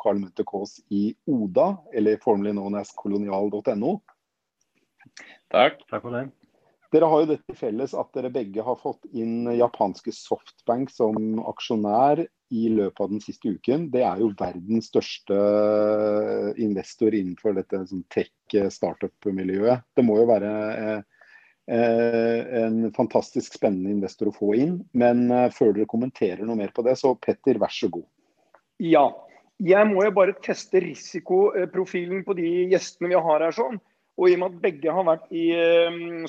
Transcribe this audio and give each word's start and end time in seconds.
Carl 0.00 0.20
Munthe 0.22 0.46
Kaas 0.48 0.78
i 0.88 1.10
Oda, 1.30 1.74
eller 1.94 2.20
formelig 2.24 2.56
known 2.56 2.78
as 2.80 2.92
kolonial.no. 2.96 3.94
Takk. 5.50 5.82
Takk 5.90 6.02
for 6.02 6.14
det. 6.16 6.28
Dere 6.90 7.06
har 7.06 7.22
jo 7.22 7.28
det 7.30 7.38
til 7.46 7.58
felles 7.58 7.92
at 7.94 8.08
dere 8.16 8.32
begge 8.34 8.62
har 8.66 8.78
fått 8.80 9.04
inn 9.14 9.46
japanske 9.54 10.10
Softbank 10.14 10.90
som 10.90 11.38
aksjonær 11.46 12.24
i 12.50 12.64
løpet 12.74 13.04
av 13.04 13.12
den 13.12 13.22
siste 13.22 13.52
uken. 13.54 13.86
Det 13.94 14.02
er 14.02 14.18
jo 14.18 14.32
verdens 14.38 14.90
største 14.90 15.38
investor 16.58 17.14
innenfor 17.14 17.54
dette 17.54 17.84
sånn 17.86 18.02
tech-startup-miljøet. 18.10 19.86
Det 19.94 20.04
må 20.06 20.18
jo 20.18 20.26
være 20.32 20.50
eh, 20.74 21.22
eh, 21.78 22.40
en 22.64 22.82
fantastisk 22.96 23.54
spennende 23.60 23.94
investor 23.94 24.32
å 24.32 24.34
få 24.34 24.56
inn. 24.58 24.80
Men 24.90 25.28
eh, 25.30 25.46
før 25.54 25.76
dere 25.76 25.90
kommenterer 25.90 26.42
noe 26.42 26.58
mer 26.58 26.74
på 26.74 26.82
det, 26.86 26.96
så 26.98 27.14
Petter, 27.22 27.62
vær 27.62 27.70
så 27.74 27.86
god. 27.92 28.08
Ja. 28.82 29.06
Jeg 29.60 29.88
må 29.90 30.04
jo 30.06 30.10
bare 30.16 30.32
teste 30.40 30.80
risikoprofilen 30.80 32.24
på 32.24 32.32
de 32.38 32.48
gjestene 32.72 33.10
vi 33.12 33.18
har 33.28 33.40
her. 33.44 33.52
sånn. 33.52 33.80
Og 34.20 34.28
i 34.28 34.34
og 34.36 34.40
med 34.40 34.48
at 34.50 34.62
begge 34.64 34.92
har 34.92 35.04
vært 35.06 35.26
i 35.32 35.46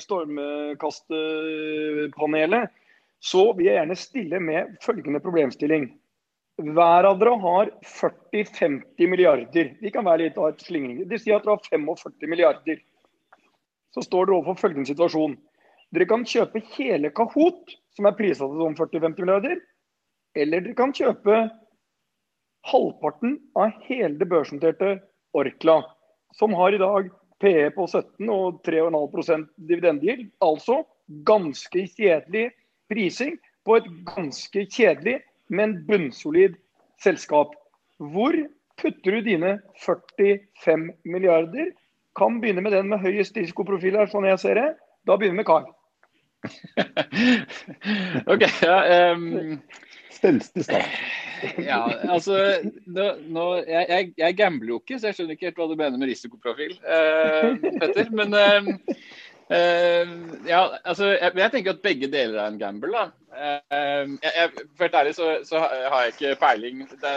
stormkastpanelet, 0.80 2.70
så 3.22 3.42
vil 3.54 3.68
jeg 3.68 3.76
gjerne 3.78 3.96
stille 3.98 4.40
med 4.42 4.70
følgende 4.82 5.20
problemstilling. 5.22 5.84
Hver 6.62 7.06
av 7.08 7.20
dere 7.20 7.36
har 7.42 7.70
40-50 7.86 9.08
milliarder. 9.08 9.70
Vi 9.80 9.92
kan 9.94 10.04
være 10.04 10.26
litt 10.26 10.38
av 10.40 10.50
et 10.50 10.64
slingring. 10.64 11.04
De 11.08 11.18
sier 11.20 11.38
at 11.38 11.46
dere 11.46 11.56
har 11.56 11.62
45 11.70 12.28
milliarder. 12.28 12.80
Så 13.94 14.04
står 14.04 14.28
dere 14.28 14.40
overfor 14.40 14.66
følgende 14.66 14.90
situasjon. 14.90 15.36
Dere 15.92 16.08
kan 16.08 16.26
kjøpe 16.28 16.64
hele 16.74 17.12
Kahoot, 17.14 17.76
som 17.96 18.08
er 18.08 18.16
prisa 18.18 18.48
til 18.48 18.60
sånn 18.60 18.78
40-50 18.78 19.24
milliarder. 19.24 19.56
Eller 20.36 20.64
dere 20.64 20.76
kan 20.76 20.94
kjøpe 20.96 21.44
halvparten 22.62 23.38
av 23.58 23.72
hele 23.88 24.16
det 24.18 24.28
børsnoterte 24.30 24.96
Orkla, 25.32 25.82
som 26.36 26.54
har 26.54 26.74
i 26.74 26.80
dag 26.80 27.10
PE 27.42 27.70
på 27.74 27.86
17 27.86 28.30
og 28.30 28.62
3,5% 28.66 29.48
dividendegild. 29.68 30.28
Altså 30.44 30.82
ganske 31.26 31.86
kjedelig 31.96 32.50
prising 32.92 33.38
på 33.66 33.78
et 33.78 33.88
ganske 34.06 34.66
kjedelig, 34.70 35.20
men 35.48 35.80
bunnsolid 35.88 36.54
selskap. 37.02 37.54
Hvor 37.98 38.36
putter 38.80 39.18
du 39.18 39.20
dine 39.26 39.56
45 39.84 40.90
milliarder? 41.04 41.72
Kan 42.18 42.40
begynne 42.40 42.62
med 42.64 42.74
den 42.76 42.90
med 42.92 43.02
høyest 43.02 43.36
risikoprofil 43.38 43.96
her, 43.96 44.10
sånn 44.10 44.28
jeg 44.28 44.40
ser 44.42 44.58
det. 44.60 44.68
Da 45.08 45.16
begynner 45.16 45.38
vi 45.38 45.42
med 45.42 45.48
Carl. 45.48 45.70
OK. 48.32 48.46
Ja, 48.62 49.12
um, 49.14 49.60
Spenstig 50.12 50.66
start. 50.66 50.90
ja 51.70 51.80
altså 52.10 52.36
nå, 52.86 53.08
nå, 53.32 53.46
jeg, 53.66 53.86
jeg, 53.88 54.12
jeg 54.20 54.36
gambler 54.38 54.74
jo 54.74 54.78
ikke, 54.82 54.98
så 54.98 55.10
jeg 55.10 55.18
skjønner 55.18 55.36
ikke 55.36 55.50
helt 55.50 55.60
hva 55.60 55.68
du 55.70 55.74
mener 55.78 56.00
med 56.00 56.12
risikoprofil, 56.12 56.74
uh, 56.86 57.52
Petter. 57.80 58.10
Men 58.14 58.36
uh, 58.36 58.70
uh, 59.50 60.14
ja, 60.48 60.62
altså, 60.84 61.12
jeg, 61.14 61.34
jeg, 61.42 61.52
tenker 61.54 61.74
at 61.74 61.84
begge 61.84 62.10
deler 62.12 62.40
er 62.40 62.50
en 62.52 62.60
gamble. 62.60 62.92
da. 62.92 63.06
Jeg, 63.72 64.50
for 64.76 64.86
helt 64.86 64.98
ærlig 65.02 65.14
så, 65.16 65.30
så, 65.48 65.62
har 65.62 66.06
jeg 66.06 66.16
ikke 66.16 66.40
peiling. 66.42 66.84
Det, 67.02 67.14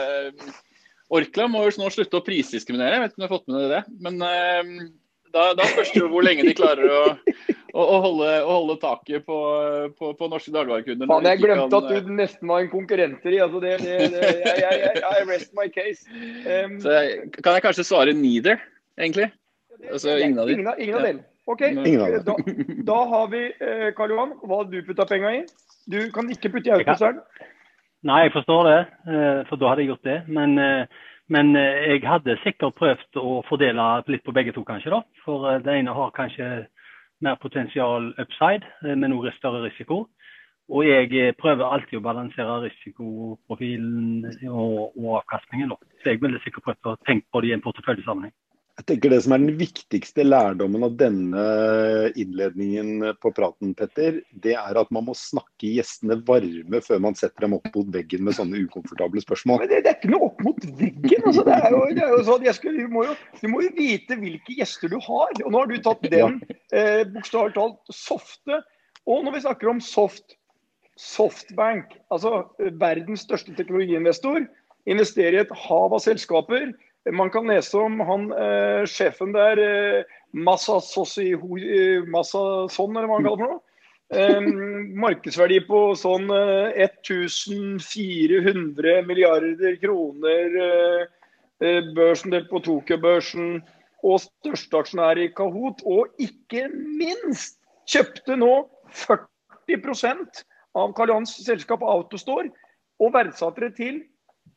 Orkla 1.16 1.50
må 1.52 1.66
jo 1.68 1.75
nå 1.84 1.90
slutte 1.94 2.18
å 2.18 2.25
prisdiskriminere, 2.25 2.96
jeg 2.96 3.03
vet 3.03 3.12
ikke 3.14 3.19
om 3.19 3.24
du 3.24 3.28
har 3.28 3.35
fått 3.35 3.52
med 3.52 3.59
deg 3.62 3.74
det. 3.75 3.84
Men 4.02 4.88
da, 5.35 5.52
da 5.58 5.68
spørs 5.69 5.91
det 5.94 6.02
jo 6.02 6.09
hvor 6.09 6.25
lenge 6.25 6.47
de 6.47 6.56
klarer 6.58 6.90
å 6.90 7.03
å, 7.75 7.84
å, 7.84 7.96
holde, 8.06 8.28
å, 8.40 8.52
holde, 8.53 8.75
taket 8.80 9.25
på, 9.28 9.38
på, 10.00 10.12
på 10.16 10.30
norske 10.31 10.53
dagligvarekunder. 10.56 11.09
Faen, 11.12 11.28
jeg 11.28 11.41
glemte 11.41 11.68
kan, 11.74 11.88
at 11.90 12.06
du 12.08 12.12
nesten 12.16 12.52
var 12.52 12.63
en 12.63 12.72
konkurrenter 12.72 13.36
i. 13.36 13.40
Altså 13.44 13.62
det, 13.63 13.74
det, 13.84 13.96
det, 14.13 14.30
jeg, 14.46 14.59
jeg, 14.63 15.02
jeg, 15.03 15.25
rest 15.31 15.56
my 15.58 15.68
case. 15.74 16.08
Um, 16.46 16.78
så 16.84 16.94
jeg, 16.96 17.31
kan 17.41 17.58
jeg 17.58 17.66
kanskje 17.66 17.88
svare 17.88 18.14
neither, 18.16 18.62
egentlig? 19.00 19.28
Altså 19.90 20.16
ingen 20.16 20.40
av 20.40 20.52
dem. 20.52 20.62
Ingen 20.80 21.00
av, 21.00 21.08
dem. 21.09 21.19
OK, 21.52 21.66
da, 22.25 22.38
da, 22.88 23.02
har 23.12 23.28
vi 23.30 23.41
eh, 23.52 23.90
Karl 23.94 24.16
Johan, 24.16 24.31
hva 24.41 24.64
har 24.64 24.69
du 24.72 24.80
putta 24.88 25.06
penga 25.06 25.34
i? 25.35 25.44
Du 25.91 26.00
kan 26.16 26.31
ikke 26.34 26.56
putte 26.56 26.72
i 26.72 26.74
autoseren. 26.74 27.19
Nei, 28.06 28.24
jeg 28.24 28.34
forstår 28.34 28.69
det, 28.69 28.80
for 29.50 29.59
da 29.62 29.69
hadde 29.72 29.84
jeg 29.84 29.91
gjort 29.91 30.08
det. 30.08 30.16
Men, 30.30 30.58
men 31.34 31.52
jeg 31.58 32.03
hadde 32.06 32.35
sikkert 32.44 32.78
prøvd 32.78 33.18
å 33.18 33.40
fordele 33.50 33.85
litt 34.14 34.22
på 34.25 34.34
begge 34.34 34.53
to, 34.53 34.62
kanskje. 34.66 34.94
da. 34.94 35.00
For 35.25 35.62
det 35.66 35.78
ene 35.81 35.94
har 35.94 36.14
kanskje 36.14 36.50
mer 37.22 37.38
potensial 37.42 38.12
upside, 38.22 38.66
men 38.84 39.12
noe 39.14 39.31
større 39.38 39.64
risiko. 39.66 40.06
Og 40.70 40.88
jeg 40.88 41.12
eh, 41.14 41.34
prøver 41.38 41.68
alltid 41.70 42.00
å 42.00 42.06
balansere 42.06 42.58
risikoprofilen 42.64 44.26
og, 44.50 44.96
og 44.98 45.12
avkastningen. 45.20 45.76
Så 46.02 46.14
jeg 46.14 46.22
ville 46.24 46.42
sikkert 46.42 46.66
prøvd 46.72 46.90
å 46.90 46.96
tenke 47.06 47.30
på 47.30 47.44
det 47.44 47.52
i 47.52 47.56
en 47.58 47.64
porteføljesammenheng. 47.66 48.34
Jeg 48.75 48.86
tenker 48.90 49.13
Det 49.13 49.22
som 49.24 49.31
er 49.31 49.40
den 49.40 49.56
viktigste 49.56 50.24
lærdommen 50.25 50.84
av 50.84 50.97
denne 51.00 51.44
innledningen 52.19 53.06
på 53.24 53.31
praten, 53.36 53.72
Petter, 53.78 54.18
det 54.44 54.58
er 54.59 54.80
at 54.81 54.90
man 54.96 55.06
må 55.08 55.16
snakke 55.16 55.69
gjestene 55.78 56.18
varme 56.28 56.81
før 56.84 57.00
man 57.06 57.16
setter 57.16 57.46
dem 57.46 57.56
opp 57.56 57.69
mot 57.72 57.94
veggen 57.94 58.25
med 58.28 58.35
sånne 58.35 58.66
ukomfortable 58.66 59.24
spørsmål. 59.24 59.64
Men 59.64 59.72
det, 59.72 59.80
det 59.85 59.94
er 59.94 60.00
ikke 60.02 60.12
noe 60.12 60.28
opp 60.28 60.44
mot 60.44 60.68
veggen. 60.81 61.24
Altså, 61.24 61.46
det 61.47 61.56
er 61.56 61.72
jo, 61.72 61.81
det 61.96 62.03
er 62.03 62.12
jo 62.18 62.22
sånn, 62.28 62.47
skal, 62.58 62.75
du, 62.75 62.88
må 62.91 63.06
jo, 63.08 63.16
du, 63.40 63.47
må 63.53 63.62
jo, 63.64 63.72
vite 63.78 64.18
hvilke 64.19 64.58
gjester 64.59 64.91
du 64.91 64.97
har. 65.08 65.31
Og 65.46 65.47
Nå 65.47 65.62
har 65.62 65.72
du 65.72 65.78
tatt 65.85 66.03
den 66.12 66.41
eh, 66.75 67.06
bokstavelig 67.16 67.56
talt 67.56 67.96
softe. 67.96 68.59
Og 69.08 69.24
når 69.24 69.38
vi 69.38 69.46
snakker 69.46 69.72
om 69.72 69.80
soft, 69.84 70.35
Softbank, 70.96 71.90
altså 72.08 72.46
verdens 72.80 73.25
største 73.25 73.52
teknologiinvestor, 73.58 74.46
investerer 74.88 75.35
i 75.35 75.41
et 75.41 75.58
hav 75.66 75.91
av 75.91 76.00
selskaper 76.00 76.69
man 77.13 77.29
kan 77.29 77.47
lese 77.47 77.77
om 77.77 77.99
han 77.99 78.31
eh, 78.33 78.85
sjefen 78.89 79.33
der, 79.35 79.59
eh, 79.61 80.03
Massa 80.33 80.79
Sossi 80.81 81.33
eh, 81.33 82.01
Massa 82.09 82.67
Sånn, 82.71 82.97
eller 82.97 83.07
hva 83.07 83.16
han 83.19 83.27
kaller 83.27 83.38
for 83.38 83.53
noe. 83.53 83.59
Eh, 84.13 84.41
markedsverdi 85.01 85.63
på 85.66 85.95
sånn 85.97 86.29
eh, 86.33 86.85
1400 86.85 89.01
milliarder 89.07 89.75
kroner. 89.81 90.57
Eh, 90.66 91.05
eh, 91.66 91.81
børsen 91.97 92.31
delt 92.33 92.49
på 92.51 92.59
Tokyo-børsen. 92.66 93.47
Og 94.05 94.22
største 94.22 94.77
aksjonær 94.81 95.17
i 95.22 95.33
Kahoot. 95.33 95.81
Og 95.85 96.07
ikke 96.22 96.69
minst 96.73 97.57
kjøpte 97.89 98.35
nå 98.37 98.69
40% 99.05 100.43
av 100.77 100.93
Karl 100.97 101.09
Johans 101.13 101.33
selskap 101.45 101.81
Autostore. 101.85 102.49
Og 103.01 103.13
verdsatte 103.16 103.61
det 103.66 103.73
til, 103.79 103.95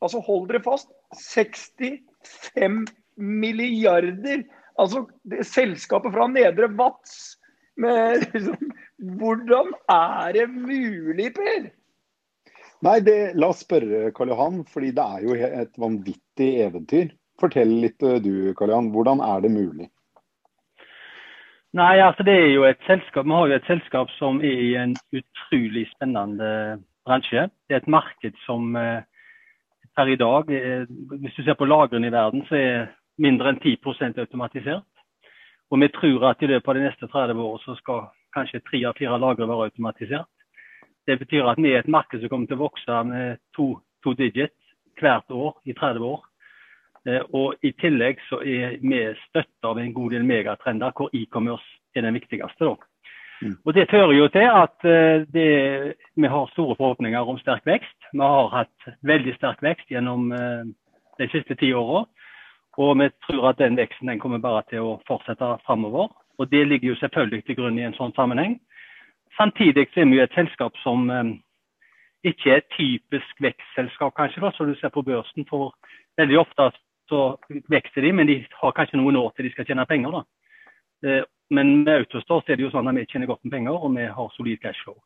altså 0.04 0.22
hold 0.24 0.48
dere 0.50 0.62
fast, 0.64 0.90
65 1.16 2.86
milliarder. 3.16 4.44
Altså 4.78 5.06
det, 5.26 5.46
selskapet 5.46 6.14
fra 6.14 6.28
Nedre 6.30 6.70
Vats. 6.78 7.36
Med, 7.78 8.24
liksom, 8.34 8.72
hvordan 9.18 9.74
er 9.94 10.32
det 10.34 10.48
mulig, 10.50 11.30
Per? 11.36 11.68
Nei, 12.86 12.98
det, 13.02 13.16
La 13.38 13.50
oss 13.52 13.64
spørre 13.64 14.12
Karl 14.14 14.32
Johan, 14.32 14.64
fordi 14.70 14.90
det 14.94 15.04
er 15.04 15.26
jo 15.26 15.36
et 15.62 15.78
vanvittig 15.78 16.50
eventyr. 16.66 17.12
Fortell 17.38 17.70
litt 17.84 18.02
eh, 18.06 18.18
du, 18.22 18.50
Karl 18.58 18.74
Johan. 18.74 18.90
Hvordan 18.94 19.22
er 19.22 19.46
det 19.46 19.52
mulig? 19.54 19.88
Nei, 21.78 21.98
altså 22.00 22.24
det 22.24 22.34
er 22.34 22.50
jo 22.54 22.64
et 22.64 22.80
selskap, 22.86 23.26
Vi 23.26 23.34
har 23.34 23.46
jo 23.50 23.56
et 23.58 23.66
selskap 23.68 24.10
som 24.16 24.38
er 24.40 24.62
i 24.64 24.74
en 24.80 24.94
utrolig 25.12 25.84
spennende 25.92 26.78
bransje. 27.06 27.48
Det 27.68 27.76
er 27.76 27.82
et 27.82 27.90
marked 27.92 28.38
som 28.46 28.74
eh, 28.78 29.02
per 29.98 30.08
i 30.08 30.16
dag, 30.16 30.50
eh, 30.54 30.86
hvis 31.20 31.34
du 31.34 31.42
ser 31.42 31.58
på 31.58 31.66
lagrene 31.66 32.06
i 32.06 32.14
verden, 32.14 32.44
så 32.46 32.54
er 32.54 32.86
mindre 33.18 33.50
enn 33.50 33.58
10% 33.58 34.20
automatisert. 34.22 34.86
Og 35.70 35.80
vi 35.82 35.88
tror 35.90 36.30
at 36.30 36.42
i 36.42 36.48
løpet 36.48 36.70
av 36.70 36.78
de 36.78 36.84
neste 36.86 37.08
30 37.10 37.42
årene 37.42 37.64
så 37.64 37.74
skal 37.80 38.06
kanskje 38.36 38.62
tre 38.62 38.84
av 38.86 38.94
fire 38.98 39.18
lagre 39.18 39.48
være 39.48 39.68
automatisert. 39.68 40.30
Det 41.06 41.18
betyr 41.18 41.50
at 41.50 41.58
vi 41.58 41.72
er 41.72 41.82
et 41.82 41.90
marked 41.90 42.20
som 42.20 42.30
kommer 42.30 42.46
til 42.46 42.58
å 42.60 42.66
vokse 42.68 43.02
med 43.08 43.40
to, 43.56 43.72
to 44.04 44.14
digit 44.14 44.54
hvert 45.00 45.30
år 45.34 45.56
i 45.66 45.74
30 45.74 46.06
år. 46.06 46.22
Eh, 47.08 47.22
og 47.34 47.58
I 47.66 47.74
tillegg 47.82 48.22
så 48.28 48.38
er 48.44 48.78
vi 48.78 49.02
støtta 49.26 49.72
av 49.72 49.82
en 49.82 49.94
god 49.96 50.14
del 50.14 50.28
megatrender 50.28 50.94
hvor 50.94 51.10
e-commerce 51.12 51.66
er 51.96 52.06
den 52.06 52.14
viktigste. 52.14 52.70
da. 52.70 52.76
Mm. 53.42 53.56
Og 53.64 53.74
Det 53.74 53.90
fører 53.90 54.12
jo 54.12 54.28
til 54.28 54.46
at 54.50 54.84
eh, 54.84 55.26
det, 55.34 55.94
vi 56.16 56.26
har 56.26 56.52
store 56.52 56.76
forhåpninger 56.76 57.18
om 57.18 57.38
sterk 57.38 57.66
vekst. 57.66 57.98
Vi 58.12 58.20
har 58.20 58.48
hatt 58.54 58.94
veldig 59.02 59.34
sterk 59.36 59.62
vekst 59.62 59.90
gjennom 59.90 60.32
eh, 60.32 60.64
de 61.18 61.28
siste 61.32 61.54
ti 61.54 61.72
åra. 61.72 62.04
Og 62.78 62.98
vi 62.98 63.10
tror 63.26 63.48
at 63.50 63.58
den 63.58 63.76
veksten 63.76 64.08
den 64.08 64.20
kommer 64.20 64.38
bare 64.38 64.62
til 64.70 64.86
å 64.86 64.98
fortsette 65.06 65.56
framover. 65.66 66.08
Og 66.38 66.50
det 66.50 66.66
ligger 66.66 66.92
jo 66.92 67.00
selvfølgelig 67.00 67.44
til 67.44 67.58
grunn 67.58 67.78
i 67.78 67.86
en 67.86 67.96
sånn 67.98 68.14
sammenheng. 68.14 68.58
Samtidig 69.38 69.88
er 69.96 70.06
vi 70.06 70.18
jo 70.18 70.22
et 70.22 70.34
selskap 70.34 70.76
som 70.82 71.10
ikke 72.26 72.50
er 72.50 72.60
et 72.60 72.70
typisk 72.74 73.42
vekstselskap, 73.42 74.14
kanskje, 74.16 74.42
da, 74.42 74.50
som 74.54 74.66
du 74.66 74.74
ser 74.78 74.92
på 74.94 75.02
børsen. 75.02 75.46
For 75.50 75.74
veldig 76.18 76.38
ofte 76.38 76.70
så 77.08 77.22
vokser 77.72 78.04
de, 78.04 78.12
men 78.12 78.28
de 78.30 78.38
har 78.62 78.74
kanskje 78.76 79.00
noen 79.00 79.18
år 79.20 79.32
til 79.34 79.48
de 79.48 79.52
skal 79.54 79.66
tjene 79.68 79.86
penger. 79.86 80.18
da. 80.18 81.24
Men 81.54 81.82
med 81.82 81.94
Autostore 81.94 82.52
er 82.52 82.58
det 82.58 82.66
jo 82.66 82.72
sånn 82.72 82.90
at 82.90 82.96
vi 82.98 83.06
tjener 83.08 83.30
godt 83.30 83.44
med 83.46 83.54
penger, 83.56 83.76
og 83.76 83.94
vi 83.96 84.08
har 84.12 84.32
solid 84.34 84.60
cashflow. 84.62 84.98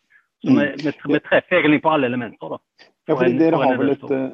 Så 0.42 0.50
vi, 0.50 0.64
vi, 0.82 0.92
vi, 1.14 1.20
treffer 1.22 1.60
egentlig 1.60 1.82
på 1.84 1.92
alle 1.92 2.08
elementer. 2.10 2.56
da. 2.56 2.88
Ja, 3.06 3.14
fordi 3.14 3.36
dere 3.38 3.60
har, 3.62 3.76
vel 3.78 3.92
et, 3.94 4.08
eh, 4.10 4.26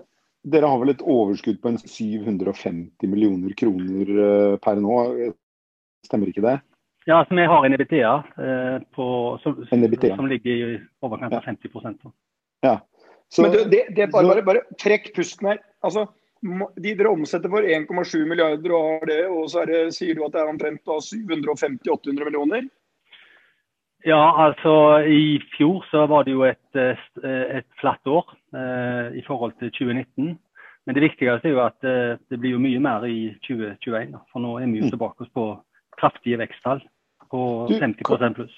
dere 0.54 0.70
har 0.72 0.80
vel 0.80 0.94
et 0.94 1.04
overskudd 1.04 1.60
på 1.60 1.74
en 1.74 1.78
750 1.82 3.12
millioner 3.12 3.52
kroner 3.60 4.14
eh, 4.24 4.54
per 4.64 4.80
nå, 4.80 4.96
stemmer 6.08 6.32
ikke 6.32 6.46
det? 6.46 6.56
Ja, 7.08 7.22
altså 7.22 7.36
vi 7.36 7.44
har 7.48 7.64
en 7.64 7.76
EBTA, 7.76 8.14
eh, 8.44 8.78
på, 8.96 9.04
som, 9.42 9.60
EBTA. 9.72 10.14
som, 10.16 10.28
ligger 10.28 10.64
i 10.64 10.78
overkant 11.04 11.36
av 11.36 11.44
50 11.44 11.72
da. 12.04 12.12
Ja. 12.64 12.74
Så, 13.28 13.42
Men 13.44 13.52
det, 13.52 13.84
det, 13.96 14.08
bare, 14.12 14.28
bare, 14.28 14.44
bare 14.44 14.78
trekk 14.80 15.12
pusten 15.16 15.52
her. 15.52 15.60
Altså, 15.84 16.06
de 16.40 16.94
dere 16.94 17.10
omsetter 17.10 17.50
for 17.50 17.66
1,7 17.66 18.24
milliarder 18.28 18.74
og 18.74 18.90
har 18.92 19.06
det, 19.10 19.22
og 19.26 19.48
så 19.50 19.64
det, 19.68 19.88
sier 19.96 20.14
du 20.14 20.24
at 20.26 20.34
det 20.34 20.42
er 20.42 20.50
omtrent 20.50 20.84
750-800 20.86 22.28
millioner? 22.28 22.68
Ja, 24.06 24.20
altså 24.46 25.02
i 25.10 25.40
fjor 25.56 25.82
så 25.90 26.04
var 26.06 26.26
det 26.26 26.36
jo 26.36 26.44
et, 26.46 26.78
eh, 26.78 27.56
et 27.58 27.66
flatt 27.80 28.06
år 28.06 28.30
eh, 28.54 29.18
i 29.18 29.24
forhold 29.26 29.56
til 29.58 29.72
2019. 29.74 30.36
Men 30.86 30.94
det 30.94 31.02
viktigste 31.02 31.50
er 31.50 31.56
jo 31.56 31.64
at 31.64 31.84
eh, 31.84 32.14
det 32.30 32.38
blir 32.38 32.54
jo 32.54 32.62
mye 32.62 32.78
mer 32.80 33.04
i 33.10 33.34
2021. 33.48 34.14
For 34.30 34.44
nå 34.44 34.54
er 34.60 34.70
vi 34.70 34.78
jo 34.78 34.86
mm. 34.86 34.92
tilbake 34.94 35.26
på 35.34 35.48
kraftige 35.98 36.38
veksttall 36.38 36.84
på 37.28 37.42
50 37.74 38.38
pluss. 38.38 38.54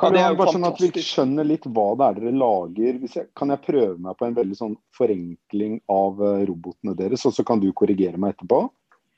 Kan 0.00 0.16
jeg, 0.18 0.34
bare 0.34 0.50
sånn 0.50 0.66
at 0.66 0.80
vi 0.82 0.88
skjønner 1.06 1.46
litt 1.46 1.68
hva 1.70 1.92
det 1.94 2.06
er 2.06 2.16
dere 2.18 2.34
lager. 2.34 2.96
Jeg, 3.06 3.28
kan 3.38 3.52
jeg 3.54 3.62
prøve 3.62 3.94
meg 4.02 4.16
på 4.18 4.26
en 4.26 4.34
veldig 4.34 4.56
sånn 4.58 4.74
forenkling 4.96 5.76
av 5.92 6.18
eh, 6.18 6.42
robotene 6.48 6.96
deres, 6.98 7.22
og 7.28 7.36
så 7.36 7.44
kan 7.46 7.62
du 7.62 7.68
korrigere 7.78 8.18
meg 8.18 8.34
etterpå? 8.34 8.64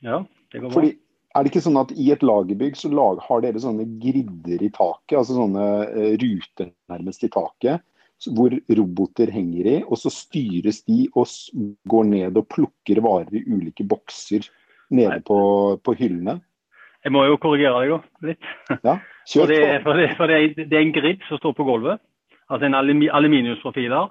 Ja, 0.05 0.21
det 0.53 0.61
går 0.61 0.69
bra. 0.69 0.75
Fordi, 0.75 0.91
er 1.33 1.45
det 1.45 1.51
ikke 1.51 1.63
sånn 1.65 1.81
at 1.81 1.93
i 1.97 2.11
et 2.13 2.25
lagerbygg 2.25 2.77
så 2.77 2.91
lag, 2.93 3.21
har 3.25 3.41
dere 3.41 3.61
sånne 3.61 3.87
gridder 4.01 4.61
i 4.61 4.69
taket, 4.73 5.17
altså 5.19 5.37
sånne 5.37 5.65
uh, 5.89 6.13
ruter 6.21 6.71
nærmest 6.93 7.25
i 7.25 7.31
taket, 7.33 7.83
hvor 8.33 8.53
roboter 8.77 9.29
henger 9.33 9.69
i, 9.69 9.75
og 9.85 9.99
så 10.01 10.09
styres 10.13 10.81
de 10.87 11.03
og 11.17 11.29
går 11.89 12.07
ned 12.09 12.39
og 12.39 12.47
plukker 12.53 13.01
varer 13.05 13.37
i 13.37 13.43
ulike 13.45 13.85
bokser 13.85 14.47
nede 14.89 15.19
på, 15.27 15.37
på 15.85 15.97
hyllene? 15.99 16.39
Jeg 17.07 17.13
må 17.15 17.21
jo 17.23 17.37
korrigere 17.39 17.85
deg 17.85 18.25
litt. 18.27 18.47
Ja, 18.83 18.97
for, 19.31 19.47
det, 19.47 19.59
for, 19.85 19.95
det, 19.95 20.07
for 20.17 20.27
det, 20.27 20.39
det, 20.57 20.75
er 20.75 20.81
en 20.83 20.91
grid 20.91 21.21
som 21.29 21.39
står 21.39 21.53
på 21.55 21.63
gulvet, 21.63 22.01
altså 22.51 22.67
en 22.67 22.75
aluminiumsprofiler. 22.75 24.09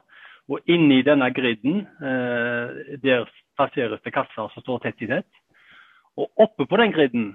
Og 0.48 0.70
inni 0.72 1.02
denne 1.04 1.28
griden 1.36 1.82
eh, 2.00 2.94
der 3.02 3.26
plasseres 3.58 4.00
det 4.00 4.14
kasser 4.14 4.48
som 4.52 4.64
står 4.64 4.80
tett 4.86 5.02
i 5.04 5.08
tett. 5.10 5.28
Og 6.16 6.30
oppe 6.40 6.64
på 6.70 6.78
den 6.80 6.94
griden 6.94 7.26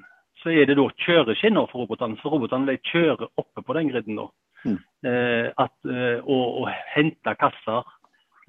så 0.42 0.50
er 0.50 0.66
det 0.66 0.80
da 0.80 0.88
kjøreskinner 1.06 1.68
for 1.70 1.84
robotene. 1.84 2.18
Så 2.24 2.32
robotene 2.34 2.80
kjører 2.90 3.30
oppe 3.38 3.62
på 3.62 3.76
den 3.78 3.92
griden 3.92 4.18
da. 4.18 4.26
Mm. 4.66 4.80
Eh, 5.12 5.52
at, 5.62 5.76
eh, 5.86 6.24
og, 6.24 6.64
og 6.64 6.72
henter 6.96 7.38
kasser 7.38 7.86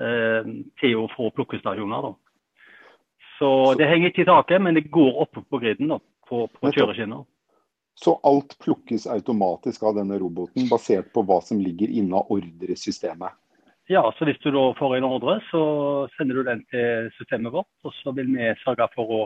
eh, 0.00 0.48
til 0.80 0.96
og 1.02 1.12
fra 1.12 1.28
plukkestasjoner. 1.36 2.08
da. 2.08 2.14
Så 3.36 3.52
det 3.76 3.90
henger 3.90 4.14
ikke 4.14 4.24
i 4.24 4.30
taket, 4.32 4.64
men 4.64 4.80
det 4.80 4.86
går 4.94 5.20
oppe 5.26 5.44
på 5.44 5.60
griden. 5.60 5.92
da 5.92 6.00
på, 6.28 6.46
på 6.58 6.72
kjøreskinner. 6.72 7.24
Så 7.94 8.16
alt 8.24 8.56
plukkes 8.62 9.06
automatisk 9.10 9.82
av 9.84 9.98
denne 10.00 10.16
roboten, 10.18 10.68
basert 10.70 11.12
på 11.12 11.24
hva 11.28 11.42
som 11.44 11.60
ligger 11.60 11.92
inna 11.92 12.22
ordresystemet? 12.32 13.36
Ja, 13.90 14.02
så 14.16 14.24
hvis 14.24 14.40
du 14.40 14.50
da 14.54 14.62
får 14.78 14.96
en 14.96 15.08
ordre, 15.08 15.36
så 15.50 15.62
sender 16.16 16.38
du 16.38 16.46
den 16.46 16.62
til 16.72 17.10
systemet 17.18 17.52
vårt. 17.52 17.68
Og 17.84 17.92
så 17.98 18.14
vil 18.16 18.30
vi 18.32 18.48
sørge 18.62 18.86
for 18.94 19.14
å 19.18 19.22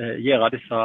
eh, 0.00 0.48
disse, 0.54 0.82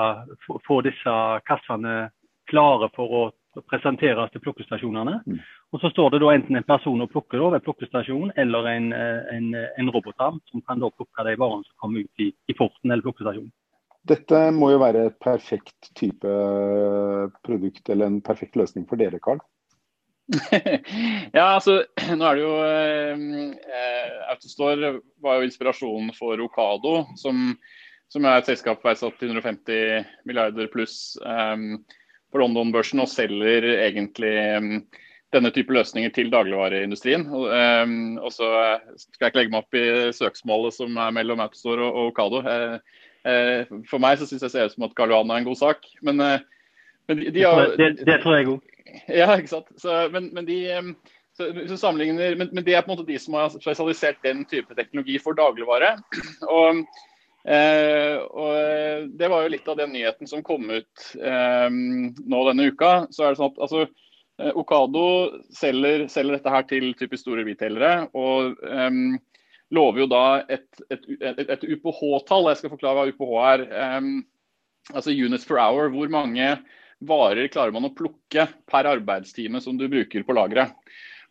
få 0.67 0.81
disse 0.85 1.17
kassene 1.47 2.09
klare 2.49 2.89
for 2.95 3.19
å 3.21 3.23
presenteres 3.69 4.31
til 4.33 4.43
plukkestasjonene. 4.43 5.19
Mm. 5.25 5.39
Og 5.73 5.81
så 5.81 5.91
står 5.93 6.13
det 6.13 6.21
da 6.23 6.33
enten 6.33 6.59
en 6.59 6.67
person 6.67 7.01
og 7.03 7.11
plukker 7.13 7.47
ved 7.53 7.63
plukkestasjonen, 7.65 8.33
eller 8.37 8.69
en, 8.73 8.91
eh, 8.93 9.31
en, 9.37 9.47
en 9.55 9.93
robotarm 9.93 10.41
som 10.51 10.63
kan 10.67 10.81
da 10.81 10.91
plukke 10.93 11.25
de 11.29 11.37
varene 11.39 11.65
som 11.65 11.79
kommer 11.81 12.05
ut 12.05 12.25
i, 12.25 12.31
i 12.33 12.57
porten 12.57 12.91
eller 12.91 13.05
plukkestasjonen. 13.05 13.53
Dette 14.07 14.39
må 14.55 14.71
jo 14.73 14.81
være 14.81 15.07
et 15.09 15.19
perfekt 15.23 15.91
type 15.97 16.31
produkt 17.45 17.89
eller 17.93 18.09
en 18.09 18.21
perfekt 18.23 18.57
løsning 18.59 18.87
for 18.89 18.99
dere, 18.99 19.19
Karl? 19.23 19.41
ja, 21.37 21.45
altså 21.55 21.79
nå 22.19 22.25
er 22.27 22.35
det 22.35 22.43
jo 22.43 22.55
eh, 22.67 24.15
Autostore 24.33 24.97
var 25.23 25.39
jo 25.39 25.47
inspirasjonen 25.47 26.11
for 26.17 26.39
Okado, 26.43 27.05
som, 27.19 27.53
som 28.11 28.27
er 28.27 28.41
et 28.41 28.49
selskap 28.49 28.83
verdsatt 28.83 29.15
til 29.21 29.31
150 29.31 30.27
milliarder 30.27 30.67
pluss 30.73 31.15
eh, 31.23 31.67
på 32.27 32.41
London-børsen 32.43 33.03
og 33.03 33.11
selger 33.11 33.69
egentlig 33.77 34.33
eh, 34.35 34.71
denne 35.35 35.51
type 35.55 35.73
løsninger 35.75 36.11
til 36.15 36.31
dagligvareindustrien. 36.31 37.25
Og, 37.35 37.47
um, 37.51 38.17
og 38.23 38.31
så 38.31 38.47
skal 38.95 39.27
jeg 39.27 39.31
ikke 39.31 39.41
legge 39.41 39.53
meg 39.53 39.65
opp 39.65 39.77
i 39.77 39.87
søksmålet 40.15 40.77
som 40.77 40.99
er 41.03 41.15
mellom 41.15 41.43
Autostore 41.43 41.83
og, 41.83 41.97
og 41.99 42.11
Okado. 42.13 42.41
Eh, 42.47 43.06
for 43.89 44.01
meg 44.03 44.19
så 44.19 44.27
syns 44.29 44.45
jeg 44.45 44.53
ser 44.53 44.69
ut 44.69 44.75
som 44.75 44.85
at 44.87 44.95
Karl 44.97 45.11
Johan 45.13 45.31
er 45.33 45.41
en 45.41 45.49
god 45.49 45.59
sak. 45.59 45.85
Men, 46.05 46.21
eh, 46.23 46.39
men 47.09 47.21
de, 47.21 47.31
de 47.35 47.43
har, 47.43 47.75
det, 47.79 47.91
det, 48.07 48.21
tror 48.23 48.37
jeg 48.37 48.49
òg. 48.53 48.73
Ja, 49.11 49.29
ikke 49.35 49.51
sant. 49.51 49.69
Så, 49.79 49.99
men, 50.13 50.29
men, 50.35 50.47
de 50.47 50.61
så, 51.37 51.51
så 51.69 51.77
sammenligner, 51.77 52.35
men, 52.39 52.49
men, 52.51 52.63
det 52.65 52.75
er 52.75 52.85
på 52.85 52.91
en 52.91 52.97
måte 52.97 53.07
de 53.09 53.19
som 53.21 53.37
har 53.37 53.51
spesialisert 53.53 54.23
den 54.25 54.45
type 54.49 54.75
teknologi 54.77 55.19
for 55.21 55.37
dagligvare. 55.37 55.95
Og, 56.57 56.81
eh, 57.47 58.17
og 58.27 59.11
det 59.19 59.29
var 59.31 59.45
jo 59.45 59.51
litt 59.53 59.69
av 59.71 59.77
den 59.79 59.93
nyheten 59.95 60.27
som 60.27 60.43
kom 60.43 60.65
ut 60.67 61.05
eh, 61.15 61.69
nå 61.71 62.43
denne 62.49 62.71
uka. 62.71 62.91
Så 63.13 63.23
er 63.23 63.31
det 63.31 63.39
sånn 63.39 63.53
at 63.53 63.61
altså, 63.67 63.85
eh, 64.41 64.51
Okado 64.57 65.05
selger, 65.55 66.07
selger, 66.11 66.39
dette 66.39 66.55
her 66.55 66.67
til 66.67 66.89
typisk 66.99 67.23
store 67.23 67.45
retailere. 67.47 68.09
og 68.17 68.57
um, 68.63 69.15
lover 69.73 70.03
jo 70.03 70.07
da 70.11 70.23
et, 70.47 70.67
et, 70.89 71.05
et, 71.19 71.43
et 71.49 71.67
UPH-tall. 71.75 72.51
Jeg 72.51 72.61
skal 72.61 72.73
forklare 72.73 72.97
hva 72.97 73.11
UPH 73.11 73.37
er. 73.51 73.65
Um, 73.97 74.11
altså 74.93 75.11
units 75.11 75.47
per 75.47 75.59
hour. 75.59 75.91
Hvor 75.93 76.11
mange 76.13 76.53
varer 77.07 77.51
klarer 77.53 77.75
man 77.75 77.87
å 77.89 77.93
plukke 77.93 78.47
per 78.69 78.89
arbeidstime 78.89 79.61
som 79.61 79.77
du 79.77 79.87
bruker 79.91 80.25
på 80.25 80.35
lageret. 80.37 80.73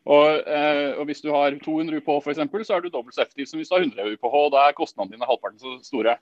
Og, 0.06 0.46
eh, 0.46 0.92
og, 0.94 1.06
Hvis 1.08 1.22
du 1.24 1.32
har 1.34 1.56
200 1.58 1.98
UPH, 1.98 2.20
for 2.22 2.30
eksempel, 2.30 2.62
så 2.64 2.76
er 2.76 2.84
du 2.84 2.92
dobbelt 2.94 3.16
så 3.16 3.24
effektiv 3.24 3.48
som 3.50 3.58
hvis 3.58 3.72
du 3.72 3.74
har 3.74 3.82
100 3.82 4.14
UPH. 4.14 4.34
og 4.38 4.52
Da 4.54 4.68
er 4.68 4.78
kostnadene 4.78 5.16
dine 5.16 5.26
halvparten 5.26 5.58
så 5.58 5.78
store. 5.82 6.18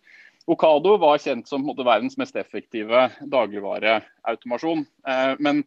Okado 0.48 0.96
var 1.00 1.20
kjent 1.20 1.48
som 1.48 1.64
måte, 1.64 1.84
verdens 1.84 2.16
mest 2.20 2.36
effektive 2.36 3.10
dagligvareautomasjon. 3.20 4.86
Eh, 5.08 5.34
men 5.38 5.64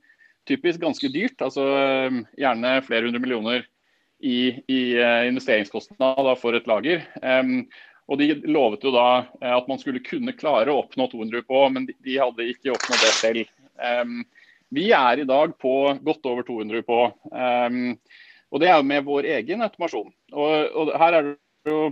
typisk 0.50 0.82
ganske 0.82 1.12
dyrt. 1.14 1.38
altså 1.42 1.68
eh, 1.78 2.22
Gjerne 2.42 2.82
flere 2.88 3.06
hundre 3.06 3.22
millioner 3.22 3.68
i, 4.20 4.64
i 4.68 4.82
eh, 4.98 5.28
investeringskostnad 5.28 6.32
for 6.42 6.58
et 6.58 6.68
lager. 6.70 7.04
Og 8.08 8.20
De 8.22 8.30
lovet 8.48 8.86
jo 8.88 8.94
da 8.96 9.08
eh, 9.42 9.54
at 9.54 9.68
man 9.70 9.80
skulle 9.82 10.04
kunne 10.06 10.36
klare 10.38 10.74
å 10.74 10.82
oppnå 10.84 11.10
200 11.12 11.44
på, 11.48 11.64
men 11.74 11.88
de, 11.90 11.96
de 12.06 12.18
hadde 12.22 12.50
ikke 12.54 12.74
oppnådd 12.76 13.04
det 13.04 13.14
selv. 13.20 13.54
Vi 14.74 14.90
er 14.92 15.22
i 15.22 15.28
dag 15.28 15.54
på 15.62 15.74
godt 16.04 16.28
over 16.28 16.44
200 16.48 16.82
på. 16.88 16.98
Og 18.52 18.60
Det 18.60 18.68
er 18.68 18.80
jo 18.80 18.88
med 18.90 19.06
vår 19.08 19.28
egen 19.38 19.64
automasjon. 19.64 20.10
Og, 20.34 20.74
og 20.76 20.92
her 20.98 21.20
er 21.20 21.30
det 21.30 21.72
jo 21.72 21.84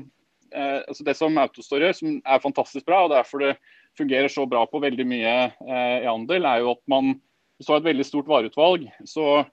eh, 0.52 0.82
altså 0.82 1.06
det 1.08 1.16
som 1.20 1.40
Autostore 1.40 1.88
gjør, 1.88 1.98
som 2.00 2.18
er 2.20 2.44
fantastisk 2.44 2.88
bra, 2.88 3.06
og 3.06 3.14
derfor 3.14 3.44
det 3.44 3.54
fungerer 3.96 4.32
så 4.32 4.44
bra 4.50 4.66
på 4.68 4.82
veldig 4.84 5.06
mye 5.08 5.36
i 5.64 6.08
handel, 6.08 6.44
er 6.44 6.66
jo 6.66 6.74
at 6.74 6.82
man 6.92 7.14
hvis 7.56 7.68
du 7.68 7.72
har 7.72 7.80
et 7.80 7.88
veldig 7.88 8.06
stort 8.08 8.28
vareutvalg, 8.28 8.90
så 9.08 9.46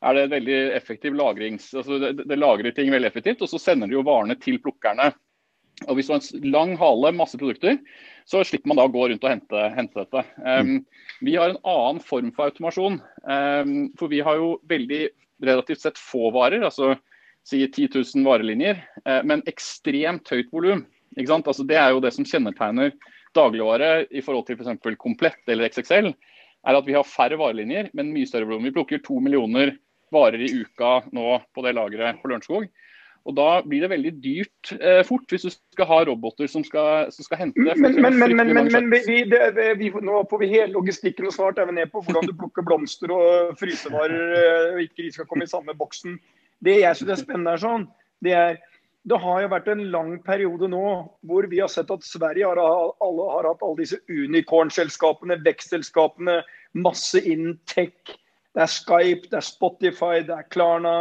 er 0.00 0.16
det 0.16 0.22
et 0.24 0.34
veldig 0.34 0.60
effektiv 0.76 1.16
lagrings... 1.16 1.72
Altså 1.76 1.98
det, 2.00 2.12
det, 2.22 2.38
lagrer 2.38 2.72
ting 2.76 2.92
veldig 2.92 3.10
effektivt, 3.10 3.42
og 3.44 3.50
så 3.52 3.60
sender 3.60 3.90
de 3.90 3.98
jo 3.98 4.06
varene 4.06 4.36
til 4.40 4.56
plukkerne. 4.62 5.10
Og 5.88 5.96
Hvis 5.96 6.08
du 6.08 6.14
har 6.14 6.20
en 6.20 6.50
lang 6.52 6.72
hale, 6.80 7.12
masse 7.16 7.38
produkter, 7.40 7.78
så 8.28 8.42
slipper 8.44 8.70
man 8.70 8.80
da 8.80 8.86
å 8.88 8.92
gå 8.92 9.06
rundt 9.10 9.24
og 9.24 9.32
hente, 9.32 9.66
hente 9.76 10.02
dette. 10.02 10.24
Um, 10.44 10.72
vi 11.24 11.36
har 11.36 11.52
en 11.52 11.60
annen 11.68 12.00
form 12.04 12.32
for 12.36 12.50
automasjon. 12.50 12.98
Um, 13.24 13.76
for 14.00 14.12
vi 14.12 14.20
har 14.24 14.40
jo 14.40 14.54
veldig 14.70 15.02
relativt 15.44 15.84
sett 15.84 16.00
få 16.00 16.32
varer, 16.36 16.64
altså 16.64 16.94
si 17.48 17.62
10 17.64 17.88
000 17.96 18.26
varelinjer, 18.28 18.82
uh, 19.06 19.20
men 19.24 19.44
ekstremt 19.48 20.28
høyt 20.32 20.52
volum. 20.52 20.84
Altså, 21.18 21.64
det 21.66 21.80
er 21.80 21.92
jo 21.92 22.02
det 22.04 22.12
som 22.14 22.28
kjennetegner 22.28 22.92
dagligvare 23.36 24.04
i 24.12 24.22
forhold 24.24 24.46
til 24.46 24.60
f.eks. 24.60 24.96
Komplett 25.00 25.48
eller 25.50 25.68
XXL, 25.68 26.12
er 26.68 26.76
at 26.76 26.86
vi 26.86 26.96
har 26.96 27.08
færre 27.08 27.38
varelinjer, 27.40 27.88
men 27.96 28.12
mye 28.14 28.28
større 28.28 28.48
volum. 28.48 28.68
Vi 28.68 28.74
plukker 28.74 29.00
to 29.04 29.16
millioner 29.22 29.74
varer 30.14 30.42
i 30.44 30.52
uka 30.62 31.00
nå 31.16 31.40
på 31.54 31.64
det 31.66 31.74
lageret 31.78 32.20
på 32.22 32.30
Lørenskog. 32.30 32.70
Og 33.28 33.34
Da 33.36 33.60
blir 33.60 33.82
det 33.84 33.90
veldig 33.92 34.10
dyrt 34.24 34.70
eh, 34.80 35.02
fort, 35.04 35.26
hvis 35.28 35.44
du 35.44 35.50
skal 35.52 35.88
ha 35.90 35.98
roboter 36.08 36.48
som 36.48 36.64
skal, 36.64 37.10
som 37.12 37.26
skal 37.26 37.42
hente 37.42 37.66
det. 37.66 37.76
Men, 37.76 37.98
men, 38.00 38.16
men, 38.16 38.36
men, 38.36 38.52
men, 38.56 38.70
men 38.72 38.88
vi, 38.90 39.20
det, 39.28 39.66
vi, 39.76 39.90
nå 39.92 40.22
får 40.30 40.40
vi 40.40 40.48
hele 40.54 40.72
logistikken 40.72 41.28
og 41.28 41.36
snart 41.36 41.60
er 41.60 41.68
vi 41.68 41.76
ned 41.76 41.92
på 41.92 42.00
hvordan 42.06 42.30
du 42.30 42.32
plukker 42.38 42.64
blomster 42.64 43.12
og 43.12 43.52
frysevarer 43.60 44.34
eh, 44.40 44.72
og 44.72 44.82
ikke 44.86 45.04
de 45.04 45.12
skal 45.18 45.28
komme 45.28 45.44
i 45.44 45.52
samme 45.52 45.76
boksen. 45.76 46.16
Det 46.64 46.80
jeg 46.80 46.96
synes 46.96 47.12
er 47.18 47.20
spennende, 47.20 47.56
er 47.58 47.64
sånn, 47.66 47.86
det 48.24 48.36
er 48.36 48.60
det 49.08 49.16
har 49.16 49.38
jo 49.40 49.48
vært 49.48 49.68
en 49.72 49.84
lang 49.92 50.10
periode 50.24 50.68
nå 50.68 50.86
hvor 51.28 51.46
vi 51.48 51.62
har 51.62 51.70
sett 51.72 51.88
at 51.92 52.04
Sverige 52.04 52.48
har, 52.50 52.58
alle, 52.60 53.28
har 53.32 53.48
hatt 53.48 53.62
alle 53.64 53.80
disse 53.80 53.96
unicorn-selskapene, 54.12 55.38
vekstselskapene, 55.46 56.40
masse 56.76 57.22
innen 57.24 57.56
tech. 57.70 57.94
Det 58.54 58.64
er 58.64 58.70
Skype, 58.70 59.30
det 59.30 59.38
er 59.38 59.46
Spotify, 59.46 60.20
det 60.26 60.36
er 60.36 60.46
Klarna. 60.50 60.94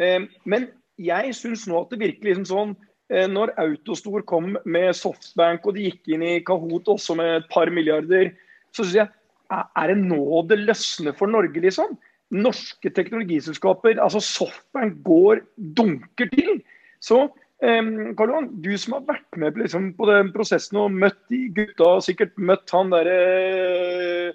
Eh, 0.00 0.24
men 0.44 0.68
jeg 1.00 1.34
syns 1.36 1.66
nå 1.68 1.82
at 1.82 1.92
det 1.92 2.00
virker 2.02 2.28
liksom 2.28 2.48
sånn 2.48 2.74
eh, 3.12 3.28
når 3.30 3.54
Autostor 3.62 4.24
kom 4.28 4.56
med 4.64 4.92
Softbank 4.96 5.66
og 5.66 5.76
de 5.76 5.88
gikk 5.88 6.12
inn 6.12 6.24
i 6.26 6.38
Kahoot 6.44 6.90
også 6.92 7.16
med 7.18 7.38
et 7.40 7.50
par 7.52 7.72
milliarder, 7.72 8.32
så 8.72 8.84
syns 8.84 8.98
jeg 9.00 9.12
er 9.52 9.92
det 9.92 9.98
nå 10.00 10.42
det 10.48 10.62
løsner 10.62 11.16
for 11.16 11.28
Norge, 11.28 11.60
liksom? 11.60 11.96
Norske 12.32 12.88
teknologiselskaper, 12.96 13.98
altså 14.00 14.22
Softbank 14.24 15.02
går 15.04 15.42
dunker 15.76 16.30
til. 16.32 16.62
Så 17.04 17.26
um, 17.26 17.90
Karl 18.16 18.32
Johan, 18.32 18.48
du 18.64 18.70
som 18.80 18.96
har 18.96 19.04
vært 19.10 19.36
med 19.36 19.60
liksom, 19.60 19.90
på 19.98 20.08
den 20.08 20.32
prosessen 20.32 20.80
og 20.80 20.96
møtt 20.96 21.20
de 21.32 21.42
gutta, 21.52 21.98
sikkert 22.04 22.32
møtt 22.40 22.72
han 22.72 22.94
derre 22.94 24.32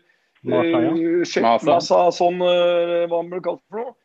Masa, 0.49 0.81
ja. 0.83 0.91
Masa. 1.45 1.69
Masa, 1.69 2.01
sånn 2.15 2.41
uh, 2.43 3.05
hva 3.07 3.21
han 3.21 3.31
ble 3.31 3.41
kalt 3.45 3.63
for 3.67 3.83
noe. 3.83 3.95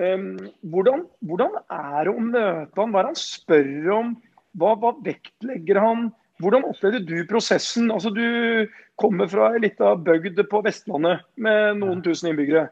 Um, 0.00 0.28
hvordan, 0.72 1.04
hvordan, 1.28 1.58
er 1.68 2.08
det 2.08 2.12
å 2.12 2.24
møte 2.24 2.80
han? 2.80 2.92
Hva 2.94 3.02
er 3.02 3.08
det 3.08 3.10
han 3.10 3.20
spør 3.20 3.90
om? 3.98 4.12
Hva, 4.60 4.72
hva, 4.80 4.92
vektlegger 5.04 5.80
han? 5.82 6.06
Hvordan 6.42 6.64
opplevde 6.70 7.02
du 7.06 7.26
prosessen? 7.28 7.90
Altså, 7.92 8.10
du 8.14 8.70
kommer 9.00 9.28
fra 9.30 9.52
ei 9.52 9.62
lita 9.66 9.92
bygd 10.00 10.40
på 10.50 10.62
Vestlandet 10.64 11.26
med 11.36 11.82
noen 11.82 12.00
tusen 12.04 12.32
innbyggere. 12.32 12.70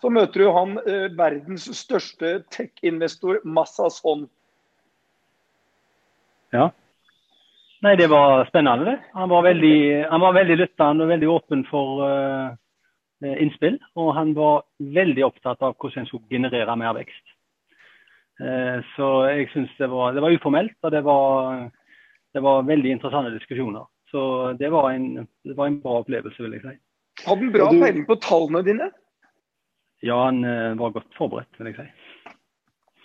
Så 0.00 0.10
møter 0.12 0.42
du 0.42 0.50
han 0.56 0.76
eh, 0.88 1.06
verdens 1.16 1.66
største 1.76 2.40
tech-investor, 2.52 3.42
Massa 3.44 3.90
Son. 3.92 4.26
Ja. 6.54 6.70
Nei, 7.80 7.94
det 7.96 8.10
var 8.12 8.44
spennende, 8.44 8.84
det. 8.84 8.98
Han 9.16 9.30
var 9.32 9.42
veldig, 9.46 9.76
han 10.10 10.20
var 10.20 10.34
veldig 10.36 10.56
lyttende 10.60 11.04
og 11.06 11.12
veldig 11.14 11.28
åpen 11.32 11.62
for 11.70 12.02
uh, 12.04 12.50
innspill. 13.40 13.78
Og 13.96 14.10
han 14.18 14.34
var 14.36 14.66
veldig 14.98 15.24
opptatt 15.24 15.64
av 15.64 15.78
hvordan 15.80 16.04
en 16.04 16.10
skulle 16.10 16.28
generere 16.28 16.76
mer 16.76 16.92
vekst. 16.98 17.24
Uh, 18.40 18.84
så 18.96 19.08
jeg 19.32 19.48
syns 19.54 19.72
det, 19.78 19.88
det, 19.88 20.24
var 20.26 20.36
uformelt, 20.36 20.76
og 20.84 20.92
det 20.92 21.02
var, 21.08 21.64
det 22.36 22.44
var 22.44 22.68
veldig 22.68 22.92
interessante 22.98 23.32
diskusjoner. 23.38 23.88
Så 24.12 24.22
det 24.60 24.68
var, 24.74 24.90
en, 24.92 25.24
det 25.46 25.56
var 25.56 25.70
en 25.70 25.80
bra 25.80 26.02
opplevelse, 26.02 26.42
vil 26.42 26.58
jeg 26.58 26.66
si. 26.66 26.76
Hadde 27.24 27.46
han 27.46 27.54
bra 27.54 27.70
peiling 27.72 28.06
på 28.08 28.20
tallene 28.20 28.64
dine? 28.66 28.92
Ja, 30.04 30.26
han 30.26 30.44
uh, 30.44 30.76
var 30.76 30.98
godt 30.98 31.16
forberedt, 31.16 31.56
vil 31.56 31.72
jeg 31.72 31.80
si. 31.80 32.09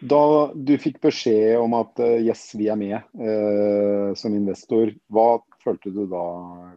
Da 0.04 0.52
du 0.54 0.74
fikk 0.82 1.00
beskjed 1.04 1.56
om 1.60 1.76
at 1.78 2.00
uh, 2.04 2.18
yes, 2.20 2.50
vi 2.58 2.68
er 2.68 2.80
med 2.80 2.98
eh, 3.00 4.10
som 4.20 4.34
investor, 4.36 4.92
hva 5.08 5.40
følte 5.64 5.94
du 5.96 6.04
da, 6.12 6.24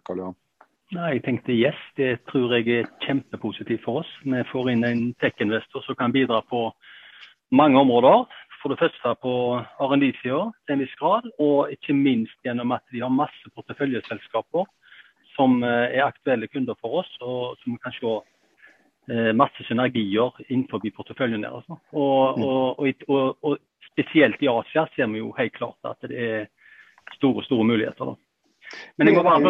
Karl 0.06 0.22
Johan? 0.22 0.36
Nei, 0.94 1.08
Jeg 1.18 1.24
tenkte 1.26 1.52
yes, 1.52 1.80
det 1.98 2.20
tror 2.30 2.54
jeg 2.56 2.68
er 2.78 2.86
kjempepositivt 3.04 3.82
for 3.84 4.00
oss. 4.04 4.12
Vi 4.22 4.44
får 4.52 4.70
inn 4.72 4.86
en 4.86 5.02
tech-investor 5.20 5.84
som 5.84 5.98
kan 5.98 6.14
bidra 6.14 6.40
på 6.48 6.68
mange 7.50 7.80
områder. 7.80 8.24
For 8.62 8.72
det 8.72 8.80
første 8.80 9.12
på 9.22 9.34
R&D-sida 9.58 10.40
til 10.66 10.74
en 10.74 10.80
viss 10.82 10.96
grad, 10.98 11.28
og 11.38 11.74
ikke 11.74 11.94
minst 11.94 12.38
gjennom 12.46 12.72
at 12.74 12.86
de 12.94 13.02
har 13.04 13.12
masse 13.12 13.52
porteføljeselskaper 13.54 14.64
som 15.34 15.60
uh, 15.62 15.90
er 15.90 16.06
aktuelle 16.06 16.48
kunder 16.50 16.78
for 16.80 17.02
oss, 17.02 17.12
og 17.20 17.58
som 17.60 17.74
vi 17.74 17.82
kan 17.82 17.94
se 17.98 18.14
Eh, 18.14 18.37
masse 19.34 19.64
synergier 19.64 20.32
innenfor 20.48 20.82
porteføljen 20.96 21.44
deres. 21.44 21.64
Mm. 21.68 21.76
Og, 21.96 22.38
og, 22.44 22.84
og, 23.08 23.36
og, 23.42 23.58
spesielt 23.88 24.42
i 24.44 24.50
Asia 24.52 24.84
ser 24.94 25.08
vi 25.10 25.22
jo 25.22 25.32
helt 25.38 25.54
klart 25.56 25.88
at 25.88 26.10
det 26.10 26.18
er 26.22 26.42
store, 27.16 27.42
store 27.46 27.64
muligheter. 27.66 28.12
Da. 28.12 28.14
Men 29.00 29.08
jeg 29.08 29.16
må 29.16 29.22
bare 29.24 29.40
til 29.42 29.48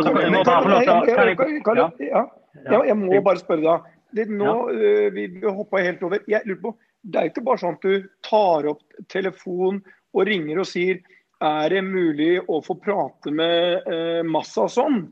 Ja, 2.08 2.80
jeg 2.86 2.96
må 2.96 3.20
bare 3.20 3.42
spørre 3.42 3.64
deg. 3.64 3.78
Det, 4.16 4.24
nå, 4.32 4.52
uh, 4.72 5.08
vi, 5.12 5.26
vi 5.34 5.50
hoppa 5.52 5.82
helt 5.84 6.02
over. 6.06 6.22
Jeg 6.30 6.46
lurer 6.48 6.62
på, 6.62 6.70
Det 7.02 7.20
er 7.20 7.28
ikke 7.28 7.44
bare 7.44 7.60
sånn 7.60 7.76
at 7.76 7.84
du 7.84 8.06
tar 8.24 8.70
opp 8.70 8.80
telefonen 9.12 9.82
og 10.16 10.24
ringer 10.26 10.62
og 10.62 10.68
sier 10.68 11.02
er 11.44 11.70
det 11.70 11.84
mulig 11.86 12.40
å 12.50 12.58
få 12.64 12.74
prate 12.82 13.30
med 13.30 13.84
uh, 13.86 14.22
Massa 14.26 14.66
sånn? 14.72 15.04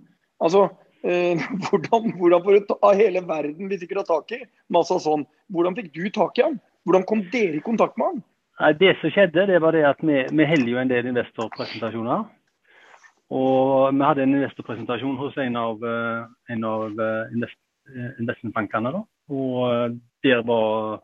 Altså, 0.43 0.65
Eh, 0.67 0.86
hvordan, 1.67 2.13
hvordan 2.19 2.45
får 2.45 2.57
du 2.57 2.71
ta 2.71 2.93
hele 2.99 3.23
verden 3.29 3.71
hvis 3.71 3.85
ikke 3.85 3.99
du 3.99 4.03
har 4.03 4.09
tak 4.09 4.33
i 4.37 4.41
masse 4.73 4.97
sånn? 5.05 5.27
Hvordan 5.55 5.77
fikk 5.79 5.93
du 5.95 6.07
tak 6.15 6.41
i 6.41 6.47
han? 6.47 6.59
Hvordan 6.87 7.07
kom 7.09 7.23
dere 7.33 7.59
i 7.59 7.65
kontakt 7.65 7.99
med 8.01 8.11
han? 8.11 8.25
Nei, 8.57 8.73
det 8.81 8.95
som 9.01 9.13
skjedde, 9.13 9.47
det 9.51 9.61
var 9.61 9.77
det 9.77 9.85
at 9.85 10.01
vi, 10.01 10.23
vi 10.33 10.49
holder 10.49 10.73
jo 10.73 10.81
en 10.81 10.91
del 10.91 11.11
investorpresentasjoner. 11.13 12.25
Og 13.37 13.91
vi 13.93 14.07
hadde 14.07 14.23
en 14.25 14.37
investorpresentasjon 14.39 15.19
hos 15.21 15.37
en 15.43 15.59
av, 15.61 15.83
eh, 15.83 16.23
en 16.55 16.65
av 16.65 17.03
eh, 17.07 17.35
invest, 17.35 17.59
investmentbankene. 18.23 18.95
Da. 18.95 19.03
Og 19.35 19.99
der 20.25 20.45
var 20.47 21.03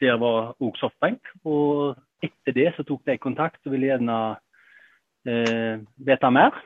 der 0.00 0.18
var 0.20 0.54
også 0.60 0.86
Softbank. 0.86 1.20
Og 1.44 1.96
etter 2.24 2.52
det 2.56 2.72
så 2.76 2.84
tok 2.84 3.04
de 3.06 3.18
kontakt 3.18 3.60
og 3.66 3.74
ville 3.74 3.90
gjerne 3.90 4.18
eh, 5.28 5.84
vite 5.96 6.30
mer. 6.32 6.56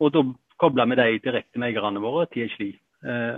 Og 0.00 0.12
da 0.14 0.24
kobla 0.60 0.86
vi 0.90 0.98
de 0.98 1.08
direkte 1.24 1.60
med 1.60 1.72
eierne 1.72 2.02
våre, 2.02 2.26
THD. 2.30 2.74
Eh, 3.04 3.36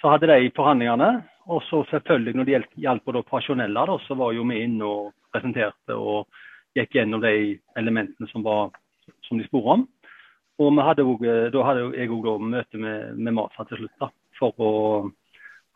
så 0.00 0.12
hadde 0.12 0.30
de 0.30 0.52
forhandlingene. 0.56 1.10
Og 1.50 1.62
så 1.66 1.82
selvfølgelig 1.90 2.36
når 2.36 2.46
det 2.46 2.58
gjaldt 2.78 3.04
på 3.04 3.12
det 3.12 3.24
operasjonelle, 3.24 3.86
da, 3.88 3.96
så 4.06 4.14
var 4.14 4.34
jo 4.36 4.44
vi 4.46 4.60
inne 4.64 4.86
og 4.86 5.12
presenterte 5.32 5.96
og 5.96 6.28
gikk 6.78 6.94
gjennom 6.94 7.22
de 7.24 7.58
elementene 7.80 8.28
som, 8.30 8.44
var, 8.46 8.70
som 9.26 9.38
de 9.38 9.46
spurte 9.48 9.74
om. 9.74 9.86
Og 10.60 10.82
hadde 10.84 11.06
også, 11.08 11.36
da 11.50 11.64
hadde 11.64 11.88
jeg 11.96 12.12
òg 12.12 12.28
møte 12.44 12.78
med, 12.78 13.16
med 13.16 13.34
Masa 13.34 13.64
til 13.66 13.80
slutt, 13.80 13.96
da, 14.00 14.10
for 14.38 14.54
å 14.60 14.74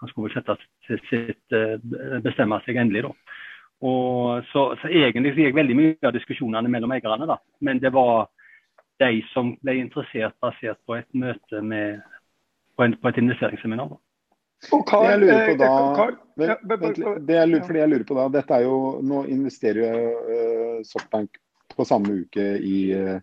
Han 0.03 0.11
skulle 0.11 0.35
sette 0.35 0.57
sitt, 0.85 1.05
sitt, 1.09 1.55
eh, 1.55 2.19
bestemme 2.21 2.59
seg 2.65 2.77
endelig, 2.77 3.07
da. 3.07 3.13
Og 3.87 4.43
så, 4.51 4.65
så 4.83 4.91
egentlig 4.91 5.33
så 5.33 5.45
gikk 5.45 5.55
veldig 5.57 5.77
mye 5.79 6.09
av 6.09 6.13
diskusjonene 6.13 6.69
mellom 6.69 6.93
eierne, 6.93 7.29
da. 7.31 7.39
Men 7.65 7.81
det 7.81 7.93
var 7.95 8.27
de 9.03 9.23
som 9.33 9.55
ble 9.63 9.79
interessert 9.83 10.37
basert 10.43 10.79
på 10.87 10.99
et 10.99 11.09
møte 11.17 11.63
med, 11.63 12.03
på, 12.77 12.87
en, 12.87 12.97
på 13.01 13.11
et 13.11 13.21
investeringsseminar. 13.23 13.97
det 14.65 15.11
jeg 15.11 15.21
lurer 15.21 15.49
på 15.51 15.57
da, 15.61 16.07
det 16.39 17.37
jeg 17.37 17.49
lurer, 17.51 17.65
fordi 17.67 17.81
jeg 17.83 17.91
lurer 17.93 18.07
på 18.09 18.19
da, 18.19 18.29
dette 18.39 18.57
er 18.57 18.65
jo, 18.65 18.79
Nå 19.05 19.25
investerer 19.33 19.83
jo 19.83 20.13
uh, 20.31 20.79
Softbank 20.87 21.37
på 21.75 21.87
samme 21.89 22.23
uke 22.23 22.47
i, 22.63 22.79
uh, 22.95 23.19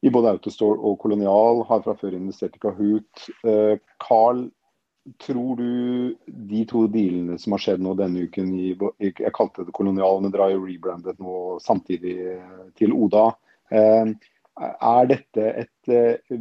i 0.00 0.12
både 0.12 0.36
Autostore 0.36 0.78
og 0.78 0.96
Kolonial. 1.02 1.64
Har 1.68 1.84
fra 1.84 1.96
før 1.98 2.16
investert 2.16 2.56
i 2.56 2.62
Kahoot. 2.62 3.26
Uh, 3.44 3.76
Carl, 4.00 4.46
tror 5.20 5.58
du 5.58 6.16
de 6.26 6.64
to 6.70 6.86
dealene 6.92 7.38
som 7.40 7.56
har 7.56 7.62
skjedd 7.64 7.82
nå 7.82 7.96
denne 7.98 8.26
uken 8.28 8.52
i, 8.54 8.72
Jeg 9.00 9.34
kalte 9.36 9.66
det 9.66 9.74
Kolonial, 9.76 10.22
men 10.22 10.32
dere 10.32 10.46
har 10.46 10.56
jo 10.56 10.66
rebrandet 10.66 11.20
nå 11.20 11.58
samtidig 11.64 12.16
til 12.78 12.94
Oda. 12.96 13.32
Uh, 13.72 14.14
er 14.60 15.08
dette 15.08 15.46
et, 15.62 15.90
eh, 15.90 16.38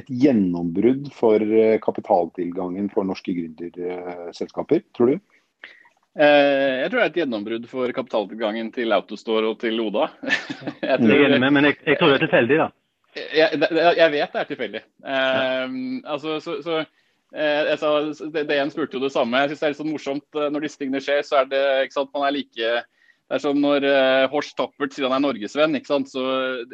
et 0.00 0.08
gjennombrudd 0.08 1.10
for 1.14 1.42
eh, 1.42 1.76
kapitaltilgangen 1.82 2.88
for 2.92 3.08
norske 3.08 3.34
gründerselskaper, 3.36 4.84
tror 4.96 5.12
du? 5.12 5.18
Eh, 6.16 6.82
jeg 6.82 6.90
tror 6.90 7.00
det 7.00 7.04
er 7.04 7.12
et 7.12 7.20
gjennombrudd 7.20 7.68
for 7.68 7.92
kapitaltilgangen 7.92 8.72
til 8.72 8.96
Autostore 8.96 9.52
og 9.52 9.60
til 9.60 9.80
Oda. 9.84 10.08
jeg, 10.80 10.98
tror, 11.02 11.36
med, 11.36 11.50
men 11.50 11.70
jeg, 11.70 11.78
jeg, 11.84 12.00
tror 12.00 12.14
det 12.14 12.18
er 12.18 12.26
tilfeldig, 12.26 12.60
da. 12.64 12.68
Jeg, 13.16 13.60
jeg, 13.96 14.12
vet 14.12 14.32
det 14.32 14.40
er 14.40 14.50
tilfeldig. 14.50 14.84
Eh, 15.12 15.76
altså, 16.04 16.40
så, 16.40 16.58
så 16.64 16.80
eh, 17.36 17.72
sa, 17.80 17.94
DN 18.32 18.72
spurte 18.72 18.96
jo 18.96 19.04
det 19.04 19.12
samme. 19.12 19.44
Jeg 19.44 19.52
synes 19.52 19.60
det 19.60 19.68
er 19.68 19.74
litt 19.74 19.82
sånn 19.82 19.92
morsomt 19.92 20.44
når 20.56 20.68
disse 20.68 20.80
tingene 20.80 21.04
skjer, 21.04 21.24
så 21.26 21.42
er 21.42 21.52
det 21.52 21.64
ikke 21.84 21.98
sant, 22.00 22.12
man 22.16 22.28
er 22.30 22.38
like 22.38 22.76
det 23.26 23.40
er 23.40 23.42
som 23.42 23.58
når 23.58 23.84
uh, 23.90 24.24
Horst 24.30 24.54
Tappert 24.58 24.92
sier 24.94 25.08
han 25.08 25.16
er 25.16 25.24
norgesvenn. 25.24 25.74
ikke 25.74 25.90
sant? 25.90 26.10
Så 26.12 26.22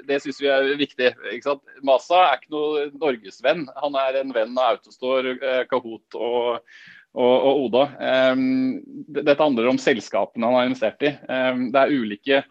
Det 0.05 0.19
syns 0.21 0.41
vi 0.43 0.51
er 0.53 0.67
viktig. 0.77 1.13
ikke 1.33 1.47
sant? 1.47 1.63
Masa 1.87 2.19
er 2.27 2.41
ikke 2.41 2.53
noe 2.53 2.83
norgesvenn. 2.93 3.63
Han 3.81 3.97
er 3.97 4.19
en 4.21 4.35
venn 4.37 4.59
av 4.61 4.75
Autostore, 4.75 5.39
uh, 5.41 5.63
Kahoot 5.71 6.19
og, 6.19 6.75
og, 7.17 7.33
og 7.33 7.63
Oda. 7.69 7.87
Um, 8.35 8.83
dette 9.17 9.39
handler 9.41 9.71
om 9.71 9.81
selskapene 9.81 10.51
han 10.51 10.59
har 10.59 10.69
investert 10.69 11.07
i. 11.09 11.15
Um, 11.25 11.71
det 11.73 11.81
er 11.87 11.95
ulike 11.97 12.43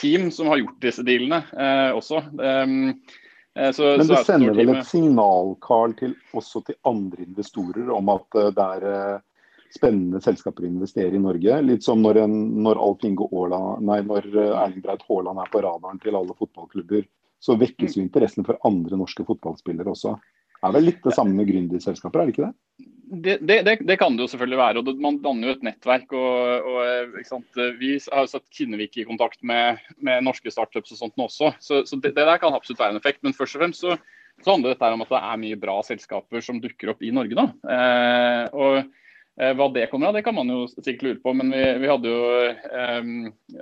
team 0.00 0.30
som 0.32 0.48
har 0.48 0.62
gjort 0.62 0.80
disse 0.86 1.04
dealene 1.04 1.42
uh, 1.52 1.92
også. 1.98 2.22
Um, 2.40 2.94
så, 3.52 3.98
Men 4.00 4.08
det 4.08 4.22
sender 4.24 4.56
vel 4.56 4.70
et 4.72 4.86
signal 4.88 5.50
Carl, 5.60 5.92
til, 5.98 6.14
også 6.32 6.62
til 6.64 6.78
andre 6.88 7.20
investorer 7.26 7.90
om 7.92 8.08
at 8.08 8.38
det 8.56 8.64
er 8.64 9.18
spennende 9.72 10.20
selskaper 10.24 10.66
å 10.66 10.70
investere 10.70 11.16
i 11.16 11.22
Norge. 11.22 11.58
Litt 11.64 11.86
som 11.86 12.02
når, 12.04 12.22
en, 12.26 12.36
når 12.64 12.80
Aaland, 12.82 13.86
nei, 13.88 13.98
når 14.06 14.28
Erling 14.34 14.84
Breit 14.84 15.04
Haaland 15.08 15.42
er 15.42 15.52
på 15.52 15.64
radaren 15.64 16.00
til 16.02 16.18
alle 16.18 16.36
fotballklubber, 16.38 17.06
så 17.42 17.56
vekkes 17.58 17.96
jo 17.96 18.04
interessen 18.04 18.46
for 18.46 18.60
andre 18.68 18.98
norske 19.00 19.24
fotballspillere 19.26 19.90
også. 19.94 20.14
Det 20.62 20.68
er 20.68 20.74
vel 20.76 20.84
litt 20.86 21.02
det 21.02 21.14
samme 21.16 21.34
med 21.34 21.48
gründerselskaper, 21.48 22.22
er 22.22 22.28
det 22.28 22.34
ikke 22.36 22.44
det? 22.46 22.54
Det, 23.12 23.34
det, 23.42 23.56
det, 23.66 23.74
det, 23.82 23.96
kan 24.00 24.14
det 24.16 24.24
jo 24.24 24.30
selvfølgelig 24.30 24.60
være. 24.60 24.80
og 24.80 25.00
Man 25.02 25.18
danner 25.24 25.50
jo 25.50 25.54
et 25.56 25.64
nettverk. 25.66 26.14
og, 26.14 26.68
og 26.70 27.74
Vi 27.80 27.90
har 27.98 28.24
jo 28.24 28.30
satt 28.30 28.46
Kinnevik 28.54 28.96
i 28.96 29.04
kontakt 29.08 29.42
med, 29.42 29.82
med, 29.98 30.22
norske 30.24 30.54
startups 30.54 30.94
og 30.94 31.00
sånt 31.00 31.18
nå 31.18 31.26
også. 31.26 31.50
Så, 31.60 31.82
så 31.88 31.98
det, 31.98 32.14
der 32.16 32.38
kan 32.40 32.54
absolutt 32.54 32.80
være 32.80 32.94
en 32.94 33.02
effekt. 33.02 33.20
Men 33.26 33.34
først 33.36 33.58
og 33.58 33.64
fremst 33.64 33.84
så, 33.84 33.98
så 34.40 34.54
handler 34.54 34.72
dette 34.72 34.92
om 34.94 35.04
at 35.04 35.12
det 35.12 35.20
er 35.20 35.42
mye 35.42 35.60
bra 35.66 35.76
selskaper 35.84 36.46
som 36.46 36.62
dukker 36.62 36.94
opp 36.94 37.04
i 37.04 37.12
Norge. 37.12 37.48
Eh, 37.76 38.44
og 38.54 38.78
eh, 38.80 38.88
Hva 39.32 39.64
det 39.72 39.86
kommer 39.88 40.10
av, 40.10 40.16
det 40.18 40.26
kan 40.26 40.34
man 40.36 40.50
jo 40.52 40.66
sikkert 40.68 41.02
lure 41.06 41.20
på. 41.22 41.32
Men 41.32 41.54
vi, 41.54 41.62
vi 41.80 41.88
hadde 41.88 42.10
jo 42.10 42.24
um, 43.00 43.12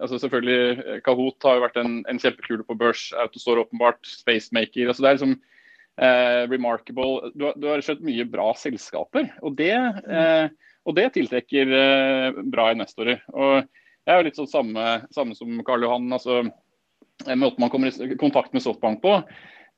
altså 0.00 0.18
selvfølgelig 0.18 1.02
Kahoot 1.06 1.46
har 1.46 1.60
jo 1.60 1.62
vært 1.62 1.78
en, 1.78 1.92
en 2.10 2.18
kjempekule 2.18 2.66
på 2.66 2.74
børs. 2.80 3.04
Autostore 3.22 3.62
åpenbart. 3.62 4.00
Spacemaker. 4.02 4.90
altså 4.90 5.04
det 5.04 5.12
er 5.12 5.18
liksom 5.20 5.36
uh, 5.38 6.42
remarkable. 6.50 7.30
Du 7.38 7.46
du 7.54 7.68
har 7.70 7.84
skjønt 7.86 8.02
mye 8.02 8.26
bra 8.32 8.48
selskaper, 8.58 9.30
og 9.46 9.54
det, 9.62 9.76
uh, 10.10 10.50
og 10.90 10.98
det 10.98 11.06
tiltrekker 11.14 11.70
uh, 11.70 12.42
bra 12.50 12.72
investorer. 12.74 13.22
Og 13.30 13.62
jeg 14.10 14.16
er 14.16 14.20
jo 14.20 14.26
litt 14.26 14.38
sånn 14.40 14.50
samme, 14.50 14.84
samme 15.14 15.36
som 15.38 15.60
Karl 15.66 15.84
Johan. 15.86 16.08
altså 16.16 16.40
eh, 16.42 17.36
Måten 17.36 17.62
man 17.62 17.72
kommer 17.72 17.92
i 17.92 18.16
kontakt 18.20 18.54
med 18.56 18.64
Softbank 18.64 19.02
på. 19.04 19.18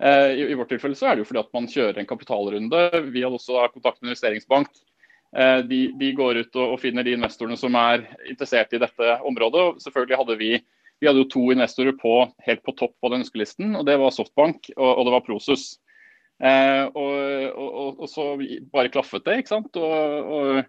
Eh, 0.03 0.29
i, 0.39 0.47
I, 0.47 0.57
vårt 0.59 0.71
tilfelle 0.73 0.97
så 0.99 1.11
er 1.11 1.17
det 1.17 1.25
jo 1.25 1.31
fordi 1.31 1.43
at 1.43 1.53
man 1.57 1.69
kjører 1.71 2.01
en 2.01 2.09
kapitalrunde. 2.09 2.83
Vi 3.11 3.25
hadde 3.25 3.37
også 3.37 3.67
kontakt 3.75 4.01
med 4.01 4.13
investeringsbank. 4.13 4.71
Eh, 5.37 5.59
de, 5.69 5.81
de, 5.99 6.13
går 6.13 6.43
ut 6.43 6.57
og, 6.59 6.75
og, 6.75 6.81
finner 6.83 7.07
de 7.07 7.17
investorene 7.17 7.57
som 7.57 7.77
er 7.81 8.05
interessert 8.29 8.75
i 8.77 8.81
dette 8.83 9.17
området. 9.25 9.61
og 9.63 9.83
selvfølgelig 9.85 10.23
hadde 10.23 10.39
vi 10.41 10.55
vi 11.03 11.09
hadde 11.09 11.19
jo 11.25 11.33
to 11.33 11.41
investorer 11.51 11.97
på, 11.99 12.13
helt 12.47 12.61
på 12.63 12.77
topp 12.79 12.93
på 13.03 13.11
den 13.11 13.25
ønskelisten. 13.25 13.73
og 13.75 13.89
Det 13.89 13.97
var 13.99 14.13
Softbank 14.15 14.69
og, 14.77 14.87
og 14.87 15.09
det 15.09 15.15
var 15.17 15.25
Prosus. 15.27 15.65
Eh, 16.39 16.85
og, 16.95 17.17
og, 17.59 17.99
og, 18.05 18.07
så 18.11 18.27
bare 18.71 18.93
klaffet 18.93 19.25
det, 19.27 19.41
ikke 19.43 19.51
sant. 19.51 19.79
Og, 19.83 20.61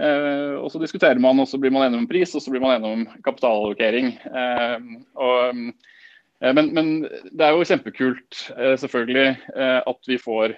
eh, 0.00 0.68
så 0.68 0.82
diskuterer 0.82 1.20
man, 1.20 1.40
og 1.40 1.48
så 1.48 1.56
blir 1.60 1.72
man 1.72 1.86
enig 1.86 2.02
om 2.02 2.10
pris, 2.10 2.34
og 2.36 2.44
så 2.44 2.52
blir 2.52 2.60
man 2.60 2.76
enig 2.76 2.92
om 2.92 3.06
kapitalallokering. 3.24 4.12
Eh, 4.28 4.76
men, 6.40 6.70
men, 6.76 6.92
det 7.36 7.44
er 7.44 7.56
jo 7.56 7.66
kjempekult 7.68 8.38
selvfølgelig 8.80 9.26
at 9.60 10.08
vi 10.08 10.16
får 10.16 10.54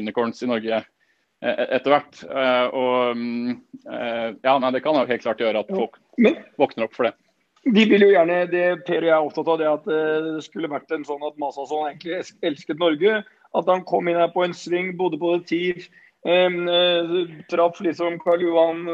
unicorns 0.00 0.42
i 0.42 0.48
Norge 0.50 0.80
etter 1.44 1.92
hvert. 1.92 2.22
Og 2.74 3.20
ja, 3.84 4.56
nei, 4.56 4.72
det 4.72 4.82
kan 4.84 4.96
jo 4.96 5.04
helt 5.08 5.26
klart 5.26 5.42
gjøre 5.42 5.64
at 5.64 5.72
folk 5.74 6.00
våkner 6.60 6.88
opp 6.88 6.96
for 6.96 7.08
det. 7.08 7.14
Vi 7.64 7.86
vil 7.88 8.04
jo 8.04 8.12
gjerne, 8.12 8.42
det 8.50 8.64
Per 8.84 9.00
og 9.00 9.08
jeg 9.08 9.14
er 9.16 9.26
opptatt 9.26 9.48
av, 9.48 9.60
det 9.60 9.68
at 9.70 9.86
det 9.88 10.44
skulle 10.44 10.68
vært 10.72 10.90
en 10.92 11.04
sånn 11.08 11.22
at 11.24 11.38
Masason 11.40 11.86
egentlig 11.88 12.20
elsket 12.44 12.80
Norge. 12.80 13.22
At 13.54 13.70
han 13.70 13.84
kom 13.88 14.08
inn 14.10 14.18
her 14.20 14.32
på 14.34 14.44
en 14.44 14.56
sving, 14.56 14.92
bodde 14.98 15.20
på 15.20 15.36
det 15.36 15.46
TIV, 15.48 15.86
uh, 16.28 17.14
traff 17.52 17.80
liksom 17.84 18.18
Karl 18.22 18.44
Johan 18.44 18.84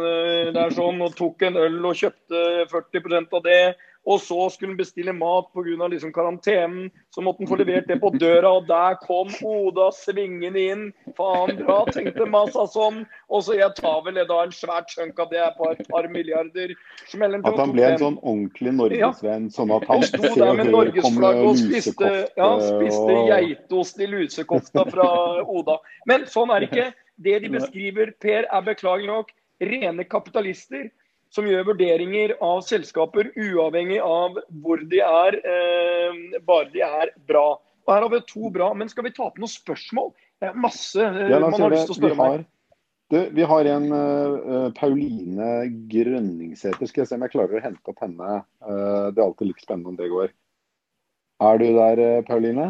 der 0.54 0.74
sånn 0.74 1.02
og 1.02 1.16
tok 1.18 1.42
en 1.46 1.58
øl 1.58 1.80
og 1.86 1.98
kjøpte 1.98 2.66
40% 2.70 3.38
av 3.38 3.46
det. 3.46 3.62
Og 4.08 4.20
så 4.24 4.46
skulle 4.48 4.72
han 4.72 4.78
bestille 4.78 5.12
mat 5.12 5.50
pga. 5.52 5.88
Liksom 5.92 6.12
karantenen. 6.12 6.90
Så 7.14 7.20
måtte 7.20 7.42
han 7.42 7.50
få 7.50 7.58
levert 7.60 7.88
det 7.88 7.98
på 8.00 8.10
døra, 8.16 8.52
og 8.58 8.68
der 8.68 8.96
kom 9.04 9.28
Oda 9.44 9.90
svingende 9.94 10.62
inn. 10.72 10.84
Faen 11.18 11.58
bra, 11.60 11.82
tenkte 11.92 12.26
Masa 12.30 12.64
sånn. 12.70 13.02
Og 13.28 13.44
så 13.46 13.58
jeg 13.58 13.74
tar 13.78 14.00
vel 14.06 14.20
da 14.20 14.38
en 14.44 14.54
svært 14.54 14.92
chunk 14.94 15.20
av 15.20 15.30
det 15.32 15.42
er 15.44 15.52
på 15.58 15.68
et 15.72 15.82
par 15.90 16.08
milliarder. 16.12 16.72
At 17.12 17.60
han 17.60 17.74
ble 17.74 17.86
en 17.90 18.00
sånn 18.00 18.18
ordentlig 18.22 18.72
norgesvenn, 18.78 19.50
ja. 19.50 19.54
sånn 19.54 19.74
at 19.74 19.84
han 19.90 20.06
sto 20.08 20.22
der 20.32 20.54
med 20.58 20.72
norgesflagget 20.72 21.50
og 21.50 21.60
spiste, 21.60 22.10
ja, 22.38 22.50
spiste 22.64 23.18
og... 23.18 23.28
geitost 23.30 24.00
i 24.00 24.08
lusekofta 24.10 24.86
fra 24.88 25.10
Oda. 25.44 25.76
Men 26.08 26.24
sånn 26.30 26.54
er 26.54 26.64
det 26.64 26.70
ikke. 26.70 26.88
Det 27.20 27.36
de 27.42 27.50
beskriver, 27.52 28.14
Per, 28.22 28.46
er 28.48 28.62
beklagelig 28.64 29.10
nok 29.10 29.34
rene 29.60 30.06
kapitalister 30.08 30.88
som 31.34 31.46
gjør 31.46 31.68
vurderinger 31.70 32.34
av 32.42 32.62
selskaper 32.66 33.30
uavhengig 33.38 34.00
av 34.02 34.38
hvor 34.62 34.82
de 34.90 35.02
er, 35.04 35.38
eh, 35.38 36.40
bare 36.46 36.70
de 36.74 36.82
er 36.86 37.12
bra. 37.28 37.54
Og 37.86 37.94
Her 37.94 38.06
har 38.06 38.12
vi 38.12 38.22
to 38.26 38.50
bra, 38.50 38.72
men 38.74 38.90
skal 38.90 39.06
vi 39.06 39.14
ta 39.14 39.30
på 39.30 39.42
noen 39.42 39.52
spørsmål? 39.52 40.10
Det 40.40 40.50
er 40.50 40.58
masse 40.58 40.98
eh, 40.98 41.30
ja, 41.30 41.38
man 41.42 41.54
har 41.54 41.74
lyst 41.74 41.90
til 41.90 41.96
å 41.96 42.00
spørre 42.00 42.32
om. 42.40 42.48
Du, 43.10 43.18
vi 43.34 43.42
har 43.42 43.66
en 43.66 43.88
uh, 43.90 44.68
Pauline 44.76 45.46
Grønningsæter. 45.90 46.86
Skal 46.86 47.02
jeg 47.02 47.08
se 47.10 47.16
om 47.18 47.24
jeg 47.26 47.32
klarer 47.32 47.58
å 47.58 47.62
hente 47.64 47.90
opp 47.90 48.04
henne. 48.04 48.36
Uh, 48.62 49.10
det 49.10 49.18
er 49.18 49.24
alltid 49.24 49.50
litt 49.50 49.64
spennende 49.64 49.90
om 49.90 49.96
det 49.98 50.06
går. 50.12 50.30
Er 51.42 51.58
du 51.58 51.64
der, 51.74 52.02
Pauline? 52.28 52.68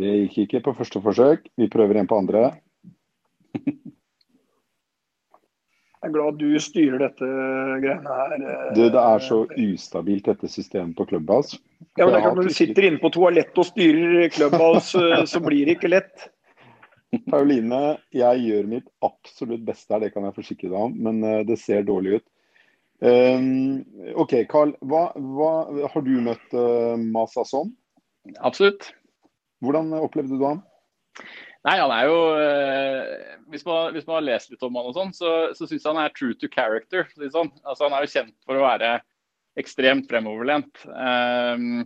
Det 0.00 0.14
gikk 0.16 0.38
ikke 0.46 0.62
på 0.70 0.74
første 0.78 1.02
forsøk. 1.04 1.44
Vi 1.60 1.68
prøver 1.68 2.00
en 2.00 2.08
på 2.08 2.16
andre. 2.22 2.54
Jeg 6.00 6.08
er 6.08 6.12
glad 6.14 6.38
du 6.40 6.48
styrer 6.62 7.02
dette 7.02 7.26
greiene 7.82 8.14
her. 8.16 8.34
Eh, 8.40 8.68
du, 8.72 8.86
det 8.88 9.00
er 9.02 9.24
så 9.24 9.42
ustabilt 9.52 10.30
dette 10.30 10.48
systemet 10.48 10.96
på 10.96 11.04
Clubhouse. 11.10 11.58
Ja, 11.98 12.06
men 12.06 12.14
det 12.14 12.20
er 12.20 12.24
klart 12.24 12.38
Når 12.38 12.48
du 12.48 12.56
sitter 12.56 12.86
inne 12.88 13.00
på 13.02 13.10
toalettet 13.12 13.60
og 13.60 13.68
styrer 13.68 14.30
Clubhouse, 14.32 14.96
eh, 14.96 15.24
så 15.28 15.42
blir 15.44 15.68
det 15.68 15.76
ikke 15.76 15.90
lett. 15.92 16.30
Pauline, 17.30 17.98
jeg 18.16 18.44
gjør 18.46 18.70
mitt 18.70 18.88
absolutt 19.04 19.66
beste 19.66 19.92
her, 19.92 20.06
det 20.06 20.14
kan 20.14 20.24
jeg 20.24 20.38
forsikre 20.38 20.70
deg 20.70 20.78
om, 20.78 20.96
men 21.04 21.20
eh, 21.26 21.42
det 21.48 21.58
ser 21.60 21.84
dårlig 21.84 22.20
ut. 22.20 22.26
Um, 23.00 23.84
OK, 24.20 24.34
Carl. 24.48 24.74
Hva, 24.84 25.06
hva, 25.16 25.52
har 25.88 26.02
du 26.04 26.10
møtt 26.20 26.56
uh, 26.56 26.96
Masa 27.00 27.46
Son? 27.48 27.70
Absolutt. 28.44 28.90
Hvordan 29.64 29.94
opplevde 29.96 30.36
du 30.36 30.44
ham? 30.44 30.60
Nei, 31.68 31.76
han 31.76 31.92
er 31.92 32.06
jo 32.08 32.18
eh, 32.40 33.32
hvis, 33.52 33.64
man, 33.66 33.92
hvis, 33.92 34.06
man, 34.06 34.16
har 34.16 34.26
lest 34.30 34.52
litt 34.52 34.62
om 34.64 34.78
han 34.78 34.88
og 34.88 34.96
sånn, 34.96 35.10
så, 35.16 35.30
så 35.56 35.66
syns 35.66 35.82
jeg 35.84 35.90
han 35.90 36.00
er 36.00 36.14
true 36.16 36.36
to 36.40 36.48
character. 36.52 37.08
Sånn. 37.20 37.50
Altså, 37.64 37.84
han 37.84 37.96
er 37.96 38.06
jo 38.06 38.12
kjent 38.14 38.36
for 38.48 38.56
å 38.56 38.64
være 38.64 38.94
ekstremt 39.60 40.08
fremoverlent. 40.08 40.84
Um, 40.88 41.82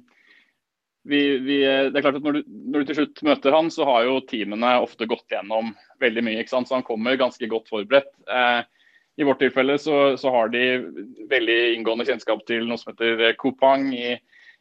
vi, 1.04 1.20
vi, 1.44 1.58
det 1.64 1.98
er 1.98 2.04
klart 2.04 2.20
at 2.20 2.24
når 2.24 2.38
du, 2.38 2.44
når 2.46 2.84
du, 2.84 2.87
til 2.88 2.98
slutt 3.00 3.24
møter 3.26 3.56
han, 3.56 3.66
så 3.72 3.87
har 3.88 4.06
jo 4.06 4.22
teamene 4.28 4.76
ofte 4.80 5.08
gått 5.10 5.26
gjennom 5.32 5.74
veldig 6.00 6.24
mye. 6.24 6.38
ikke 6.40 6.54
sant? 6.54 6.70
Så 6.70 6.78
han 6.78 6.87
kommer 6.87 7.18
ganske 7.20 7.48
godt 7.50 7.68
forberedt. 7.72 8.12
Eh, 8.30 8.62
I 9.20 9.26
vårt 9.26 9.42
tilfelle 9.42 9.76
så, 9.82 10.14
så, 10.20 10.30
har 10.32 10.54
de 10.54 10.64
veldig 11.30 11.58
inngående 11.74 12.06
kjennskap 12.08 12.46
til 12.48 12.64
noe 12.68 12.80
som 12.80 12.94
heter 12.94 13.37
Coupang 13.40 13.90
i, 13.96 14.14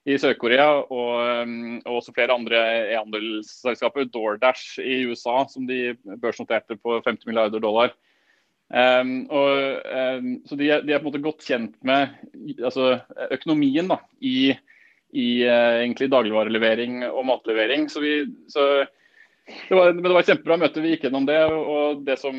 i 0.04 0.18
Sør-Korea, 0.20 0.68
og, 0.92 1.44
um, 1.44 1.78
og, 1.86 2.00
også 2.00 2.14
flere 2.16 2.36
andre 2.36 2.60
e-handelsselskaper. 2.92 4.10
DoorDash 4.12 4.82
i 4.84 5.04
USA, 5.08 5.44
som 5.50 5.68
de 5.70 5.96
børsnoterte 6.22 6.76
på 6.76 7.00
50 7.06 7.30
milliarder 7.30 7.64
dollar. 7.64 7.94
Um, 8.74 9.28
og, 9.30 9.80
um, 10.18 10.34
så 10.50 10.58
de, 10.60 10.68
de, 10.84 10.92
er 10.92 11.00
på 11.00 11.08
en 11.08 11.12
måte 11.12 11.24
godt 11.24 11.46
kjent 11.46 11.76
med 11.86 12.16
altså, 12.58 12.98
økonomien 13.32 13.92
da, 13.92 14.00
i, 14.20 14.52
i 15.14 15.28
uh, 15.46 16.04
dagligvarelevering 16.04 17.04
og 17.08 17.24
matlevering. 17.30 17.88
Så, 17.92 18.04
vi, 18.04 18.16
så 18.52 18.84
det 19.70 19.76
var, 19.76 19.94
men 19.94 20.04
det 20.04 20.14
var 20.14 20.24
et 20.24 20.30
kjempebra 20.32 20.56
møte. 20.62 20.82
Vi 20.84 20.94
gikk 20.94 21.06
gjennom 21.08 21.26
det. 21.28 21.38
og 21.52 22.04
Det 22.08 22.16
som, 22.22 22.38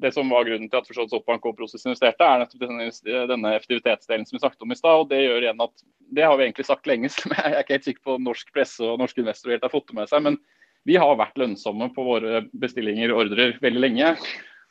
det 0.00 0.12
som 0.14 0.30
var 0.32 0.46
grunnen 0.48 0.70
til 0.72 0.80
at 0.80 0.88
Forstått 0.88 1.12
Soppbank 1.12 1.44
og 1.44 1.56
Prosess 1.58 1.84
investerte, 1.84 2.24
er 2.24 2.40
nettopp 2.40 2.62
denne, 2.64 2.88
denne 3.32 3.52
effektivitetsdelen 3.58 4.24
som 4.28 4.38
vi 4.38 4.42
snakket 4.42 4.64
om 4.64 4.72
i 4.72 4.78
stad. 4.78 5.02
og 5.02 5.10
Det 5.12 5.20
gjør 5.20 5.44
igjen 5.44 5.64
at, 5.66 5.86
det 6.16 6.24
har 6.24 6.38
vi 6.38 6.46
egentlig 6.46 6.68
sagt 6.68 6.88
lenge, 6.88 7.10
som 7.16 7.34
jeg 7.36 7.52
er 7.52 7.60
ikke 7.60 7.76
helt 7.76 7.88
sikker 7.90 8.08
på 8.08 8.18
norsk 8.24 8.52
presse 8.56 8.84
og 8.84 9.00
norske 9.02 9.20
investorer 9.20 9.58
helt 9.58 9.68
har 9.68 9.74
fått 9.74 9.90
det 9.92 9.98
med 10.00 10.12
seg. 10.12 10.24
Men 10.24 10.40
vi 10.88 10.96
har 11.02 11.18
vært 11.18 11.40
lønnsomme 11.42 11.90
på 11.92 12.06
våre 12.06 12.46
bestillinger 12.56 13.12
og 13.12 13.26
ordrer 13.26 13.58
veldig 13.60 13.82
lenge. 13.82 14.14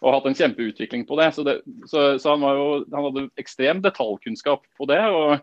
Og 0.02 0.12
hatt 0.12 0.26
en 0.30 0.38
kjempeutvikling 0.38 1.06
på 1.08 1.18
det. 1.20 1.30
Så, 1.38 1.46
det, 1.46 1.60
så, 1.92 2.16
så 2.22 2.34
han, 2.34 2.44
jo, 2.58 2.82
han, 2.94 3.10
hadde 3.12 3.28
ekstrem 3.42 3.86
detaljkunnskap 3.86 4.66
på 4.80 4.90
det. 4.90 5.04
og 5.06 5.38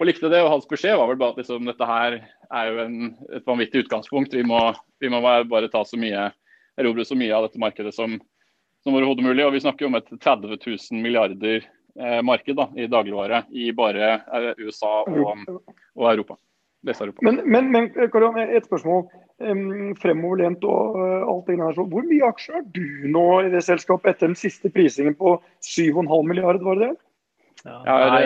og 0.00 0.08
likte 0.08 0.30
det. 0.32 0.42
Og 0.42 0.52
hans 0.54 0.68
beskjed 0.70 0.98
var 0.98 1.10
vel 1.10 1.20
bare 1.20 1.34
at 1.34 1.40
liksom, 1.42 1.68
dette 1.68 1.88
her 1.88 2.18
er 2.20 2.70
jo 2.70 2.82
en, 2.84 2.98
et 3.36 3.46
vanvittig 3.46 3.84
utgangspunkt. 3.84 4.34
Vi 4.36 4.44
må, 4.46 4.60
vi 5.02 5.12
må 5.12 5.22
bare 5.22 5.70
ta 5.72 5.84
så 5.86 6.00
mye, 6.00 6.30
erobre 6.80 7.06
så 7.06 7.18
mye 7.18 7.34
av 7.36 7.48
dette 7.48 7.60
markedet 7.62 7.94
som, 7.96 8.18
som 8.84 8.96
overhodet 8.96 9.26
mulig. 9.26 9.44
Og 9.46 9.54
vi 9.56 9.64
snakker 9.64 9.86
jo 9.86 9.92
om 9.92 10.00
et 10.00 10.12
30 10.16 10.56
000 10.56 11.02
milliarder 11.04 11.60
eh, 11.60 12.20
marked 12.26 12.56
da, 12.58 12.70
i 12.76 12.88
dagligvare 12.90 13.44
i 13.52 13.70
bare 13.76 14.14
eh, 14.20 14.52
USA 14.64 15.02
og, 15.04 15.44
og 15.98 16.06
Europa. 16.14 16.40
Vest-Europa. 16.88 17.20
Men, 17.26 17.42
men, 17.44 17.66
men 17.74 17.90
Karan, 18.08 18.38
et 18.40 18.64
spørsmål. 18.64 19.04
Um, 19.40 19.94
fremoverlent 20.00 20.64
og 20.68 20.96
uh, 20.96 21.28
alt 21.28 21.46
det 21.48 21.58
her. 21.60 21.74
Så 21.76 21.84
hvor 21.92 22.04
mye 22.08 22.28
aksjer 22.28 22.58
har 22.58 22.64
du 22.72 23.08
nå 23.08 23.24
i 23.44 23.50
det 23.52 23.62
selskapet 23.64 24.14
etter 24.14 24.28
den 24.28 24.36
siste 24.36 24.72
prisingen 24.72 25.16
på 25.16 25.38
7,5 25.64 26.08
milliarder, 26.28 26.64
var 26.64 26.80
det 26.80 26.88
det? 26.90 26.98
Ja, 27.64 27.96
nei, 28.12 28.24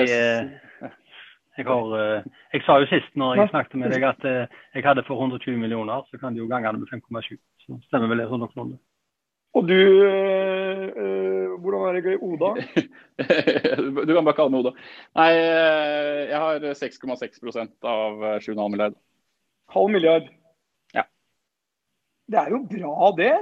Jeg, 1.55 1.67
har, 1.69 1.93
eh, 1.99 2.25
jeg 2.53 2.64
sa 2.67 2.81
jo 2.83 2.88
sist 2.90 3.12
når 3.19 3.37
jeg 3.38 3.51
snakket 3.53 3.79
med 3.79 3.93
deg 3.95 4.07
at 4.09 4.25
eh, 4.27 4.57
jeg 4.75 4.87
hadde 4.87 5.05
for 5.07 5.23
120 5.23 5.55
millioner, 5.61 6.03
så 6.11 6.19
kan 6.19 6.35
du 6.35 6.43
jo 6.43 6.49
gange 6.51 6.73
det 6.75 6.83
med 6.83 6.90
5,7. 6.90 7.38
Så 7.62 7.79
stemmer 7.87 8.11
vel 8.11 8.25
det 8.25 8.29
sånn 8.31 8.43
noenlunde. 8.43 8.81
Og 9.55 9.69
du, 9.69 9.79
øh, 9.79 11.53
hvordan 11.62 11.85
er 11.87 11.95
det 11.95 12.05
gøy? 12.09 12.17
Oda? 12.27 12.51
du 14.09 14.11
kan 14.11 14.27
bare 14.27 14.35
kalle 14.35 14.51
meg 14.51 14.64
Oda. 14.64 14.73
Nei, 15.21 15.29
jeg 16.33 16.40
har 16.43 16.67
6,6% 16.83 17.87
av 17.87 18.25
7,5 18.43 18.64
milliard. 18.75 18.99
Halv 19.77 19.95
milliard? 19.95 20.27
Ja. 20.97 21.07
Det 22.27 22.40
er 22.43 22.51
jo 22.51 22.64
bra, 22.67 23.12
det. 23.21 23.37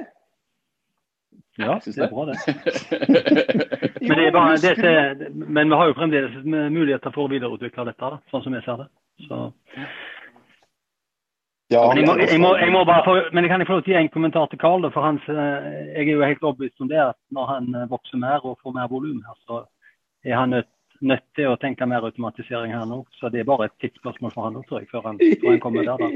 Ja, 1.60 1.76
det 1.84 1.98
er 2.00 2.08
bra, 2.08 2.24
det. 2.30 2.36
men, 4.08 4.14
det 4.16 4.26
er 4.26 4.32
bare, 4.32 4.56
det, 4.56 5.28
men 5.34 5.68
vi 5.68 5.76
har 5.76 5.90
jo 5.90 5.96
fremdeles 5.98 6.38
muligheter 6.46 7.12
for 7.12 7.26
å 7.26 7.32
videreutvikle 7.32 7.84
dette, 7.90 8.08
da, 8.14 8.20
sånn 8.32 8.44
som 8.46 8.56
jeg 8.56 8.64
ser 8.64 8.80
det. 8.80 8.88
Så. 9.26 9.40
Ja, 11.72 11.82
men, 11.88 12.02
jeg 12.02 12.06
må, 12.06 12.14
jeg 12.20 12.40
må, 12.40 12.50
jeg 12.60 12.72
må 12.72 12.82
få, 13.06 13.14
men 13.32 13.48
kan 13.48 13.62
jeg 13.62 13.68
få 13.68 13.78
lov 13.78 13.84
til 13.84 13.94
å 13.94 13.96
gi 13.96 14.00
en 14.02 14.12
kommentar 14.12 14.48
til 14.50 14.60
Karl? 14.60 14.84
For 14.92 15.04
hans, 15.04 15.24
eh, 15.32 15.68
jeg 15.94 16.04
er 16.04 16.10
jo 16.12 16.24
helt 16.24 16.44
overbevist 16.44 16.84
om 16.84 16.90
det 16.90 17.00
at 17.00 17.18
når 17.32 17.48
han 17.48 17.68
eh, 17.78 17.88
vokser 17.88 18.20
mer 18.20 18.44
og 18.44 18.58
får 18.60 18.76
mer 18.76 18.90
volum 18.92 19.22
så 19.46 19.62
er 20.24 20.36
han 20.36 20.52
nødt, 20.52 20.68
nødt, 21.00 21.24
til 21.36 21.48
å 21.48 21.56
tenke 21.60 21.88
mer 21.88 22.04
automatisering 22.08 22.74
her 22.76 22.84
nå. 22.88 23.02
Så 23.16 23.32
det 23.32 23.40
er 23.40 23.48
bare 23.48 23.70
et 23.70 23.76
tidsspørsmål 23.80 24.34
for 24.34 24.48
han 24.48 24.60
tror 24.68 24.82
jeg, 24.82 24.90
før 24.92 25.08
han, 25.08 25.20
før 25.20 25.50
han 25.50 25.62
kommer 25.64 25.88
der. 25.88 26.04
da. 26.04 26.10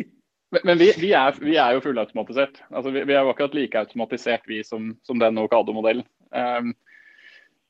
Men, 0.50 0.78
vi, 0.78 0.92
vi, 0.98 1.12
er, 1.12 1.34
vi, 1.40 1.56
er, 1.56 1.74
jo 1.74 1.82
fullautomatisert. 1.82 2.60
Altså, 2.70 2.90
vi, 2.90 3.02
vi, 3.04 3.14
er 3.14 3.24
jo 3.24 3.32
akkurat 3.32 3.54
like 3.56 3.78
automatisert 3.78 4.46
vi 4.46 4.62
som, 4.64 4.92
som 5.06 5.18
den 5.18 5.38
Okado-modellen. 5.42 6.06
Um, 6.30 6.74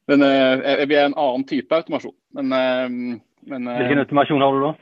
men 0.07 0.23
uh, 0.23 0.83
vi 0.85 0.99
er 0.99 1.09
en 1.09 1.17
annen 1.17 1.47
type 1.49 1.73
automasjon. 1.73 2.15
Men, 2.37 2.53
uh, 2.53 3.23
men 3.49 3.71
uh, 3.71 3.79
Hvilken 3.81 4.05
automasjon 4.05 4.45
har 4.45 4.53
du 4.53 4.67
da? 4.67 4.75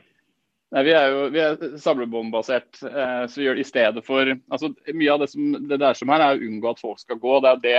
Nei, 0.75 0.83
Vi 0.89 0.95
er 0.97 1.13
jo 1.13 1.27
vi 1.31 1.39
er 1.39 1.77
samlebåndbasert. 1.79 2.81
så 2.81 3.39
vi 3.39 3.45
gjør 3.45 3.55
det 3.55 3.63
i 3.63 3.67
stedet 3.69 4.01
for 4.03 4.27
altså 4.27 4.71
Mye 4.91 5.13
av 5.13 5.21
det 5.21 5.29
som 5.31 5.53
det 5.69 5.77
der 5.79 5.95
som 5.95 6.09
her 6.11 6.23
er 6.25 6.35
å 6.35 6.49
unngå 6.49 6.73
at 6.73 6.81
folk 6.83 6.99
skal 6.99 7.21
gå. 7.21 7.37
Det 7.45 7.51
er 7.51 7.61
det, 7.61 7.75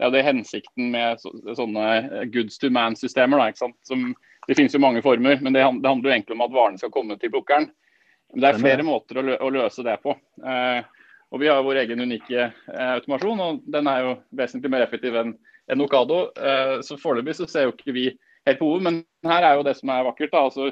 det, 0.00 0.08
er 0.08 0.14
det 0.16 0.24
hensikten 0.26 0.88
med 0.96 1.20
så, 1.20 1.30
sånne 1.54 2.24
goods 2.34 2.58
to 2.58 2.72
man-systemer. 2.74 3.54
Det 4.48 4.56
finnes 4.56 4.74
jo 4.74 4.82
mange 4.82 5.04
former, 5.04 5.38
men 5.44 5.54
det, 5.54 5.62
det 5.62 5.92
handler 5.92 6.10
jo 6.10 6.16
egentlig 6.16 6.38
om 6.40 6.46
at 6.48 6.56
varene 6.56 6.80
skal 6.80 6.90
komme 6.96 7.20
til 7.20 7.30
plukkeren. 7.30 7.68
Det 8.34 8.46
er 8.46 8.58
flere 8.60 8.86
måter 8.86 9.20
å, 9.20 9.50
løse 9.50 9.82
det 9.86 9.96
på. 10.04 10.14
Eh, 10.46 10.82
og 11.30 11.40
Vi 11.42 11.48
har 11.50 11.62
vår 11.66 11.82
egen 11.84 12.02
unike 12.02 12.42
eh, 12.50 12.92
automasjon, 12.96 13.40
og 13.42 13.62
den 13.70 13.88
er 13.90 14.04
jo 14.04 14.12
vesentlig 14.38 14.70
mer 14.72 14.84
effektiv 14.86 15.16
enn 15.18 15.34
en 15.70 15.82
Okado. 15.84 16.20
Eh, 16.34 16.76
så 16.86 16.98
Foreløpig 16.98 17.36
så 17.38 17.48
ser 17.50 17.68
jo 17.68 17.74
ikke 17.74 17.94
vi 17.96 18.06
helt 18.48 18.62
behov, 18.62 18.80
men 18.86 19.02
her 19.26 19.46
er 19.46 19.58
jo 19.58 19.66
det 19.66 19.76
som 19.78 19.92
er 19.94 20.06
vakkert. 20.06 20.32
da, 20.34 20.46
altså 20.48 20.70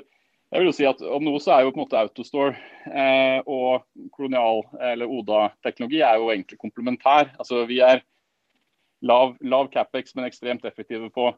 jeg 0.49 0.63
vil 0.63 0.71
jo 0.71 0.77
si 0.77 0.87
at 0.89 1.03
Om 1.05 1.27
noe 1.27 1.41
så 1.45 1.53
er 1.55 1.65
jo 1.65 1.73
på 1.75 1.81
en 1.81 1.85
måte 1.85 1.99
Autostore 2.01 2.55
eh, 2.89 3.41
og 3.45 3.85
kolonial- 4.17 4.65
eller 4.81 5.11
Oda-teknologi 5.13 6.01
er 6.01 6.17
jo 6.17 6.31
egentlig 6.33 6.59
komplementær. 6.63 7.35
Altså 7.39 7.67
Vi 7.69 7.83
er 7.85 8.01
lav, 9.05 9.37
lav 9.41 9.69
capex, 9.75 10.15
men 10.17 10.27
ekstremt 10.27 10.65
effektive 10.65 11.11
på 11.13 11.31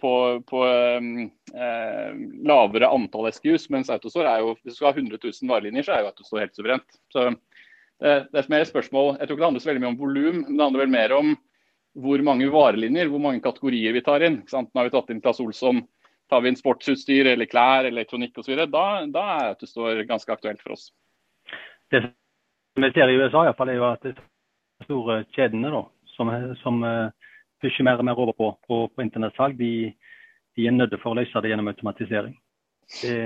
på, 0.00 0.12
på 0.48 0.62
eh, 0.66 2.10
lavere 2.46 2.90
antall 2.92 3.30
SKUs, 3.32 3.68
mens 3.72 3.90
Autostore 3.92 4.30
er 4.30 4.44
jo, 4.44 4.54
hvis 4.60 4.76
du 4.76 4.80
skal 4.80 4.92
ha 4.92 4.96
100 4.98 5.18
000 5.22 5.50
varelinjer, 5.52 5.86
så 5.86 5.94
er 5.94 6.04
jo 6.04 6.10
Autostore 6.12 6.44
helt 6.44 6.58
suverent. 6.58 6.98
Så 7.12 7.28
det, 7.30 8.14
det 8.28 8.42
er 8.42 8.50
mer 8.52 8.64
et 8.64 8.70
spørsmål, 8.70 9.16
Jeg 9.16 9.28
tror 9.28 9.36
ikke 9.36 9.42
det 9.42 9.48
handler 9.48 9.64
så 9.64 9.70
veldig 9.70 9.84
mye 9.84 9.92
om 9.94 10.00
volum, 10.00 10.40
men 10.42 10.56
det 10.56 10.66
handler 10.66 10.84
vel 10.84 10.94
mer 10.96 11.16
om 11.16 11.34
hvor 11.96 12.22
mange 12.28 12.48
varelinjer, 12.52 13.08
hvor 13.08 13.22
mange 13.24 13.40
kategorier 13.40 13.96
vi 13.96 14.04
tar 14.04 14.24
inn. 14.26 14.42
Nå 14.52 14.66
har 14.76 14.88
vi 14.88 14.92
tatt 14.92 15.12
inn 15.14 15.22
Claes 15.24 15.40
Olsson. 15.40 15.80
Tar 16.28 16.42
vi 16.42 16.50
inn 16.52 16.58
sportsutstyr 16.58 17.30
eller 17.32 17.48
klær, 17.48 17.88
elektronikk 17.88 18.36
osv., 18.42 18.58
da, 18.68 18.86
da 19.08 19.26
er 19.38 19.52
Autostore 19.54 20.04
ganske 20.08 20.32
aktuelt 20.34 20.60
for 20.60 20.76
oss. 20.76 20.90
Det 21.94 22.02
vi 22.76 22.90
ser 22.92 23.08
i 23.08 23.16
USA, 23.16 23.46
i 23.46 23.54
fall, 23.56 23.70
er 23.72 23.78
jo 23.78 23.86
at 23.88 24.02
de 24.04 24.12
store 24.84 25.22
kjedene 25.32 25.70
da, 25.72 25.84
som, 26.12 26.32
som 26.60 26.82
eh, 26.84 27.30
pusher 27.66 27.86
mer 27.86 28.00
og 28.00 28.06
mer 28.06 28.18
over 28.22 28.36
på, 28.36 28.50
på, 28.66 28.82
på 28.94 29.04
internettsalg, 29.04 29.58
de, 29.58 29.92
de, 30.56 30.66
er 30.66 30.74
nødt 30.74 30.94
for 31.02 31.12
å 31.12 31.20
løse 31.20 31.42
det 31.42 31.52
gjennom 31.52 31.72
automatisering. 31.72 32.36
Det, 33.02 33.16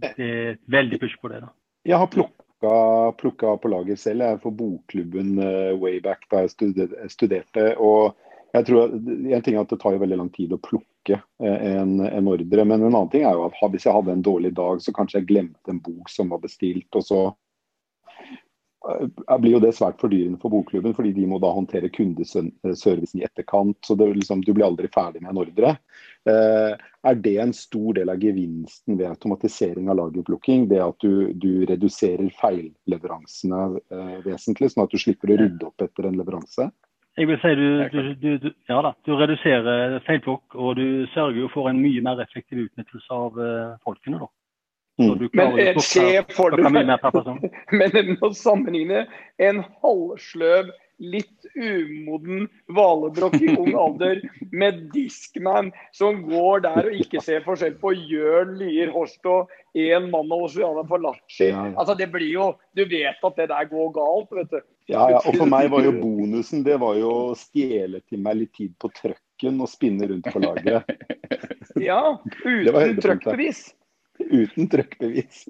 det 0.00 0.28
er 0.28 0.56
veldig 0.72 1.00
push 1.02 1.18
på 1.20 1.28
det. 1.32 1.42
da. 1.44 1.52
Jeg 1.84 2.00
har 2.00 2.08
plukka, 2.08 2.76
plukka 3.20 3.56
på 3.60 3.72
lager 3.72 3.98
selv 4.00 4.24
jeg 4.24 4.40
for 4.44 4.56
bokklubben 4.56 5.34
uh, 5.42 5.72
way 5.76 6.00
back 6.00 6.24
da 6.32 6.46
jeg 6.46 6.54
studerte. 7.12 7.74
og 7.76 8.16
jeg 8.52 8.66
tror 8.68 8.90
En 8.92 9.44
ting 9.44 9.56
er 9.56 9.62
at 9.62 9.70
det 9.72 9.80
tar 9.80 9.94
jo 9.94 10.00
veldig 10.02 10.18
lang 10.20 10.32
tid 10.32 10.52
å 10.52 10.60
plukke 10.62 11.18
uh, 11.20 11.60
en, 11.68 11.98
en, 12.06 12.32
ordre, 12.32 12.64
men 12.64 12.80
en 12.80 12.90
annen 12.90 13.12
ting 13.12 13.26
er 13.28 13.36
jo 13.36 13.46
at 13.48 13.60
hvis 13.74 13.88
jeg 13.88 13.96
hadde 13.96 14.16
en 14.16 14.24
dårlig 14.24 14.54
dag, 14.56 14.80
så 14.80 14.94
kanskje 14.96 15.20
jeg 15.20 15.30
glemte 15.32 15.72
en 15.72 15.82
bok 15.84 16.08
som 16.12 16.32
var 16.32 16.40
bestilt. 16.44 16.88
og 16.96 17.04
så 17.04 17.22
Eh, 17.26 17.41
blir 19.40 19.56
jo 19.56 19.60
det 19.62 19.72
svært 19.76 20.00
fordyrende 20.02 20.40
for 20.42 20.52
bokklubben, 20.52 20.94
fordi 20.96 21.12
de 21.16 21.26
må 21.30 21.38
da 21.42 21.52
håndtere 21.54 21.90
kundeservicen 21.92 23.20
i 23.20 23.24
etterkant. 23.26 23.78
så 23.86 23.96
liksom, 23.96 24.42
Du 24.44 24.52
blir 24.52 24.66
aldri 24.66 24.90
ferdig 24.92 25.22
med 25.22 25.30
en 25.30 25.42
ordre. 25.44 25.76
Eh, 26.28 26.76
er 27.02 27.14
det 27.14 27.36
en 27.42 27.52
stor 27.52 27.94
del 27.94 28.10
av 28.10 28.22
gevinsten 28.22 28.98
ved 28.98 29.08
automatisering 29.08 29.90
av 29.90 29.98
lagerplukking? 29.98 30.68
Det 30.68 30.82
at 30.82 30.98
du, 31.02 31.32
du 31.32 31.66
reduserer 31.66 32.30
feilleveransene 32.40 33.62
eh, 33.90 34.18
vesentlig, 34.26 34.72
sånn 34.72 34.86
at 34.86 34.94
du 34.94 35.02
slipper 35.02 35.34
å 35.34 35.40
rydde 35.42 35.68
opp 35.70 35.86
etter 35.86 36.08
en 36.08 36.18
leveranse? 36.20 36.70
Jeg 37.18 37.28
vil 37.28 37.40
si 37.42 37.50
du, 37.58 37.66
du, 38.22 38.28
du, 38.40 38.52
ja 38.70 38.78
da, 38.86 38.94
du 39.04 39.12
reduserer 39.18 39.98
feilplukk, 40.06 40.54
og 40.56 40.78
du 40.78 41.04
sørger 41.12 41.50
for 41.52 41.68
en 41.68 41.82
mye 41.82 42.00
mer 42.04 42.22
effektiv 42.24 42.62
utnyttelse 42.70 43.12
av 43.12 43.36
uh, 43.36 43.74
folkene. 43.84 44.22
da. 44.22 44.30
Mm. 45.00 45.28
Men 45.32 45.80
se 45.80 46.22
for 46.36 46.52
deg 46.52 46.68
Men 47.80 48.16
å 48.20 48.32
sammenligne 48.36 49.06
en 49.40 49.62
halvsløv, 49.82 50.72
litt 51.02 51.46
umoden 51.56 52.44
hvalbrokk 52.70 53.34
i 53.42 53.48
ung 53.56 53.72
alder 53.74 54.20
med 54.54 54.84
Discman 54.92 55.72
som 55.96 56.20
går 56.28 56.62
der 56.66 56.90
og 56.90 57.00
ikke 57.02 57.22
ser 57.24 57.42
forskjell 57.42 57.74
på 57.80 57.90
Jørn 57.96 58.54
Lier 58.60 58.92
Horst 58.94 59.26
og 59.26 59.50
én 59.74 60.06
mann 60.12 60.30
av 60.30 60.46
Oceana 60.46 60.84
Falaci. 60.86 61.48
Altså, 61.50 61.96
det 61.98 62.06
blir 62.12 62.30
jo 62.30 62.52
Du 62.76 62.84
vet 62.86 63.18
at 63.18 63.40
det 63.40 63.48
der 63.50 63.66
går 63.72 63.90
galt, 63.96 64.30
vet 64.36 64.54
du. 64.54 64.60
Ja, 64.90 65.08
ja, 65.10 65.18
og 65.24 65.36
for 65.40 65.48
meg 65.50 65.72
var 65.72 65.82
jo 65.86 65.96
bonusen 66.04 66.62
det 66.66 66.78
var 66.82 66.94
jo 67.00 67.10
å 67.32 67.36
stjele 67.38 68.04
til 68.06 68.22
meg 68.22 68.38
litt 68.44 68.54
tid 68.58 68.78
på 68.78 68.92
trøkken 68.94 69.58
og 69.62 69.70
spinne 69.72 70.06
rundt 70.10 70.30
på 70.30 70.42
lageret. 70.42 71.06
ja, 71.88 72.02
uten 72.46 73.00
trøkkbevis. 73.02 73.72
Uten 74.20 74.68
trøkkbevis. 74.68 75.46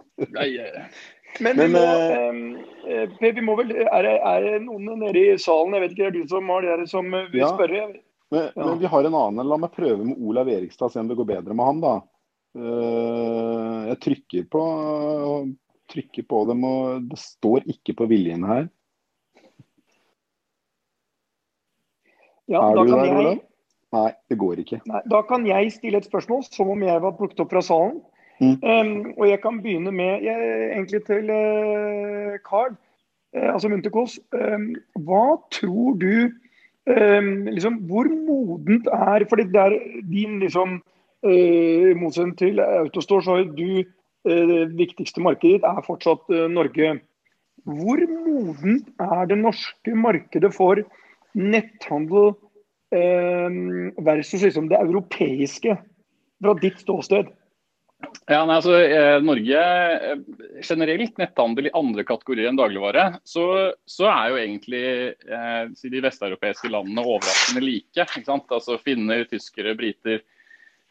Men, 1.41 1.57
vi, 1.57 1.69
må, 1.73 1.81
eh, 1.81 3.07
eh, 3.09 3.35
vi 3.35 3.45
må 3.45 3.57
vel 3.57 3.71
er 3.73 4.05
det, 4.05 4.17
er 4.21 4.45
det, 4.45 4.57
noen 4.67 4.91
nede 5.01 5.21
i 5.33 5.39
salen, 5.41 5.77
jeg 5.77 5.85
vet 5.85 5.95
ikke, 5.95 6.03
det 6.03 6.11
er 6.11 6.17
du 6.19 6.35
som 6.35 6.51
har 6.53 6.67
det 6.67 6.89
som 6.91 7.09
vil 7.09 7.41
ja, 7.41 7.49
spørre? 7.55 7.87
Men, 8.33 8.51
ja. 8.51 8.67
men, 8.67 8.79
vi 8.83 8.91
har 8.93 9.09
en 9.09 9.17
annen. 9.17 9.49
La 9.49 9.59
meg 9.61 9.73
prøve 9.77 10.05
med 10.05 10.21
Olav 10.21 10.51
Erikstad, 10.53 10.93
se 10.93 11.01
om 11.01 11.09
det 11.09 11.17
går 11.19 11.31
bedre 11.33 11.57
med 11.57 11.69
han, 11.69 11.83
da. 11.85 11.95
Uh, 12.53 13.89
jeg 13.89 13.99
trykker 14.05 14.49
på, 14.53 14.63
trykker 15.93 16.27
på 16.29 16.43
dem, 16.51 16.67
og 16.69 17.09
det 17.09 17.21
står 17.21 17.65
ikke 17.73 17.97
på 18.03 18.09
viljen 18.13 18.45
her. 18.49 18.69
Ja, 22.51 22.61
er 22.61 22.77
du 22.77 22.93
der, 22.93 23.17
Olav? 23.17 23.41
Nei, 23.93 24.09
det 24.29 24.39
går 24.41 24.61
ikke. 24.63 24.81
Nei, 24.89 25.03
da 25.13 25.21
kan 25.29 25.45
jeg 25.49 25.73
stille 25.75 26.01
et 26.01 26.09
spørsmål 26.09 26.45
som 26.49 26.71
om 26.73 26.85
jeg 26.85 27.01
var 27.05 27.17
plukket 27.19 27.41
opp 27.45 27.53
fra 27.53 27.61
salen. 27.65 28.01
Mm. 28.43 28.57
Um, 28.67 29.13
og 29.19 29.29
jeg 29.29 29.39
kan 29.43 29.61
begynne 29.63 29.93
med 29.95 30.25
jeg, 30.27 30.55
egentlig 30.75 31.05
til 31.07 31.29
uh, 31.31 32.39
Carl, 32.43 32.75
uh, 33.37 33.53
altså 33.55 33.71
Munterkås. 33.71 34.19
Um, 34.35 34.73
hva 35.07 35.37
tror 35.55 35.99
du 36.01 36.33
um, 36.91 37.47
liksom, 37.47 37.79
Hvor 37.87 38.11
modent 38.11 38.89
er 38.91 39.27
fordi 39.31 39.47
det 39.55 39.63
er 39.63 39.77
din 40.11 40.41
liksom 40.43 40.81
uh, 41.23 41.91
motsetning 42.01 42.39
til 42.39 42.61
Autostore, 42.61 43.23
så 43.23 43.37
har 43.37 43.45
du 43.45 43.85
det 44.23 44.77
viktigste 44.79 45.19
markedet 45.19 45.57
ditt 45.57 45.65
er 45.67 45.83
fortsatt 45.83 46.29
Norge. 46.55 46.93
Hvor 47.67 48.03
modent 48.07 48.93
er 49.03 49.25
det 49.27 49.39
norske 49.41 49.97
markedet 49.99 50.53
for 50.55 50.79
netthandel 51.35 52.31
versus 54.07 54.45
liksom, 54.47 54.69
det 54.71 54.79
europeiske, 54.79 55.75
fra 56.39 56.55
ditt 56.63 56.79
ståsted? 56.79 57.35
Ja, 58.31 58.45
nei, 58.47 58.55
altså, 58.57 58.77
eh, 58.79 59.17
Norge 59.25 59.63
eh, 59.63 60.21
generelt, 60.63 61.17
netthandel 61.19 61.69
i 61.69 61.75
andre 61.77 62.05
kategorier 62.07 62.49
enn 62.49 62.59
dagligvare, 62.59 63.09
så, 63.27 63.45
så 63.89 64.07
er 64.13 64.31
jo 64.31 64.39
egentlig 64.39 64.85
eh, 65.11 65.91
de 65.95 66.03
vesteuropeiske 66.05 66.71
landene 66.71 67.03
overraskende 67.03 67.65
like. 67.65 68.07
ikke 68.07 68.25
sant? 68.29 68.47
Altså 68.55 68.79
Finner, 68.83 69.27
tyskere, 69.31 69.75
briter 69.79 70.21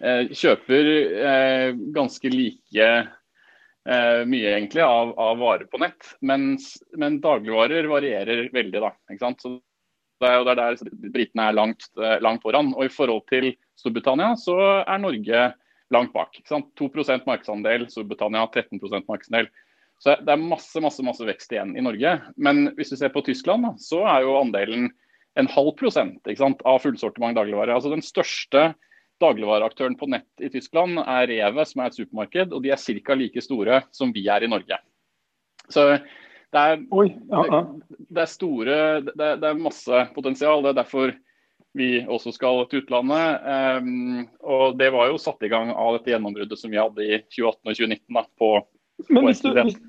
eh, 0.03 0.27
kjøper 0.35 0.91
eh, 1.31 1.79
ganske 1.95 2.33
like 2.33 2.91
eh, 2.91 4.21
mye 4.27 4.53
egentlig 4.57 4.83
av, 4.85 5.15
av, 5.15 5.39
varer 5.39 5.71
på 5.71 5.81
nett. 5.81 6.13
Mens, 6.19 6.75
men 6.99 7.21
dagligvarer 7.23 7.89
varierer 7.91 8.49
veldig. 8.53 8.83
da, 8.83 8.93
ikke 9.07 9.23
sant? 9.23 9.41
Så 9.47 9.55
det 10.21 10.29
er, 10.29 10.37
jo 10.37 10.49
der, 10.51 10.61
der 10.61 11.11
britene 11.15 11.47
er 11.49 11.57
langt, 11.57 11.89
langt 12.21 12.43
foran. 12.43 12.75
Og 12.75 12.85
i 12.85 12.93
forhold 12.93 13.23
til 13.31 13.53
Storbritannia 13.79 14.35
så 14.37 14.59
er 14.83 15.01
Norge 15.01 15.47
langt 15.93 16.13
bak. 16.13 16.33
ikke 16.37 16.51
sant? 16.51 16.71
2 16.79 16.89
markedsandel, 17.27 17.87
Storbritannia 17.91 18.47
13% 18.47 19.07
markedsandel. 19.09 19.49
Så 20.01 20.15
det 20.17 20.33
er 20.33 20.41
masse 20.41 20.81
masse, 20.81 21.03
masse 21.05 21.25
vekst 21.27 21.51
igjen 21.53 21.75
i 21.77 21.83
Norge. 21.85 22.15
Men 22.35 22.71
hvis 22.77 22.89
du 22.89 22.97
ser 22.97 23.13
på 23.13 23.21
Tyskland, 23.25 23.67
da, 23.67 23.75
så 23.77 24.01
er 24.09 24.25
jo 24.25 24.39
andelen 24.39 24.89
en 25.39 25.47
halv 25.47 25.75
prosent 25.79 26.25
ikke 26.25 26.41
sant, 26.41 26.63
av 26.67 26.81
fullsortiment 26.83 27.37
dagligvare. 27.37 27.75
Altså 27.75 27.91
Den 27.93 28.03
største 28.03 28.71
dagligvareaktøren 29.21 29.95
på 29.99 30.09
nett 30.09 30.43
i 30.43 30.49
Tyskland 30.51 30.97
er 31.03 31.29
Reve, 31.29 31.65
som 31.69 31.83
er 31.83 31.91
et 31.91 31.99
supermarked. 31.99 32.55
Og 32.55 32.65
de 32.65 32.73
er 32.73 32.81
ca. 32.81 33.17
like 33.17 33.43
store 33.45 33.83
som 33.95 34.13
vi 34.15 34.25
er 34.27 34.43
i 34.43 34.49
Norge. 34.49 34.81
Så 35.69 35.85
det 36.51 36.59
er, 36.59 36.81
Oi, 36.91 37.07
ja, 37.31 37.43
ja. 37.47 37.59
det 38.11 38.23
er 38.25 38.31
store 38.31 38.77
det 39.05 39.29
det 39.39 39.51
er 39.51 39.61
masse 39.61 40.05
potensial. 40.15 40.65
Det 40.65 40.73
er 40.73 40.81
derfor 40.81 41.13
vi 41.77 42.01
også 42.03 42.33
skal 42.35 42.65
til 42.69 42.83
utlandet. 42.83 43.45
Um, 43.81 44.27
og 44.43 44.77
det 44.79 44.91
var 44.93 45.11
jo 45.11 45.19
satt 45.21 45.43
i 45.45 45.51
gang 45.51 45.71
av 45.71 45.97
dette 45.97 46.11
gjennombruddet 46.13 46.59
som 46.59 46.73
vi 46.73 46.79
hadde 46.81 47.05
i 47.07 47.19
2018 47.31 47.71
og 47.71 47.79
2019 47.79 48.17
da, 48.17 48.25
på, 48.41 48.51
Men 49.09 49.27
hvis 49.29 49.41
du, 49.41 49.49
hvis, 49.55 49.79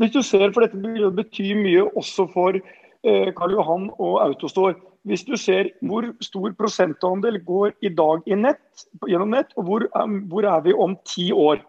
hvis 0.00 0.14
du 0.16 0.20
ser, 0.26 0.50
for 0.52 0.66
dette 0.66 1.10
betyr 1.16 1.58
mye 1.62 1.86
også 1.96 2.26
for 2.34 2.58
eh, 2.58 3.30
Karl 3.36 3.56
Johan 3.56 3.90
og 3.96 4.20
Autostore. 4.26 4.76
Hvis 5.08 5.22
du 5.24 5.32
ser 5.40 5.70
hvor 5.88 6.04
stor 6.20 6.52
prosentandel 6.58 7.38
går 7.46 7.72
i 7.80 7.88
dag 7.96 8.26
i 8.28 8.36
nett, 8.36 8.84
gjennom 9.08 9.30
nett, 9.32 9.54
og 9.56 9.64
hvor, 9.64 9.86
er- 9.96 10.16
hvor 10.28 10.44
er 10.44 10.66
vi 10.66 10.74
om 10.76 10.98
ti 11.08 11.30
år? 11.32 11.62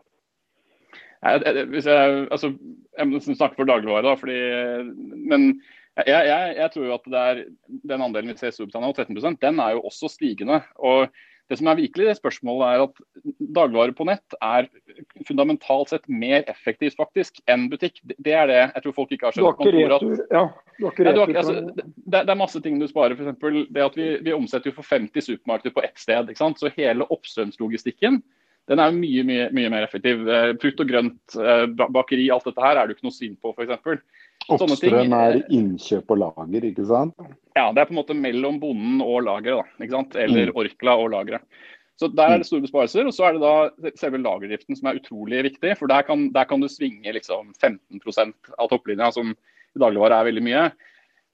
Jeg, 1.21 1.65
hvis 1.69 1.85
jeg, 1.85 2.25
altså, 2.33 2.49
jeg 2.97 3.07
må 3.07 3.21
snakke 3.21 3.55
for 3.55 3.69
dagligvare, 3.69 4.03
da, 4.03 4.15
fordi, 4.17 4.39
men 5.29 5.51
jeg, 5.99 6.21
jeg, 6.27 6.53
jeg 6.57 6.71
tror 6.73 6.87
jo 6.87 6.95
at 6.95 7.11
det 7.13 7.25
er 7.31 7.43
den 7.91 8.05
andelen 8.05 8.31
vi 8.31 8.39
ser 8.39 8.53
i 8.53 8.55
Storbritannia, 8.55 8.95
13% 8.95 9.41
den 9.41 9.59
er 9.59 9.75
jo 9.75 9.83
også 9.89 10.11
stigende. 10.11 10.61
og 10.79 11.11
det 11.51 11.57
som 11.59 11.67
er 11.67 11.81
virkelig 11.81 12.05
det 12.07 12.15
spørsmålet 12.15 12.63
er 12.63 12.81
at 12.85 12.99
Dagligvare 13.57 13.91
på 13.95 14.05
nett 14.07 14.35
er 14.39 14.69
fundamentalt 15.27 15.91
sett 15.91 16.05
mer 16.07 16.45
effektivt 16.47 16.95
faktisk 16.95 17.41
enn 17.51 17.65
butikk. 17.71 17.99
Det 18.07 18.31
er 18.31 18.47
det 18.47 18.59
jeg 18.61 18.83
tror 18.85 18.95
folk 19.01 19.11
ikke 19.11 19.27
har 19.27 19.35
Du 19.35 19.43
har 19.43 19.57
ikke 19.57 19.89
retur. 19.91 20.21
Ja, 20.31 20.45
du 20.77 20.85
har 20.85 20.93
ikke 20.93 21.07
Nei, 21.09 21.13
du 21.17 21.19
har, 21.19 21.33
altså, 21.41 21.57
det, 21.75 21.87
det 22.13 22.31
er 22.31 22.39
masse 22.39 22.61
ting 22.63 22.79
du 22.79 22.87
sparer. 22.87 23.17
For 23.19 23.27
eksempel, 23.27 23.65
det 23.67 23.83
at 23.83 23.99
vi, 23.99 24.07
vi 24.23 24.35
omsetter 24.37 24.71
jo 24.71 24.77
for 24.77 24.87
50 24.87 25.27
supermarkeder 25.27 25.75
på 25.75 25.83
ett 25.83 25.99
sted. 25.99 26.31
Ikke 26.31 26.39
sant? 26.39 26.61
Så 26.61 26.71
hele 26.77 27.09
oppstrømslogistikken 27.11 28.21
den 28.71 28.79
er 28.79 28.95
mye 28.95 29.23
mye, 29.27 29.49
mye 29.55 29.71
mer 29.73 29.85
effektiv. 29.85 30.23
Eh, 30.31 30.53
Frukt 30.61 30.81
og 30.83 30.91
grønt, 30.91 31.35
eh, 31.35 31.65
bakeri, 31.91 32.29
alt 32.31 32.47
dette 32.47 32.63
her 32.63 32.79
er 32.79 32.87
det 32.87 32.95
jo 32.95 32.99
ikke 32.99 33.09
noe 33.09 33.17
svinn 33.17 33.35
på, 33.41 33.51
f.eks. 33.55 33.99
Oppstrøm 34.51 35.13
eh, 35.13 35.25
er 35.27 35.41
innkjøp 35.53 36.13
og 36.15 36.21
lager, 36.23 36.69
ikke 36.71 36.87
sant? 36.89 37.27
Ja, 37.57 37.67
det 37.75 37.83
er 37.83 37.89
på 37.89 37.95
en 37.95 37.99
måte 37.99 38.17
mellom 38.17 38.61
bonden 38.61 39.03
og 39.05 39.27
lageret. 39.27 39.75
Eller 40.15 40.51
Mm. 40.51 40.55
Orkla 40.63 40.95
og 40.97 41.11
lageret. 41.13 41.43
Så 42.01 42.07
Der 42.09 42.33
er 42.33 42.37
det 42.41 42.47
store 42.47 42.65
besparelser. 42.65 43.05
Og 43.05 43.13
så 43.13 43.27
er 43.27 43.33
det 43.33 43.41
da 43.43 43.91
selve 43.99 44.17
lagerdriften 44.17 44.77
som 44.77 44.87
er 44.89 44.97
utrolig 44.97 45.43
viktig. 45.51 45.75
For 45.77 45.87
der 45.91 46.01
kan, 46.01 46.31
der 46.33 46.47
kan 46.49 46.59
du 46.63 46.67
svinge 46.67 47.13
liksom 47.13 47.53
15% 47.61 48.33
av 48.57 48.71
topplinja, 48.71 49.11
som 49.13 49.35
i 49.35 49.79
dagligvare 49.79 50.17
er 50.17 50.31
veldig 50.31 50.43
mye. 50.47 50.63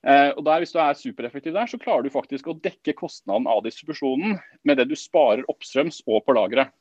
Eh, 0.05 0.31
og 0.35 0.43
der, 0.43 0.59
Hvis 0.59 0.73
du 0.73 0.79
er 0.79 0.93
supereffektiv 0.93 1.53
der, 1.53 1.65
så 1.67 1.79
klarer 1.79 2.03
du 2.03 2.09
faktisk 2.09 2.47
å 2.47 2.59
dekke 2.59 2.93
kostnaden 2.97 3.47
av 3.47 3.63
distribusjonen 3.63 4.39
med 4.63 4.77
det 4.77 4.89
du 4.89 4.95
sparer 4.95 5.47
oppstrøms 5.47 6.01
og 6.07 6.25
på 6.25 6.35
lageret. 6.35 6.73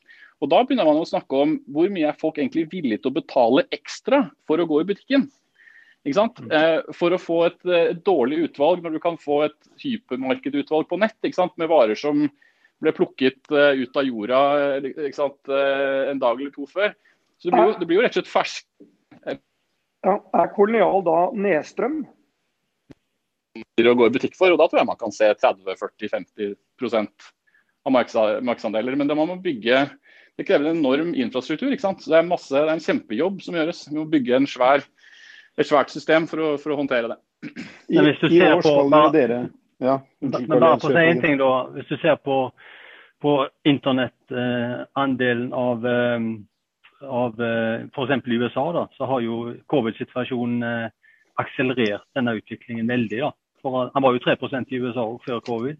Og 0.44 0.50
Da 0.52 0.60
begynner 0.62 0.84
man 0.88 1.00
å 1.00 1.08
snakke 1.08 1.38
om 1.42 1.56
hvor 1.72 1.88
mye 1.92 2.10
er 2.10 2.20
folk 2.20 2.38
egentlig 2.38 2.66
villige 2.72 3.00
til 3.02 3.12
å 3.12 3.18
betale 3.18 3.64
ekstra 3.72 4.26
for 4.48 4.60
å 4.60 4.66
gå 4.68 4.82
i 4.82 4.88
butikken. 4.90 5.28
Ikke 6.06 6.18
sant? 6.20 6.42
Eh, 6.54 6.82
for 6.94 7.14
å 7.14 7.18
få 7.20 7.38
et, 7.48 7.58
eh, 7.66 7.92
et 7.94 8.02
dårlig 8.06 8.44
utvalg, 8.46 8.82
når 8.82 8.92
du 8.94 9.00
kan 9.02 9.16
få 9.18 9.46
et 9.48 9.70
hypermarkedutvalg 9.82 10.86
på 10.90 11.00
nett 11.02 11.16
ikke 11.24 11.40
sant? 11.40 11.56
med 11.58 11.68
varer 11.72 11.98
som 11.98 12.28
ble 12.84 12.92
plukket 12.92 13.40
eh, 13.50 13.80
ut 13.82 13.96
av 13.96 14.04
jorda 14.06 14.40
ikke 14.84 15.16
sant? 15.16 15.40
En 15.48 16.20
dag 16.22 16.38
eller 16.38 16.52
to 16.54 16.68
før. 16.70 16.94
Så 17.40 17.48
det 17.48 17.56
blir 17.56 17.72
jo, 17.72 17.78
det 17.80 17.88
blir 17.88 17.98
jo 17.98 18.04
rett 18.04 18.14
og 18.14 18.20
slett 18.20 18.32
fersk. 18.32 18.68
Ja, 20.06 20.20
er 20.38 20.52
kolonial 20.54 21.02
da 21.02 21.18
nedstrøm? 21.34 22.04
å 23.56 23.96
gå 23.96 24.06
i 24.06 24.12
butikk 24.12 24.36
for. 24.36 24.52
og 24.52 24.60
Da 24.60 24.68
tror 24.68 24.82
jeg 24.82 24.88
man 24.88 25.00
kan 25.00 25.12
se 25.12 25.32
30-40-50 25.32 26.54
av 27.86 27.92
markedsandeler. 27.92 28.96
Men 28.96 29.08
det 29.08 29.16
man 29.18 29.30
må 29.32 29.38
bygge 29.42 29.88
det 30.36 30.44
krever 30.44 30.68
en 30.68 30.78
enorm 30.78 31.14
infrastruktur. 31.16 31.70
ikke 31.72 31.86
sant? 31.86 32.02
Så 32.04 32.12
det 32.12 32.18
er, 32.18 32.28
masse, 32.28 32.52
det 32.52 32.64
er 32.64 32.74
en 32.74 32.84
kjempejobb 32.84 33.40
som 33.44 33.56
gjøres. 33.56 33.86
Vi 33.90 33.96
må 33.96 34.06
bygge 34.12 34.36
en 34.36 34.48
svær, 34.50 34.84
et 35.56 35.68
svært 35.68 35.92
system 35.94 36.26
for 36.30 36.42
å, 36.42 36.50
for 36.60 36.74
å 36.74 36.80
håndtere 36.80 37.14
det. 37.14 37.20
I, 37.88 37.96
Men 37.96 38.10
hvis 38.10 38.20
du 38.20 38.28
ser 38.32 38.60
på 38.64 38.74
bare- 38.90 39.12
dere 39.14 39.38
ja, 39.78 39.98
Men 40.20 40.30
bare 40.48 40.80
for 40.80 40.88
å 40.88 40.96
si 40.96 41.04
en 41.04 41.20
ting, 41.20 41.36
da. 41.36 41.50
Hvis 41.74 41.88
du 41.90 41.96
ser 42.00 42.16
på, 42.24 42.36
på 43.20 43.32
internettandelen 43.68 45.50
av, 45.52 45.84
eh, 45.84 46.28
av 47.04 47.42
eh, 47.44 47.84
f.eks. 47.92 48.22
i 48.24 48.38
USA, 48.40 48.64
da, 48.72 48.86
så 48.96 49.08
har 49.10 49.20
jo 49.24 49.40
covid-situasjonen 49.72 50.64
eh, 50.64 50.94
akselerert 51.36 52.06
denne 52.16 52.38
utviklingen 52.38 52.88
veldig. 52.88 53.20
da. 53.26 53.32
For 53.60 53.90
Han 53.92 54.04
var 54.04 54.16
jo 54.16 54.24
3 54.24 54.36
i 54.70 54.80
USA 54.80 55.04
før 55.26 55.44
covid, 55.44 55.76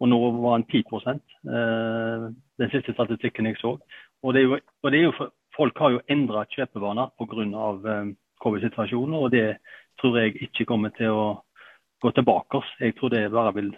og 0.00 0.08
nå 0.08 0.18
var 0.40 0.56
han 0.56 0.64
10 0.64 0.80
eh, 0.80 2.28
den 2.58 2.70
siste 2.70 2.92
statistikken 2.92 3.46
jeg 3.46 3.58
så. 3.60 3.76
Og 4.22 4.34
det 4.34 4.42
er 4.42 4.46
jo, 4.46 4.58
og 4.82 4.92
det 4.92 5.00
er 5.00 5.10
jo 5.10 5.30
Folk 5.58 5.78
har 5.82 5.90
jo 5.90 6.00
endret 6.06 6.52
kjøpevaner 6.54 7.08
pga. 7.18 7.44
Eh, 7.90 8.10
covid-situasjonen, 8.42 9.14
og 9.14 9.30
det 9.32 9.58
tror 10.00 10.18
jeg 10.18 10.36
ikke 10.48 10.66
kommer 10.68 10.92
til 10.94 11.14
å 11.14 11.26
gå 12.02 12.12
tilbake. 12.14 12.62
Jeg 12.80 12.94
tror 12.98 13.12
det 13.14 13.24
bare 13.34 13.54
vil 13.56 13.72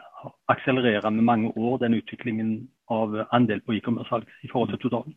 akselerere 0.52 1.10
med 1.10 1.24
mange 1.24 1.52
år, 1.56 1.78
den 1.80 1.96
utviklingen 2.00 2.52
av 2.92 3.16
andel 3.32 3.62
på 3.64 3.78
e-commerce-salg 3.78 4.28
i 4.44 4.50
forhold 4.52 4.74
til 4.74 4.82
totalen. 4.84 5.16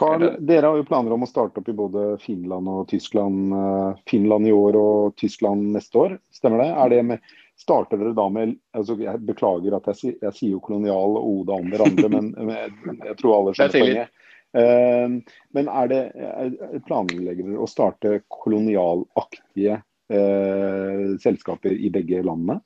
Karl, 0.00 0.22
dere 0.48 0.70
har 0.70 0.78
jo 0.80 0.84
planer 0.88 1.12
om 1.12 1.26
å 1.26 1.28
starte 1.28 1.60
opp 1.60 1.68
i 1.68 1.76
både 1.76 2.04
Finland 2.22 2.68
og 2.72 2.86
Tyskland. 2.88 3.52
eh, 3.52 3.98
Finland 4.08 4.48
i 4.48 4.52
år 4.56 4.78
og 4.80 5.16
Tyskland 5.20 5.74
neste 5.74 5.98
år, 6.00 6.14
stemmer 6.32 6.62
det? 6.64 6.70
Er 6.72 6.88
det 6.88 7.00
med, 7.04 7.34
starter 7.60 8.00
dere 8.00 8.14
da 8.16 8.24
med 8.32 8.54
altså 8.72 8.96
Jeg 8.96 9.20
beklager 9.28 9.76
at 9.76 9.90
jeg, 9.92 10.14
jeg 10.22 10.32
sier 10.38 10.54
jo 10.54 10.62
kolonial 10.64 11.18
og 11.20 11.28
Oda 11.34 11.58
om 11.60 11.68
hverandre, 11.68 12.08
men, 12.08 12.32
men 12.48 12.56
jeg, 12.56 13.18
tror 13.20 13.36
alle 13.36 13.52
Det 13.52 13.66
er 13.66 13.74
skjønner 13.74 13.92
poenget. 13.92 14.16
Eh, 14.50 15.36
men 15.58 15.68
er 15.68 15.92
det 15.92 16.00
er- 16.16 16.80
planlegger 16.88 17.44
dere 17.44 17.60
å 17.60 17.68
starte 17.70 18.22
kolonialaktige 18.40 19.82
eh, 20.10 21.04
selskaper 21.20 21.76
i 21.76 21.92
begge 21.92 22.22
landene? 22.24 22.62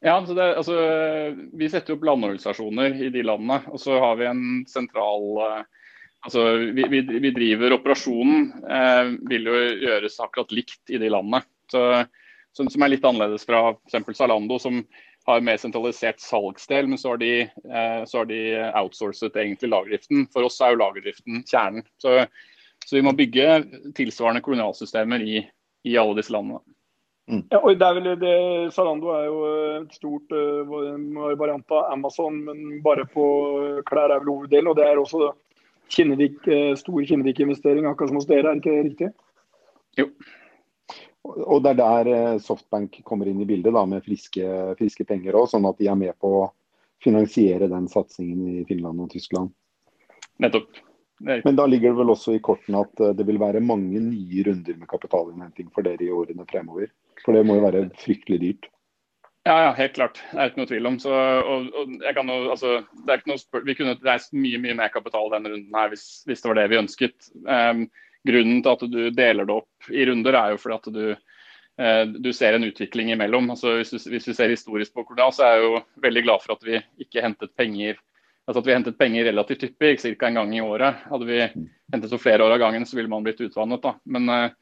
Ja, 0.00 0.16
så 0.26 0.34
det, 0.34 0.56
altså, 0.56 0.74
Vi 1.52 1.68
setter 1.68 1.94
opp 1.94 2.04
landorganisasjoner 2.04 2.96
i 3.04 3.12
de 3.12 3.22
landene. 3.24 3.60
Og 3.68 3.80
så 3.80 4.00
har 4.00 4.16
vi 4.16 4.26
en 4.28 4.42
sentral 4.68 5.28
eh, 5.44 5.62
altså, 6.26 6.46
vi, 6.76 6.86
vi, 6.92 7.02
vi 7.24 7.34
driver 7.36 7.76
Operasjonen 7.78 8.50
eh, 8.64 9.12
vil 9.30 9.50
jo 9.50 9.60
gjøres 9.84 10.18
akkurat 10.22 10.54
likt 10.54 10.92
i 10.92 11.00
de 11.02 11.12
landene. 11.12 11.42
Så, 11.70 11.84
som, 12.56 12.66
som 12.70 12.82
er 12.82 12.94
litt 12.94 13.06
annerledes 13.06 13.46
fra 13.46 13.70
f.eks. 13.90 14.18
Zalando, 14.18 14.58
som 14.58 14.82
har 15.28 15.44
mer 15.44 15.60
sentralisert 15.60 16.20
salgsdel, 16.22 16.88
men 16.90 16.98
så 16.98 17.12
har, 17.12 17.20
de, 17.22 17.34
eh, 17.44 18.00
så 18.08 18.22
har 18.22 18.30
de 18.30 18.40
outsourcet 18.80 19.36
egentlig 19.36 19.70
lagerdriften. 19.70 20.26
For 20.32 20.48
oss 20.48 20.58
er 20.64 20.74
jo 20.74 20.82
lagerdriften 20.82 21.44
kjernen. 21.46 21.86
Så, 22.02 22.16
så 22.86 22.98
vi 22.98 23.04
må 23.06 23.14
bygge 23.16 23.62
tilsvarende 23.96 24.42
kolonialsystemer 24.44 25.22
i, 25.22 25.44
i 25.86 25.96
alle 26.00 26.18
disse 26.18 26.34
landene. 26.34 26.62
Ja, 27.30 27.60
og 27.60 27.76
det 27.78 27.86
er 27.86 27.94
vel 27.94 28.08
det, 28.18 28.36
Zalando 28.74 29.12
er 29.14 29.26
jo 29.28 29.42
et 29.84 29.92
stort 29.94 30.32
uh, 30.34 30.72
variant 31.38 31.76
av 31.76 31.92
Amazon, 31.92 32.40
men 32.48 32.80
bare 32.82 33.04
på 33.12 33.26
klær 33.86 34.10
er 34.10 34.24
vel 34.24 34.32
hoveddelen. 34.32 34.70
Og 34.72 34.78
det 34.78 34.88
er 34.88 34.98
også 34.98 35.30
Kinnevik, 35.90 36.38
eh, 36.48 36.74
stor 36.78 37.04
Kinnevik-investering, 37.06 37.86
akkurat 37.88 38.12
som 38.12 38.20
hos 38.20 38.28
dere, 38.28 38.52
er 38.52 38.60
ikke 38.60 38.74
det 38.76 38.84
riktig? 38.86 39.10
Og 41.30 41.62
det 41.64 41.74
er 41.74 41.80
der 41.80 42.10
eh, 42.14 42.38
Softbank 42.42 43.00
kommer 43.04 43.28
inn 43.28 43.42
i 43.42 43.48
bildet, 43.48 43.74
da, 43.76 43.84
med 43.86 44.04
friske, 44.06 44.44
friske 44.78 45.06
penger 45.08 45.38
òg, 45.38 45.50
sånn 45.52 45.68
at 45.68 45.80
de 45.80 45.90
er 45.90 45.98
med 45.98 46.16
på 46.22 46.30
å 46.42 46.44
finansiere 47.04 47.68
den 47.70 47.88
satsingen 47.88 48.60
i 48.60 48.64
Finland 48.68 49.02
og 49.02 49.10
Tyskland. 49.12 49.52
Nettopp. 50.40 50.80
Men 51.20 51.56
da 51.56 51.66
ligger 51.68 51.92
det 51.92 52.00
vel 52.00 52.12
også 52.14 52.34
i 52.36 52.42
kortene 52.44 52.80
at 52.86 53.02
eh, 53.04 53.14
det 53.16 53.26
vil 53.28 53.40
være 53.42 53.60
mange 53.64 54.00
nye 54.00 54.44
runder 54.46 54.78
med 54.78 54.88
kapitalinnhenting 54.88 55.68
for 55.74 55.84
dere 55.84 56.06
i 56.06 56.12
årene 56.14 56.46
fremover. 56.48 56.92
For 57.24 57.36
det 57.36 57.44
må 57.44 57.58
jo 57.58 57.66
være 57.66 57.88
fryktelig 58.00 58.40
dyrt. 58.40 58.70
Ja, 59.48 59.54
ja, 59.64 59.70
helt 59.72 59.94
klart. 59.96 60.20
Det 60.32 60.36
er 60.36 60.50
ikke 60.50 60.60
noe 60.60 60.68
tvil 60.68 60.88
om. 60.90 60.98
Så, 61.00 61.12
og, 61.12 61.70
og 61.72 61.94
jeg 62.04 62.16
kan 62.16 62.28
jo, 62.28 62.38
altså, 62.52 62.74
er 63.08 63.22
noe 63.30 63.64
vi 63.64 63.76
kunne 63.78 63.96
reist 64.04 64.34
mye 64.36 64.60
mye 64.60 64.76
mer 64.76 64.92
kapital 64.92 65.32
denne 65.32 65.54
runden 65.54 65.78
her 65.80 65.92
hvis, 65.92 66.04
hvis 66.28 66.44
det 66.44 66.50
var 66.50 66.60
det 66.60 66.68
vi 66.72 66.80
ønsket. 66.82 67.30
Um, 67.48 67.86
grunnen 68.28 68.60
til 68.60 68.74
at 68.74 68.84
du 68.92 69.00
deler 69.16 69.48
det 69.48 69.56
opp 69.56 69.90
i 69.96 70.04
runder, 70.10 70.36
er 70.36 70.52
jo 70.52 70.60
fordi 70.60 70.76
at 70.76 70.92
du, 70.92 71.06
uh, 71.80 72.04
du 72.20 72.30
ser 72.36 72.58
en 72.58 72.68
utvikling 72.68 73.14
imellom. 73.14 73.48
Altså, 73.56 73.78
hvis, 73.80 73.94
du, 73.94 74.12
hvis 74.12 74.28
vi 74.28 74.36
ser 74.36 74.52
historisk 74.52 74.92
på 74.92 75.06
korona, 75.08 75.30
så 75.32 75.46
er 75.46 75.56
jeg 75.56 75.66
jo 75.70 75.82
veldig 76.04 76.26
glad 76.28 76.44
for 76.44 76.58
at 76.58 76.68
vi 76.68 76.84
ikke 77.06 77.24
hentet 77.24 77.56
penger 77.56 77.96
altså 78.50 78.64
at 78.64 78.66
vi 78.66 78.74
hentet 78.74 78.98
penger 78.98 79.28
relativt 79.28 79.62
hyppig, 79.62 80.00
ca. 80.02 80.26
en 80.26 80.38
gang 80.40 80.54
i 80.56 80.62
året. 80.64 81.04
Hadde 81.06 81.26
vi 81.28 81.38
hentet 81.92 82.10
så 82.10 82.18
flere 82.18 82.42
år 82.42 82.56
av 82.56 82.58
gangen, 82.58 82.86
så 82.86 82.96
ville 82.98 83.10
man 83.12 83.22
blitt 83.22 83.40
utvannet. 83.44 83.82
da. 83.84 83.92
Men 84.10 84.28
eh, 84.28 84.56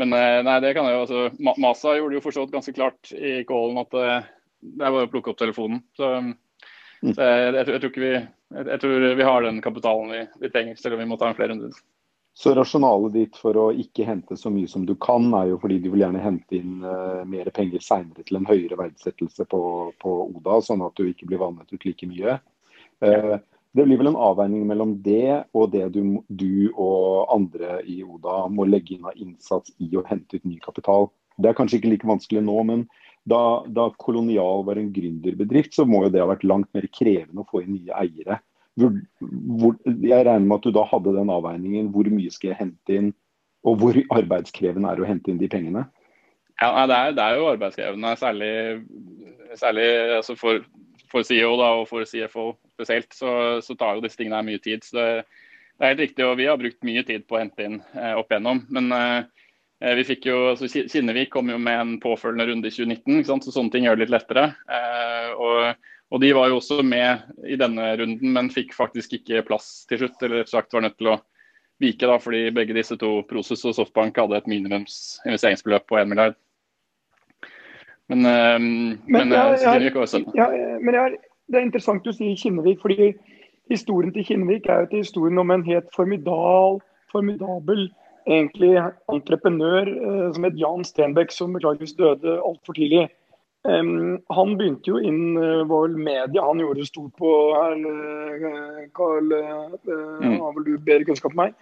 men 0.00 0.12
eh, 0.16 0.40
nei, 0.46 0.56
det 0.64 0.72
kan 0.76 0.88
jeg 0.88 0.96
jo, 0.96 1.02
altså, 1.04 1.54
Masa 1.60 1.96
gjorde 1.98 2.18
jo 2.18 2.22
for 2.24 2.36
så 2.36 2.44
vidt 2.44 2.54
ganske 2.56 2.74
klart 2.76 3.12
i 3.14 3.36
callen 3.48 3.80
at 3.82 3.96
eh, 4.00 4.30
det 4.64 4.86
er 4.86 4.94
bare 4.96 5.08
å 5.08 5.12
plukke 5.12 5.32
opp 5.32 5.40
telefonen. 5.40 5.82
Så, 5.96 6.10
så 7.04 7.26
jeg, 7.28 7.50
jeg, 7.54 7.64
tror- 7.66 7.74
jeg, 7.74 7.82
tror 7.82 7.92
ikke 7.92 8.06
vi, 8.06 8.14
jeg 8.14 8.24
Jeg, 8.54 8.66
jeg, 8.70 8.80
tror 8.84 9.04
vi 9.18 9.26
har 9.26 9.42
den 9.42 9.60
kapitalen 9.64 10.14
vi, 10.14 10.22
vi 10.40 10.50
trenger, 10.54 10.76
selv 10.78 10.96
om 10.96 11.00
vi 11.02 11.10
må 11.10 11.18
ta 11.18 11.28
en 11.28 11.36
flere 11.36 11.52
runder. 11.52 11.74
Så 12.34 12.50
rasjonalet 12.54 13.12
ditt 13.14 13.36
for 13.38 13.54
å 13.58 13.64
ikke 13.78 14.06
hente 14.08 14.36
så 14.38 14.50
mye 14.50 14.66
som 14.70 14.82
du 14.86 14.96
kan, 14.98 15.26
er 15.38 15.52
jo 15.52 15.58
fordi 15.62 15.78
du 15.82 15.88
vil 15.92 16.02
gjerne 16.02 16.22
hente 16.22 16.58
inn 16.58 16.80
uh, 16.82 17.22
mer 17.30 17.50
penger 17.54 17.82
seinere 17.82 18.24
til 18.26 18.40
en 18.40 18.48
høyere 18.48 18.78
verdsettelse 18.80 19.46
på, 19.50 19.60
på, 20.02 20.14
Oda, 20.34 20.58
sånn 20.66 20.82
at 20.82 20.98
du 20.98 21.06
ikke 21.06 21.28
blir 21.30 21.42
vannet 21.42 21.70
ut 21.70 21.86
like 21.86 22.08
mye. 22.10 22.34
Uh, 23.02 23.36
det 23.74 23.84
blir 23.88 23.98
vel 23.98 24.12
en 24.12 24.20
avveining 24.30 24.66
mellom 24.68 24.96
det 25.02 25.44
og 25.56 25.72
det 25.72 25.88
du, 25.96 26.00
du, 26.28 26.70
og 26.78 27.32
andre 27.34 27.80
i 27.90 28.00
Oda 28.06 28.44
må 28.50 28.68
legge 28.68 28.94
inn 28.94 29.08
av 29.08 29.18
innsats 29.18 29.74
i 29.82 29.90
å 29.98 30.04
hente 30.06 30.38
ut 30.38 30.46
ny 30.46 30.60
kapital. 30.62 31.08
Det 31.36 31.50
er 31.50 31.58
kanskje 31.58 31.80
ikke 31.80 31.90
like 31.90 32.08
vanskelig 32.08 32.44
nå, 32.46 32.56
men 32.70 32.84
da, 33.26 33.64
da 33.66 33.88
Kolonial 33.98 34.62
var 34.68 34.78
en 34.78 34.92
gründerbedrift, 34.94 35.74
så 35.74 35.88
må 35.88 36.04
jo 36.04 36.12
det 36.14 36.22
ha 36.22 36.30
vært 36.30 36.46
langt 36.46 36.70
mer 36.76 36.86
krevende 36.94 37.42
å 37.42 37.48
få 37.50 37.64
inn 37.64 37.74
nye 37.74 37.96
eiere 38.04 38.38
hvor, 38.78 38.94
hvor, 39.60 39.76
jeg 39.86 40.26
regner 40.26 40.46
med 40.46 40.56
at 40.58 40.66
du 40.66 40.74
da 40.74 40.84
hadde 40.90 41.14
den 41.16 41.30
avveiningen. 41.30 41.90
Hvor 41.94 42.08
mye 42.10 42.32
skal 42.34 42.52
jeg 42.52 42.60
hente 42.60 42.96
inn, 42.98 43.12
og 43.64 43.78
hvor 43.80 43.98
arbeidskrevende 44.18 44.90
er 44.90 44.98
det 44.98 45.06
å 45.06 45.10
hente 45.10 45.32
inn 45.32 45.40
de 45.40 45.50
pengene? 45.50 45.86
Ja, 46.60 46.86
det 46.86 46.96
er, 46.96 47.14
det 47.16 47.24
er 47.24 47.38
jo 47.38 47.50
arbeidskrevende, 47.50 48.14
særlig, 48.18 48.52
særlig 49.58 49.86
altså 50.18 50.36
for, 50.38 50.66
for, 51.10 51.26
CEO 51.26 51.54
da, 51.58 51.72
og 51.80 51.88
for 51.90 52.06
CFO 52.06 52.52
spesielt. 52.74 53.10
Så, 53.14 53.30
så 53.64 53.78
tar 53.78 53.96
jo 53.96 54.04
disse 54.04 54.20
tingene 54.20 54.42
mye 54.46 54.62
tid. 54.62 54.84
så 54.84 54.98
det, 54.98 55.06
det, 55.78 55.80
er 55.80 55.94
helt 55.94 56.04
riktig, 56.04 56.26
og 56.26 56.36
Vi 56.40 56.50
har 56.50 56.60
brukt 56.60 56.86
mye 56.86 57.06
tid 57.06 57.24
på 57.28 57.38
å 57.38 57.42
hente 57.44 57.66
inn 57.66 57.80
eh, 57.94 58.12
opp 58.18 58.30
igjennom. 58.30 58.64
Men 58.74 58.92
eh, 58.98 59.96
vi 60.00 60.06
fikk 60.10 60.28
jo, 60.30 60.38
altså 60.52 60.68
Kinnevik 60.68 61.32
kom 61.34 61.50
jo 61.52 61.58
med 61.60 61.80
en 61.80 61.96
påfølgende 62.02 62.50
runde 62.50 62.70
i 62.70 62.76
2019, 62.76 63.42
så 63.46 63.54
sånne 63.54 63.74
ting 63.74 63.88
gjør 63.88 63.98
det 63.98 64.06
litt 64.06 64.16
lettere. 64.18 64.50
Eh, 64.70 65.34
og 65.34 65.74
og 66.14 66.20
De 66.20 66.30
var 66.36 66.46
jo 66.46 66.60
også 66.60 66.82
med 66.86 67.24
i 67.48 67.56
denne 67.58 67.88
runden, 67.98 68.34
men 68.36 68.50
fikk 68.52 68.74
faktisk 68.76 69.16
ikke 69.16 69.44
plass 69.48 69.82
til 69.90 70.04
slutt. 70.04 70.20
eller 70.22 70.44
rett 70.44 70.68
og 70.70 70.76
var 70.76 70.84
nødt 70.86 70.98
til 71.00 71.10
å 71.10 71.20
vike, 71.82 72.06
da, 72.06 72.18
fordi 72.22 72.42
begge 72.54 72.76
disse 72.76 72.96
to, 73.00 73.16
Prosus 73.26 73.64
og 73.66 73.74
Softbank, 73.74 74.20
hadde 74.20 74.38
et 74.38 74.50
minimums 74.50 75.18
investeringsbeløp 75.26 75.88
på 75.90 75.98
1 75.98 76.12
milliard. 76.12 76.36
Men, 78.12 78.26
øh, 78.28 78.60
men, 78.60 78.98
men 79.08 79.32
jeg, 79.32 79.58
jeg, 79.64 79.92
jeg, 80.36 80.78
men 80.84 80.98
jeg, 81.00 81.18
det 81.50 81.60
er 81.60 81.66
interessant 81.66 82.04
du 82.04 82.12
sier 82.12 82.36
Kinnevik, 82.38 82.80
fordi 82.82 83.12
historien 83.70 84.12
til 84.14 84.24
Kinnevik 84.24 84.68
er 84.68 84.84
jo 84.84 84.90
til 84.92 85.04
historien 85.04 85.38
om 85.38 85.50
en 85.50 85.64
helt 85.66 85.90
formidal, 85.96 86.80
formidabel 87.12 87.88
egentlig 88.26 88.72
entreprenør 89.12 89.90
uh, 89.90 90.32
som 90.32 90.46
het 90.48 90.56
Jan 90.60 90.84
Stenbeck, 90.84 91.32
som 91.32 91.52
beklageligvis 91.52 91.96
døde 91.98 92.38
altfor 92.40 92.76
tidlig. 92.76 93.08
Um, 93.64 94.20
han 94.32 94.56
begynte 94.60 94.90
jo 94.90 95.00
inn 95.00 95.38
uh, 95.40 95.64
var 95.68 95.92
media, 95.92 96.44
han 96.44 96.60
gjorde 96.60 96.82
det 96.82 96.88
stort 96.90 97.12
på 97.20 97.30
her. 97.56 97.78
Uh, 97.80 98.90
uh, 99.00 99.44
mm. 100.20 100.40
har 100.40 100.56
vel 100.56 100.66
du 100.66 100.74
bedre 100.76 101.08
kunnskap 101.08 101.32
enn 101.32 101.42
meg. 101.44 101.54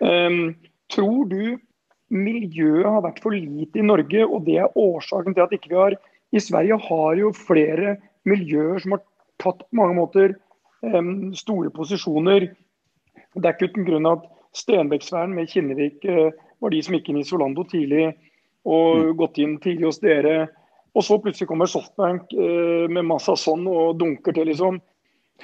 Um, 0.00 0.54
tror 0.92 1.28
du 1.28 1.58
miljøet 2.10 2.88
har 2.88 3.04
vært 3.04 3.20
for 3.22 3.36
lite 3.36 3.80
i 3.80 3.86
Norge, 3.86 4.24
og 4.26 4.46
det 4.48 4.56
er 4.62 4.78
årsaken 4.78 5.36
til 5.36 5.44
at 5.44 5.52
ikke 5.54 5.72
vi 5.72 5.78
har 5.78 5.98
I 6.32 6.40
Sverige 6.42 6.78
har 6.88 7.18
jo 7.18 7.32
flere 7.34 7.96
miljøer 8.28 8.80
som 8.82 8.96
har 8.96 9.04
tatt 9.40 9.64
på 9.66 9.80
mange 9.80 9.96
måter 9.98 10.36
store 11.36 11.68
posisjoner. 11.76 12.46
Det 13.36 13.44
er 13.44 13.52
ikke 13.52 13.68
uten 13.74 13.84
grunn 13.84 14.08
at 14.08 14.22
Stenbeksfæren 14.56 15.34
med 15.36 15.50
Kinnevik 15.50 16.06
var 16.60 16.72
de 16.72 16.80
som 16.84 16.96
gikk 16.96 17.10
inn 17.12 17.20
i 17.20 17.26
Solando 17.26 17.66
tidlig 17.68 18.06
og 18.68 18.96
mm. 19.00 19.12
gått 19.20 19.40
inn 19.40 19.58
tidlig 19.62 19.88
hos 19.88 20.00
dere. 20.02 20.48
Og 20.96 21.06
så 21.06 21.18
plutselig 21.22 21.48
kommer 21.50 21.70
Softbank 21.70 22.32
uh, 22.34 22.86
med 22.90 23.06
masse 23.08 23.34
sånn 23.38 23.66
og 23.70 23.98
dunker 24.00 24.34
til, 24.36 24.50
liksom. 24.50 24.80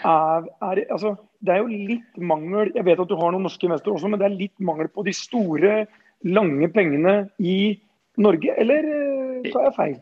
Er, 0.05 0.49
er, 0.61 0.83
altså, 0.93 1.15
det 1.41 1.55
er 1.55 1.63
jo 1.63 1.79
litt 1.89 2.19
mangel 2.21 2.69
Jeg 2.77 2.85
vet 2.85 2.99
at 3.01 3.09
du 3.09 3.15
har 3.17 3.31
noen 3.33 3.47
norske 3.47 3.65
investorer 3.65 3.97
også, 3.97 4.11
men 4.13 4.21
det 4.21 4.27
er 4.27 4.35
litt 4.35 4.59
mangel 4.61 4.91
på 4.93 5.07
de 5.07 5.15
store, 5.17 5.87
lange 6.29 6.69
pengene 6.75 7.15
i 7.41 7.77
Norge, 8.21 8.53
eller 8.61 8.91
uh, 8.91 9.49
tar 9.53 9.71
jeg 9.71 9.77
feil? 9.79 9.97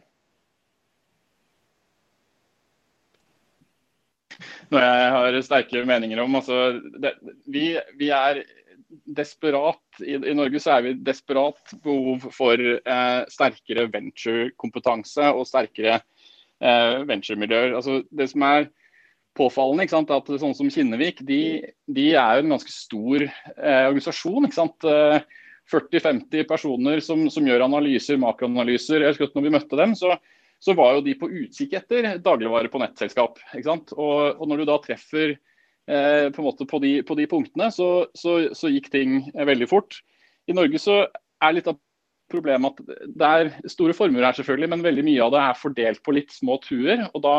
Når 4.73 4.85
jeg 4.85 5.09
har 5.15 5.41
sterke 5.47 5.85
meninger 5.89 6.23
om 6.23 6.39
altså, 6.41 6.61
det, 7.03 7.15
vi, 7.51 7.75
vi, 7.99 8.11
er 8.15 8.43
desperat 9.17 10.01
i, 10.05 10.15
i, 10.17 10.35
Norge 10.37 10.61
så 10.63 10.77
er 10.77 10.87
vi 10.87 10.95
desperat 11.07 11.75
behov 11.85 12.29
for 12.35 12.61
eh, 12.61 13.21
sterkere 13.33 13.89
venturekompetanse 13.93 15.33
og 15.35 15.47
sterkere 15.49 15.99
eh, 15.99 17.03
venturemiljøer. 17.09 17.77
Altså, 17.77 18.01
det 18.15 18.31
som 18.33 18.47
er 18.49 18.69
påfallende, 19.35 19.85
ikke 19.85 19.97
sant, 19.97 20.13
at 20.15 20.29
sånn 20.41 20.55
som 20.57 20.71
Kinnevik, 20.71 21.25
de, 21.27 21.41
de 21.91 22.11
er 22.15 22.39
jo 22.39 22.45
en 22.45 22.55
ganske 22.55 22.73
stor 22.73 23.27
eh, 23.27 23.87
organisasjon. 23.89 24.47
ikke 24.47 24.61
sant, 24.61 24.87
40-50 25.71 26.39
eh, 26.39 26.47
personer 26.49 27.03
som, 27.05 27.27
som, 27.33 27.47
gjør 27.49 27.67
analyser, 27.67 28.21
makroanalyser. 28.23 29.03
Jeg 29.03 29.15
husker 29.15 29.31
at 29.31 29.37
når 29.39 29.47
vi 29.49 29.55
møtte 29.57 29.81
dem, 29.81 29.97
så, 29.99 30.15
så 30.65 30.73
var 30.77 30.97
jo 30.97 31.05
de 31.05 31.13
på 31.21 31.29
utkikk 31.29 31.75
etter 31.77 32.15
dagligvare 32.25 32.71
på 32.73 32.81
nettselskap. 32.81 33.41
og, 33.61 34.41
og 34.41 34.47
når 34.49 34.63
du 34.63 34.71
da 34.71 34.79
treffer 34.81 35.37
Eh, 35.87 36.31
på, 36.33 36.53
på, 36.71 36.79
de, 36.79 37.03
på 37.03 37.15
de 37.15 37.27
punktene, 37.29 37.69
så, 37.73 38.07
så, 38.17 38.39
så, 38.57 38.71
gikk 38.73 38.89
ting 38.93 39.19
veldig 39.37 39.69
fort. 39.69 39.99
I 40.49 40.57
Norge 40.57 40.81
så 40.81 41.03
er 41.45 41.57
litt 41.57 41.69
av 41.69 41.77
problemet 42.33 42.73
at 42.73 43.03
det 43.13 43.29
er 43.29 43.51
store 43.69 43.97
formuer 43.97 44.25
her, 44.25 44.37
selvfølgelig, 44.39 44.71
men 44.73 44.85
veldig 44.87 45.05
mye 45.05 45.27
av 45.27 45.35
det 45.35 45.43
er 45.45 45.61
fordelt 45.61 46.01
på 46.05 46.17
litt 46.17 46.33
små 46.33 46.57
tuer. 46.65 47.05
og 47.13 47.25
da, 47.27 47.37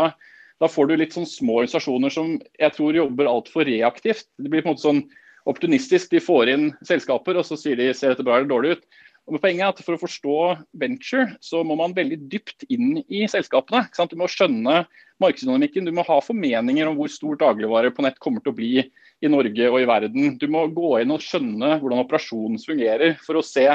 da 0.62 0.70
får 0.70 0.92
du 0.92 0.98
litt 1.00 1.18
sånn 1.18 1.26
små 1.30 1.64
organisasjoner 1.64 2.14
som 2.14 2.36
jeg 2.62 2.76
tror 2.78 3.02
jobber 3.02 3.32
altfor 3.32 3.66
reaktivt. 3.66 4.30
Det 4.38 4.52
blir 4.52 4.62
på 4.62 4.70
en 4.70 4.78
måte 4.78 4.86
sånn 4.86 5.04
opportunistisk. 5.50 6.12
De 6.14 6.22
får 6.22 6.54
inn 6.54 6.70
selskaper, 6.86 7.42
og 7.42 7.50
så 7.50 7.58
sier 7.58 7.82
de 7.82 7.90
ser 7.98 8.14
dette 8.14 8.26
bra 8.26 8.38
eller 8.38 8.52
dårlig 8.52 8.78
ut. 8.78 9.02
Og 9.26 9.40
poenget 9.42 9.64
er 9.66 9.72
at 9.74 9.82
For 9.82 9.98
å 9.98 10.02
forstå 10.02 10.36
venture, 10.78 11.32
så 11.42 11.64
må 11.66 11.78
man 11.80 11.96
veldig 11.98 12.20
dypt 12.30 12.68
inn 12.70 13.00
i 13.10 13.26
selskapene. 13.32 13.88
Du 14.12 14.18
må 14.20 14.30
skjønne 14.30 14.84
markedsdynamikken. 15.24 15.88
Du 15.88 15.94
må 15.96 16.06
ha 16.06 16.20
formeninger 16.22 16.90
om 16.90 17.00
hvor 17.00 17.10
stor 17.12 17.40
dagligvare 17.42 17.94
på 17.96 18.06
nett 18.06 18.22
kommer 18.22 18.44
til 18.44 18.54
å 18.54 18.58
bli 18.60 18.72
i 18.86 19.32
Norge 19.32 19.72
og 19.72 19.80
i 19.82 19.90
verden. 19.90 20.36
Du 20.38 20.46
må 20.52 20.68
gå 20.76 21.00
inn 21.02 21.14
og 21.16 21.24
skjønne 21.26 21.80
hvordan 21.82 22.04
operasjonen 22.04 22.62
fungerer, 22.62 23.18
for 23.26 23.40
å 23.40 23.46
se 23.46 23.66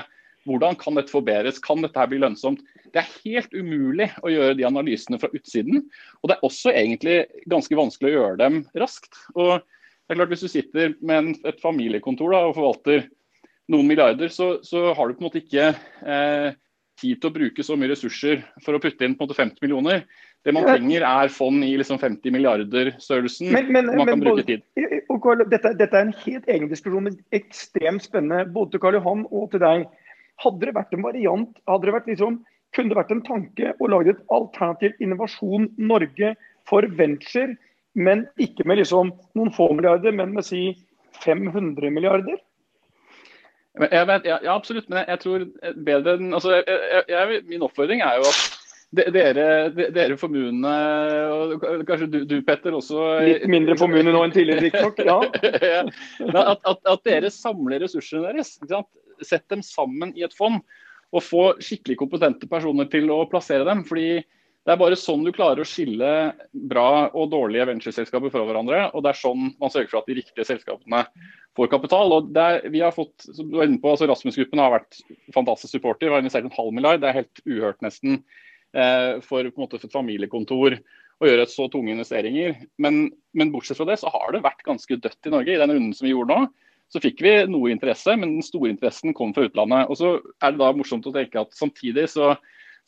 hvordan 0.49 0.79
kan 0.81 0.97
dette 0.97 1.13
forbedres, 1.13 1.61
kan 1.63 1.83
dette 1.85 2.07
bli 2.09 2.21
lønnsomt. 2.23 2.63
Det 2.95 3.03
er 3.03 3.13
helt 3.25 3.53
umulig 3.53 4.09
å 4.25 4.31
gjøre 4.33 4.57
de 4.59 4.67
analysene 4.67 5.19
fra 5.21 5.31
utsiden. 5.37 5.85
Og 6.23 6.31
det 6.31 6.37
er 6.37 6.47
også 6.47 6.73
egentlig 6.73 7.19
ganske 7.51 7.77
vanskelig 7.77 8.13
å 8.13 8.17
gjøre 8.17 8.41
dem 8.41 8.63
raskt. 8.81 9.13
Og 9.35 9.59
det 9.61 10.15
er 10.15 10.19
klart 10.19 10.33
Hvis 10.33 10.43
du 10.43 10.51
sitter 10.51 10.95
med 11.07 11.19
en, 11.19 11.35
et 11.47 11.61
familiekontor 11.63 12.33
da, 12.35 12.47
og 12.49 12.57
forvalter 12.57 13.05
noen 13.71 13.87
milliarder, 13.89 14.33
så, 14.33 14.57
så, 14.67 14.91
har 14.97 15.09
du 15.09 15.17
på 15.17 15.23
en 15.23 15.29
måte 15.29 15.43
ikke 15.43 15.71
eh, 15.75 16.51
tid 17.01 17.21
til 17.21 17.31
å 17.31 17.35
bruke 17.35 17.65
så 17.65 17.77
mye 17.79 17.93
ressurser 17.93 18.43
for 18.65 18.77
å 18.77 18.83
putte 18.83 19.07
inn 19.07 19.17
på 19.17 19.25
en 19.25 19.31
måte 19.31 19.39
50 19.39 19.65
millioner. 19.65 20.05
Det 20.45 20.55
man 20.57 20.65
trenger 20.65 21.05
er 21.05 21.33
fond 21.33 21.65
i 21.65 21.75
liksom 21.77 21.99
50 22.01 22.33
milliarder-størrelsen. 22.33 23.51
Men, 23.53 23.73
men, 23.77 23.91
man 24.01 24.09
kan 24.09 24.23
bruke 24.23 24.47
tid. 24.49 24.65
Karl, 25.21 25.45
dette, 25.53 25.75
dette, 25.77 25.97
er 25.97 26.07
en 26.07 26.15
helt 26.23 26.47
egen 26.49 26.71
diskusjon, 26.71 27.11
men 27.11 27.19
ekstremt 27.37 28.07
spennende 28.07 28.47
både 28.55 28.75
til 28.75 28.83
Karl 28.85 28.97
Johan 28.97 29.27
og 29.29 29.51
til 29.53 29.61
deg. 29.61 29.85
Hadde 30.41 30.65
det 30.65 30.77
vært 30.77 30.95
en 30.97 31.05
variant, 31.05 31.51
hadde 31.69 31.89
det 31.89 31.97
vært 31.99 32.09
liksom, 32.09 32.39
kunne 32.77 32.93
det 32.93 32.97
vært 32.97 33.13
en 33.13 33.25
tanke 33.27 33.75
å 33.77 33.91
lage 33.93 34.15
et 34.15 34.23
alternativ 34.33 35.03
Innovasjon 35.05 35.69
Norge 35.77 36.33
for 36.69 36.89
venture, 36.97 37.59
men 37.99 38.25
ikke 38.41 38.65
med 38.71 38.81
liksom 38.81 39.13
noen 39.37 39.53
få 39.53 39.69
milliarder, 39.77 40.15
men 40.17 40.33
med 40.33 40.47
si 40.47 40.71
500 41.21 41.93
milliarder? 41.93 42.41
Vet, 43.81 44.27
ja, 44.29 44.39
ja, 44.45 44.55
absolutt, 44.55 44.89
men 44.91 45.01
jeg, 45.01 45.09
jeg 45.13 45.21
tror 45.25 45.45
bedre 45.87 46.17
enn 46.19 46.35
altså, 46.37 46.59
jeg, 46.59 47.05
jeg, 47.09 47.45
Min 47.49 47.65
oppfordring 47.65 48.03
er 48.05 48.19
jo 48.21 48.27
at 48.29 48.41
dere, 48.91 49.71
dere 49.71 50.17
formuene, 50.19 50.73
og 51.31 51.65
kanskje 51.87 52.09
du, 52.11 52.19
du, 52.27 52.41
Petter 52.47 52.75
også 52.75 53.05
Litt 53.23 53.47
mindre 53.51 53.77
formue 53.79 54.03
nå 54.03 54.25
enn 54.25 54.35
tidligere, 54.35 54.67
riktignok. 54.67 55.39
Ja. 55.71 55.85
at, 55.87 56.65
at, 56.67 56.81
at, 56.83 57.05
dere 57.07 57.31
samler 57.31 57.85
ressursene 57.85 58.33
deres. 58.33 58.57
Sett 59.23 59.47
dem 59.53 59.63
sammen 59.63 60.11
i 60.19 60.25
et 60.27 60.35
fond. 60.35 60.59
Og 61.15 61.23
få 61.23 61.45
skikkelig 61.63 62.01
kompetente 62.03 62.49
personer 62.51 62.89
til 62.91 63.11
å 63.15 63.23
plassere 63.31 63.67
dem. 63.69 63.85
fordi 63.87 64.25
det 64.71 64.77
er 64.77 64.79
bare 64.85 64.95
sånn 64.95 65.25
du 65.27 65.33
klarer 65.35 65.65
å 65.65 65.67
skille 65.67 66.09
bra 66.71 67.09
og 67.11 67.33
dårlige 67.33 67.65
ventureselskaper 67.67 68.31
fra 68.31 68.45
hverandre. 68.47 68.85
og 68.95 69.03
Det 69.03 69.11
er 69.11 69.19
sånn 69.19 69.49
man 69.59 69.73
sørger 69.75 69.89
for 69.91 69.99
at 69.99 70.07
de 70.07 70.15
riktige 70.21 70.47
selskapene 70.47 71.01
får 71.59 71.73
kapital. 71.73 72.15
og 72.15 72.39
er, 72.39 72.61
vi 72.71 72.85
har 72.85 72.95
fått, 72.95 73.17
som 73.25 73.49
du 73.51 73.57
er 73.59 73.67
inne 73.67 73.81
på, 73.83 73.91
altså 73.91 74.07
Rasmus-gruppen 74.07 74.63
har 74.63 74.77
vært 74.77 75.01
fantastisk 75.35 75.75
supporter. 75.75 76.13
Har 76.15 76.23
investert 76.23 76.47
en 76.47 76.55
halv 76.55 76.71
milliard. 76.77 77.03
Det 77.03 77.11
er 77.11 77.19
helt 77.19 77.43
uhørt 77.51 77.83
nesten 77.83 78.21
eh, 78.79 79.19
for, 79.27 79.51
måte, 79.59 79.81
for 79.81 79.91
et 79.91 79.97
familiekontor 79.97 80.79
å 80.79 81.33
gjøre 81.33 81.49
så 81.51 81.67
tunge 81.75 81.97
investeringer. 81.97 82.63
Men, 82.79 83.09
men, 83.35 83.51
bortsett 83.51 83.81
fra 83.81 83.89
det 83.91 83.99
så 84.05 84.15
har 84.15 84.37
det 84.37 84.45
vært 84.47 84.63
ganske 84.71 85.01
dødt 85.03 85.27
i 85.27 85.35
Norge. 85.35 85.57
I 85.57 85.59
den 85.65 85.75
runden 85.75 85.99
som 85.99 86.07
vi 86.07 86.15
gjorde 86.15 86.39
nå, 86.39 86.47
så 86.95 87.03
fikk 87.03 87.27
vi 87.27 87.35
noe 87.51 87.75
interesse, 87.75 88.15
men 88.15 88.39
den 88.39 88.47
store 88.47 88.71
interessen 88.71 89.19
kom 89.19 89.35
fra 89.35 89.51
utlandet. 89.51 89.91
Og 89.91 89.99
så 89.99 90.15
er 90.39 90.55
det 90.55 90.63
da 90.63 90.71
morsomt 90.79 91.11
å 91.11 91.17
tenke 91.19 91.43
at 91.43 91.59
samtidig 91.59 92.07
så 92.15 92.37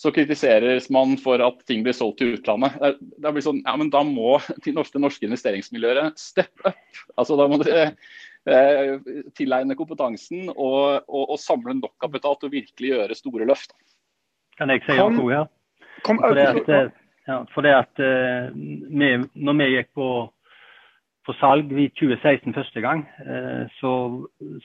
så 0.01 0.11
kritiseres 0.15 0.89
man 0.91 1.15
for 1.21 1.43
at 1.45 1.63
ting 1.69 1.85
blir 1.85 1.95
solgt 1.97 2.21
til 2.23 2.35
utlandet. 2.37 2.75
Det, 2.81 3.13
det 3.23 3.33
blir 3.35 3.45
sånn, 3.45 3.63
ja, 3.65 3.77
men 3.79 3.91
Da 3.93 4.03
må 4.07 4.39
de 4.65 4.75
norske, 4.75 5.01
norske 5.03 5.29
investeringsmiljøet 5.29 6.19
steppe 6.21 6.73
up. 6.73 7.01
Altså, 7.17 7.39
da 7.39 7.49
må 7.51 7.61
dere 7.63 7.93
eh, 8.49 8.97
tilegne 9.39 9.77
kompetansen 9.79 10.51
og, 10.53 11.03
og, 11.07 11.25
og, 11.25 11.39
samle 11.41 11.77
nok 11.79 11.95
kapital 12.03 12.39
til 12.39 12.51
å 12.51 12.55
virkelig 12.57 12.95
gjøre 12.95 13.19
store 13.19 13.49
løft. 13.49 13.77
Kan 14.59 14.73
jeg 14.75 14.85
si 14.87 14.99
noe 14.99 15.33
her? 15.33 15.51
Kom, 16.07 16.19
for 16.19 16.35
det 16.35 16.49
at, 16.51 16.71
eh, 16.73 16.93
ja, 17.29 17.43
fordi 17.55 17.75
at 17.77 18.03
eh, 18.03 18.49
vi, 18.55 19.11
når 19.39 19.59
vi 19.61 19.69
gikk 19.77 19.93
på, 19.99 20.09
på 21.27 21.35
salg 21.39 21.71
i 21.79 21.87
2016 21.95 22.57
første 22.57 22.83
gang, 22.83 23.05
eh, 23.23 23.63
så, 23.79 23.93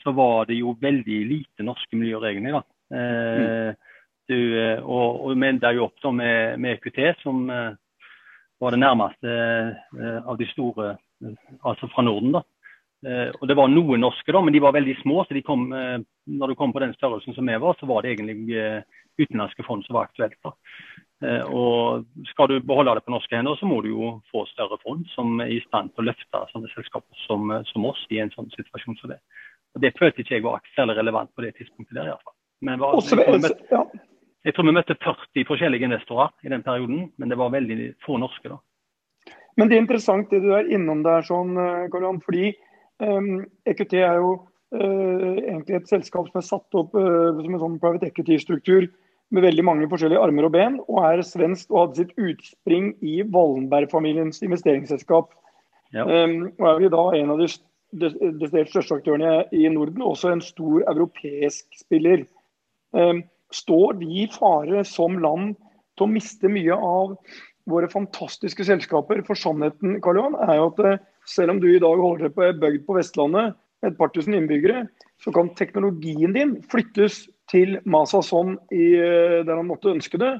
så, 0.02 0.14
var 0.18 0.50
det 0.50 0.58
jo 0.58 0.74
veldig 0.82 1.20
lite 1.30 1.68
norske 1.68 2.00
miljøer 2.00 2.32
egentlig. 2.32 2.58
da. 2.58 2.64
Uh, 2.88 2.96
mm. 3.76 3.87
Du, 4.28 4.40
eh, 4.60 4.80
og, 4.84 5.22
og 5.24 5.36
vi 5.36 5.48
enda 5.48 5.72
jo 5.76 5.88
opp 5.88 6.08
med, 6.12 6.60
med 6.60 6.76
EQT, 6.76 7.00
som 7.24 7.46
uh, 7.48 7.72
var 8.60 8.76
det 8.76 8.82
nærmeste 8.82 9.36
uh, 9.96 10.20
av 10.28 10.36
de 10.40 10.48
store, 10.52 10.96
uh, 11.24 11.38
altså 11.64 11.88
fra 11.94 12.04
Norden. 12.04 12.36
da. 12.36 12.44
og 13.40 13.48
Det 13.48 13.56
var 13.56 13.70
noen 13.70 14.02
norske, 14.02 14.34
da, 14.34 14.42
men 14.42 14.56
de 14.56 14.60
var 14.64 14.74
veldig 14.76 14.96
små. 15.04 15.24
så 15.24 15.34
de 15.38 15.44
kom, 15.46 15.70
Når 15.70 16.48
du 16.48 16.56
kom 16.56 16.74
på 16.74 16.80
den 16.82 16.96
størrelsen 16.98 17.36
som 17.36 17.46
vi 17.46 17.58
var, 17.62 17.76
så 17.80 17.86
var 17.86 18.02
det 18.02 18.16
egentlig 18.16 18.58
utenlandske 19.22 19.64
fond 19.64 19.86
som 19.86 19.94
var 19.96 20.10
aktuelt. 20.10 20.34
da. 20.44 20.52
og 21.46 22.08
Skal 22.32 22.50
du 22.50 22.60
beholde 22.60 22.96
det 22.98 23.06
på 23.06 23.14
norske 23.14 23.38
hender, 23.38 23.56
så 23.56 23.70
må 23.70 23.84
du 23.86 23.92
jo 23.92 24.10
få 24.32 24.48
større 24.50 24.80
fond 24.82 25.06
som 25.14 25.40
er 25.40 25.54
i 25.54 25.62
stand 25.68 25.94
til 25.94 26.04
å 26.04 26.08
løfte 26.10 26.42
sånne 26.52 26.74
selskaper 26.74 27.22
som, 27.28 27.54
som 27.70 27.86
oss 27.86 28.02
i 28.10 28.18
en 28.18 28.34
sånn 28.34 28.50
situasjon 28.58 28.98
som 28.98 29.14
det. 29.14 29.22
Og 29.78 29.86
Det 29.86 29.94
følte 30.00 30.26
ikke 30.26 30.40
jeg 30.40 30.48
var 30.50 30.66
særlig 30.74 30.98
relevant 30.98 31.30
på 31.38 31.46
det 31.46 31.54
tidspunktet 31.62 32.00
der 32.00 32.10
iallfall. 32.10 32.34
Men 32.66 32.82
var, 32.82 32.98
Også, 32.98 33.22
ja. 33.70 33.86
Jeg 34.46 34.56
tror 34.56 34.68
vi 34.68 34.76
møtte 34.78 34.96
40 35.02 35.48
forskjellige 35.48 35.88
investorer 35.90 36.30
i 36.46 36.52
den 36.54 36.64
perioden, 36.64 37.08
men 37.18 37.32
det 37.32 37.38
var 37.40 37.54
veldig 37.54 37.94
få 38.06 38.20
norske. 38.22 38.50
da. 38.50 38.60
Men 39.58 39.70
det 39.70 39.78
er 39.78 39.84
interessant 39.84 40.30
det 40.32 40.44
du 40.44 40.52
er 40.54 40.70
innom 40.70 41.02
der, 41.06 41.26
sånn, 41.26 41.58
Karl-Johan, 41.92 42.22
fordi 42.24 42.52
um, 43.02 43.42
EQT 43.68 43.98
er 43.98 44.20
jo 44.22 44.36
uh, 44.38 45.34
egentlig 45.42 45.80
et 45.80 45.90
selskap 45.90 46.30
som 46.30 46.40
er 46.40 46.46
satt 46.46 46.78
opp 46.78 46.94
uh, 46.96 47.34
som 47.42 47.58
en 47.58 47.64
sånn 47.64 47.80
private 47.82 48.12
equity-struktur 48.12 48.88
med 49.34 49.44
veldig 49.44 49.66
mange 49.66 49.88
forskjellige 49.92 50.22
armer 50.24 50.48
og 50.48 50.54
ben, 50.54 50.78
og 50.88 51.02
er 51.04 51.24
svensk 51.26 51.74
og 51.74 51.82
hadde 51.82 52.04
sitt 52.04 52.14
utspring 52.22 52.94
i 53.04 53.20
Wallenberg-familiens 53.26 54.40
investeringsselskap. 54.46 55.34
Ja. 55.96 56.06
Um, 56.06 56.54
og 56.60 56.70
er 56.70 56.84
vi 56.84 56.94
da 56.94 57.08
en 57.18 57.34
av 57.34 57.42
de 57.42 57.50
desidert 57.98 58.72
største 58.72 59.00
aktørene 59.00 59.42
i 59.56 59.66
Norden, 59.72 60.04
og 60.04 60.16
også 60.16 60.32
en 60.32 60.44
stor 60.44 60.86
europeisk 60.92 61.68
spiller. 61.80 62.24
Um, 62.96 63.26
står 63.54 64.00
vi 64.02 64.24
i 64.24 64.32
fare 64.32 64.84
som 64.88 65.20
land 65.24 65.56
til 65.98 66.08
å 66.08 66.12
miste 66.12 66.50
mye 66.52 66.76
av 66.76 67.16
våre 67.68 67.90
fantastiske 67.92 68.66
selskaper. 68.68 69.24
For 69.28 69.40
sannheten 69.40 70.00
Karl 70.04 70.22
Johan, 70.22 70.38
er 70.48 70.60
jo 70.60 70.68
at 70.72 70.84
eh, 70.86 71.00
selv 71.28 71.56
om 71.56 71.62
du 71.64 71.70
i 71.72 71.82
dag 71.84 72.04
holder 72.04 72.28
til 72.28 72.36
på 72.36 72.46
ei 72.48 72.54
bygd 72.62 72.86
på 72.88 72.98
Vestlandet 72.98 73.58
med 73.84 73.92
et 73.92 73.98
par 74.00 74.12
tusen 74.14 74.38
innbyggere, 74.38 74.86
så 75.24 75.34
kan 75.36 75.52
teknologien 75.58 76.36
din 76.36 76.56
flyttes 76.72 77.26
til 77.52 77.78
Masa 77.86 78.22
sånn 78.26 78.56
i, 78.72 78.96
eh, 78.96 79.42
der 79.48 79.56
han 79.56 79.70
måtte 79.70 79.94
ønske 79.94 80.20
det. 80.22 80.38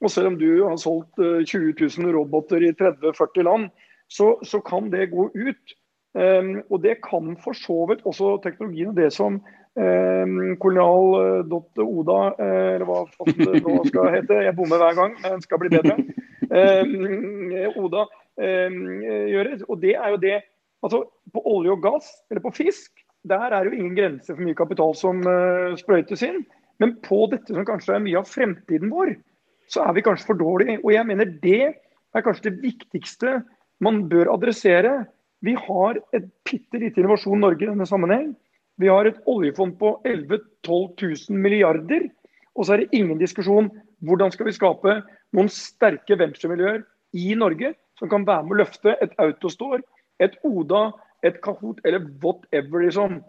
Og 0.00 0.12
selv 0.12 0.32
om 0.32 0.38
du 0.40 0.62
har 0.62 0.78
solgt 0.80 1.18
20 1.20 1.74
eh, 1.74 1.84
000 1.98 2.14
roboter 2.16 2.64
i 2.64 2.72
30-40 2.76 3.46
land, 3.46 3.70
så, 4.10 4.34
så, 4.42 4.58
kan 4.64 4.88
det 4.90 5.12
gå 5.12 5.28
ut. 5.34 5.76
Um, 6.10 6.56
og 6.74 6.80
det 6.82 6.96
kan 7.04 7.36
for 7.38 7.54
så 7.54 7.84
vidt 7.86 8.00
også 8.02 8.40
teknologien 8.42 8.88
og 8.90 8.96
det 8.98 9.12
som 9.14 9.36
kolonial.oda, 10.60 12.18
eh, 12.38 12.74
eller 12.74 12.86
hva 12.88 13.04
det 13.26 13.62
nå 13.62 13.84
skal 13.86 14.10
hete. 14.16 14.40
Jeg 14.46 14.56
bommer 14.58 14.82
hver 14.82 14.96
gang, 14.98 15.14
men 15.22 15.44
skal 15.44 15.60
bli 15.62 15.70
bedre. 15.72 15.96
Ehm, 16.50 17.52
Oda 17.78 18.08
ehm, 18.42 18.80
gjør. 19.30 19.52
Og 19.68 19.76
det 19.82 19.94
er 19.94 20.08
jo 20.10 20.16
det 20.18 20.40
altså 20.82 21.04
På 21.30 21.42
olje 21.46 21.70
og 21.70 21.82
gass, 21.84 22.08
eller 22.30 22.42
på 22.42 22.50
fisk, 22.56 22.90
der 23.28 23.52
er 23.52 23.68
jo 23.68 23.76
ingen 23.76 23.94
grense 23.94 24.32
for 24.32 24.42
mye 24.42 24.56
kapital 24.56 24.94
som 24.96 25.20
uh, 25.22 25.76
sprøytes 25.78 26.24
inn. 26.26 26.40
Men 26.80 26.96
på 27.04 27.26
dette 27.30 27.52
som 27.52 27.66
kanskje 27.68 27.94
er 27.94 28.02
mye 28.02 28.18
av 28.18 28.26
fremtiden 28.26 28.90
vår, 28.90 29.12
så 29.70 29.84
er 29.84 29.94
vi 29.94 30.02
kanskje 30.02 30.30
for 30.32 30.40
dårlige. 30.40 30.80
Og 30.80 30.90
jeg 30.94 31.06
mener 31.06 31.28
det 31.44 31.60
er 31.68 32.24
kanskje 32.24 32.48
det 32.48 32.64
viktigste 32.64 33.36
man 33.84 34.08
bør 34.10 34.32
adressere. 34.32 35.04
Vi 35.44 35.54
har 35.54 36.00
et 36.16 36.26
bitte 36.48 36.80
lite 36.80 37.04
Innovasjon 37.04 37.44
Norge 37.44 37.68
i 37.68 37.70
denne 37.70 37.86
sammenheng. 37.86 38.32
Vi 38.80 38.88
har 38.88 39.08
et 39.08 39.20
oljefond 39.28 39.76
på 39.80 39.94
11 40.08 40.40
000-12 40.66 41.30
000 41.30 41.38
milliarder. 41.40 42.08
Og 42.56 42.66
så 42.66 42.74
er 42.74 42.84
det 42.84 42.96
ingen 42.96 43.20
diskusjon 43.20 43.70
hvordan 44.06 44.32
skal 44.32 44.48
vi 44.48 44.56
skape 44.56 44.96
noen 45.36 45.50
sterke 45.52 46.16
venturemiljøer 46.18 46.82
i 47.20 47.34
Norge 47.38 47.74
som 48.00 48.08
kan 48.08 48.24
være 48.26 48.46
med 48.46 48.56
å 48.56 48.60
løfte 48.62 48.96
et 49.04 49.12
Autostore, 49.20 49.82
et 50.24 50.36
Oda, 50.46 50.88
et 51.26 51.36
Kahoot 51.44 51.82
eller 51.84 52.06
whatever. 52.22 52.86
liksom. 52.86 53.20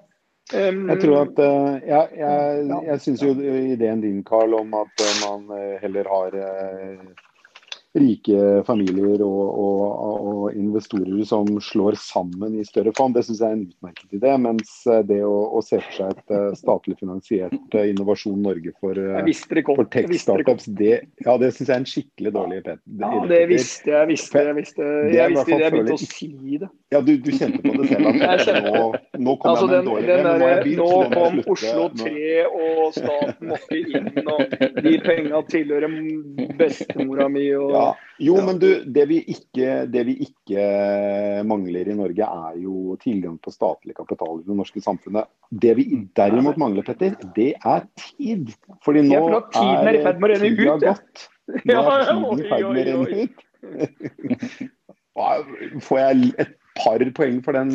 Um, 0.52 0.88
jeg 0.90 1.04
tror 1.04 1.18
at 1.22 1.38
uh, 1.40 1.76
Jeg, 1.86 2.08
jeg, 2.18 2.80
jeg 2.88 3.02
syns 3.04 3.22
jo 3.24 3.34
ideen 3.36 4.02
din, 4.04 4.24
Carl, 4.28 4.56
om 4.58 4.74
at 4.80 5.04
uh, 5.04 5.12
man 5.22 5.46
uh, 5.52 5.76
heller 5.84 6.08
har 6.12 6.40
rike 8.00 8.64
familier 8.64 9.20
og, 9.26 9.42
og, 9.60 9.82
og, 10.00 10.44
investorer 10.56 11.24
som 11.28 11.48
slår 11.64 11.98
sammen 12.00 12.56
i 12.60 12.64
større 12.64 12.94
fond. 12.96 13.16
Det 13.16 13.26
syns 13.28 13.42
jeg 13.44 13.50
er 13.50 13.58
en 13.58 13.66
utmerket 13.68 14.16
idé. 14.16 14.32
Mens 14.40 14.72
eh, 14.88 15.02
det 15.08 15.20
å, 15.28 15.34
å 15.58 15.62
se 15.66 15.82
for 15.82 15.98
seg 15.98 16.14
et 16.16 16.36
eh, 16.38 16.48
statlig 16.60 16.96
finansiert 17.02 17.76
eh, 17.76 17.90
Innovasjon 17.92 18.40
Norge 18.46 18.72
for, 18.80 18.96
for 18.96 19.90
tech-startups, 19.92 20.70
det, 20.80 21.02
ja, 21.26 21.36
det 21.42 21.52
syns 21.56 21.68
jeg 21.68 21.76
er 21.76 21.82
en 21.82 21.90
skikkelig 21.92 22.34
dårlig 22.38 22.62
idé. 22.62 22.78
Ja, 23.02 23.12
det 23.28 23.42
visste 23.52 23.92
jeg. 23.92 24.12
visste 24.14 24.46
jeg 24.46 24.58
visste, 24.62 24.88
jeg, 25.12 25.34
visste 25.36 25.52
det, 25.52 25.60
jeg 25.66 25.76
begynte 25.76 25.98
å 25.98 26.02
si 26.06 26.32
det. 26.64 26.72
Ja, 26.92 27.04
du, 27.04 27.14
du 27.20 27.30
kjente 27.36 27.62
på 27.66 27.76
det 27.76 27.92
selv. 27.92 28.08
At 28.22 28.48
nå, 28.72 28.86
nå 29.20 29.36
kom 29.42 29.52
altså, 29.52 29.68
jeg 29.68 29.72
med 29.72 29.78
en 29.82 29.92
dårlig 29.92 30.08
idé. 30.08 30.78
Nå, 30.80 30.88
nå 30.88 31.12
kom 31.12 31.44
Oslo 31.56 31.90
3 32.00 32.40
og 32.48 32.96
staten 32.96 33.52
måtte 33.52 33.82
inn, 33.82 34.10
og 34.24 34.56
de 34.88 34.96
penga 35.04 35.44
tilhører 35.52 36.00
bestemora 36.62 37.28
mi. 37.32 37.50
og 37.60 37.76
ja. 37.76 37.81
Jo, 38.22 38.36
men 38.46 38.60
du, 38.62 38.68
det 38.86 39.06
vi, 39.10 39.18
ikke, 39.34 39.86
det 39.90 40.04
vi, 40.06 40.14
ikke, 40.28 40.66
mangler 41.50 41.90
i 41.90 41.96
Norge, 41.98 42.28
er 42.28 42.60
jo 42.62 42.96
tilgang 43.02 43.40
på 43.42 43.54
statlig 43.54 43.96
kapital 43.98 44.44
i 44.44 44.46
det 44.46 44.58
norske 44.60 44.84
samfunnet. 44.84 45.30
Det 45.50 45.74
vi 45.80 45.86
derimot 46.18 46.60
mangler, 46.62 46.86
Petter, 46.86 47.16
det 47.36 47.56
er 47.58 47.88
tid. 47.98 48.54
Fordi 48.86 49.02
nå 49.08 49.18
er 49.18 49.38
gått. 49.40 49.58
Nå 49.58 49.64
er 49.64 49.82
tiden 49.82 49.96
i 49.98 50.06
ferd 50.06 50.22
med 50.22 50.28
å 50.28 50.34
renne 50.36 50.52
ut. 53.26 53.36
Får 55.88 55.98
jeg 56.00 56.32
et 56.46 56.54
par 56.78 57.04
poeng 57.18 57.42
for 57.46 57.58
den, 57.58 57.74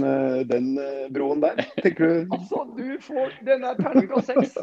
den 0.48 0.70
broen 1.14 1.42
der, 1.42 1.58
tenker 1.82 2.06
du? 2.06 2.36
Altså, 2.38 2.62
du 2.78 2.86
får 3.04 3.34
Den 3.46 3.66
er 3.66 3.74
terningkast 3.82 4.30
seks. 4.30 4.56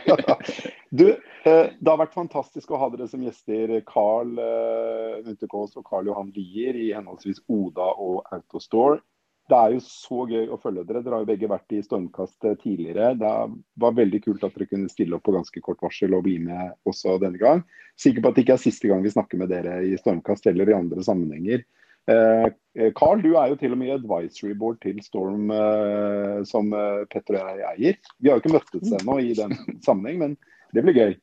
du, 0.98 1.06
eh, 1.10 1.66
det 1.78 1.90
har 1.90 2.00
vært 2.00 2.16
fantastisk 2.16 2.72
å 2.72 2.80
ha 2.80 2.88
dere 2.92 3.08
som 3.10 3.22
gjester, 3.24 3.74
Carl 3.88 4.34
eh, 4.40 5.22
Munterkaas 5.26 5.76
og 5.78 5.86
Carl 5.88 6.10
Johan 6.10 6.32
Lier 6.36 6.78
i 6.78 6.90
henholdsvis 6.96 7.42
Oda 7.52 7.92
og 8.00 8.22
Autostore. 8.34 9.00
Det 9.50 9.58
er 9.58 9.72
jo 9.74 9.80
så 9.84 10.24
gøy 10.30 10.46
å 10.54 10.58
følge 10.62 10.84
dere. 10.86 11.02
Dere 11.02 11.16
har 11.18 11.24
jo 11.24 11.28
begge 11.32 11.50
vært 11.50 11.74
i 11.74 11.82
Stormkast 11.84 12.46
eh, 12.48 12.56
tidligere. 12.62 13.12
Det 13.20 13.32
var 13.84 13.96
veldig 13.98 14.22
kult 14.24 14.44
at 14.46 14.54
dere 14.56 14.70
kunne 14.70 14.92
stille 14.92 15.18
opp 15.18 15.26
på 15.26 15.34
ganske 15.34 15.64
kort 15.64 15.82
varsel 15.82 16.14
og 16.16 16.24
bli 16.28 16.38
med 16.44 16.76
også 16.88 17.18
denne 17.22 17.40
gang. 17.42 17.64
Sikker 18.00 18.22
på 18.22 18.30
at 18.30 18.38
det 18.38 18.46
ikke 18.46 18.56
er 18.56 18.62
siste 18.62 18.88
gang 18.88 19.02
vi 19.04 19.12
snakker 19.12 19.42
med 19.42 19.50
dere 19.52 19.80
i 19.84 19.98
Stormkast 20.00 20.46
eller 20.48 20.70
i 20.70 20.78
andre 20.78 21.04
sammenhenger. 21.04 21.66
Eh, 22.10 22.48
Carl, 22.98 23.20
du 23.22 23.34
er 23.36 23.52
jo 23.52 23.58
til 23.60 23.74
og 23.74 23.78
med 23.78 23.90
i 23.90 23.94
advisory 23.94 24.54
board 24.58 24.80
til 24.82 24.98
Storm 25.04 25.52
eh, 25.54 26.40
som 26.48 26.72
eh, 26.74 27.04
Petter 27.12 27.38
og 27.38 27.60
jeg 27.60 27.68
eier. 27.74 28.00
Vi 28.18 28.30
har 28.30 28.38
jo 28.38 28.44
ikke 28.44 28.56
møttes 28.56 28.96
ennå 29.00 29.18
i 29.22 29.36
den 29.38 29.54
sammenheng, 29.86 30.18
men 30.22 30.34
det 30.74 30.86
blir 30.86 30.98
gøy. 30.98 31.14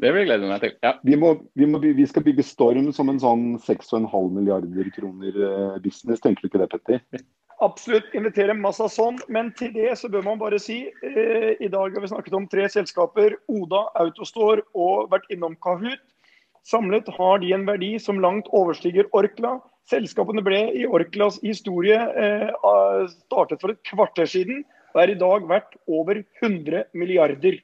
Det 0.00 0.12
vil 0.14 0.22
jeg 0.22 0.30
glede 0.30 0.48
meg 0.48 0.62
til. 0.62 0.76
ja. 0.86 0.94
Vi, 1.04 1.16
må, 1.18 1.34
vi, 1.58 1.66
må, 1.68 1.80
vi, 1.82 2.06
skal 2.08 2.24
bygge 2.24 2.46
Storm 2.46 2.92
som 2.96 3.10
en 3.10 3.20
sånn 3.20 3.44
6,5 3.66 4.06
milliarder 4.32 4.92
kroner 4.94 5.42
business, 5.82 6.22
tenker 6.22 6.46
du 6.46 6.48
ikke 6.48 6.62
det, 6.62 6.70
Petter? 6.72 7.26
Absolutt 7.60 8.14
invitere 8.16 8.54
masse 8.56 8.86
sånn, 8.88 9.18
men 9.28 9.50
til 9.58 9.74
det 9.74 9.90
så 10.00 10.08
bør 10.08 10.22
man 10.24 10.38
bare 10.40 10.56
si 10.62 10.78
eh, 10.88 11.50
I 11.60 11.68
dag 11.68 11.92
har 11.92 12.00
vi 12.00 12.08
snakket 12.08 12.36
om 12.38 12.46
tre 12.48 12.64
selskaper. 12.72 13.36
Oda, 13.52 13.82
Autostore 14.00 14.64
og 14.72 15.10
vært 15.12 15.28
innom 15.34 15.58
Kahoot. 15.60 16.00
Samlet 16.64 17.08
har 17.18 17.42
de 17.42 17.52
en 17.52 17.66
verdi 17.68 17.90
som 18.00 18.20
langt 18.24 18.48
overstiger 18.56 19.08
Orkla. 19.16 19.58
Selskapene 19.88 20.44
ble 20.44 20.60
i 20.76 20.84
Orklas 20.86 21.40
historie 21.42 21.96
eh, 21.96 22.52
startet 23.14 23.62
for 23.62 23.72
et 23.72 23.82
kvarter 23.88 24.28
siden 24.28 24.62
og 24.94 25.02
er 25.02 25.12
i 25.12 25.18
dag 25.18 25.48
verdt 25.48 25.76
over 25.88 26.22
100 26.42 26.84
milliarder. 26.98 27.60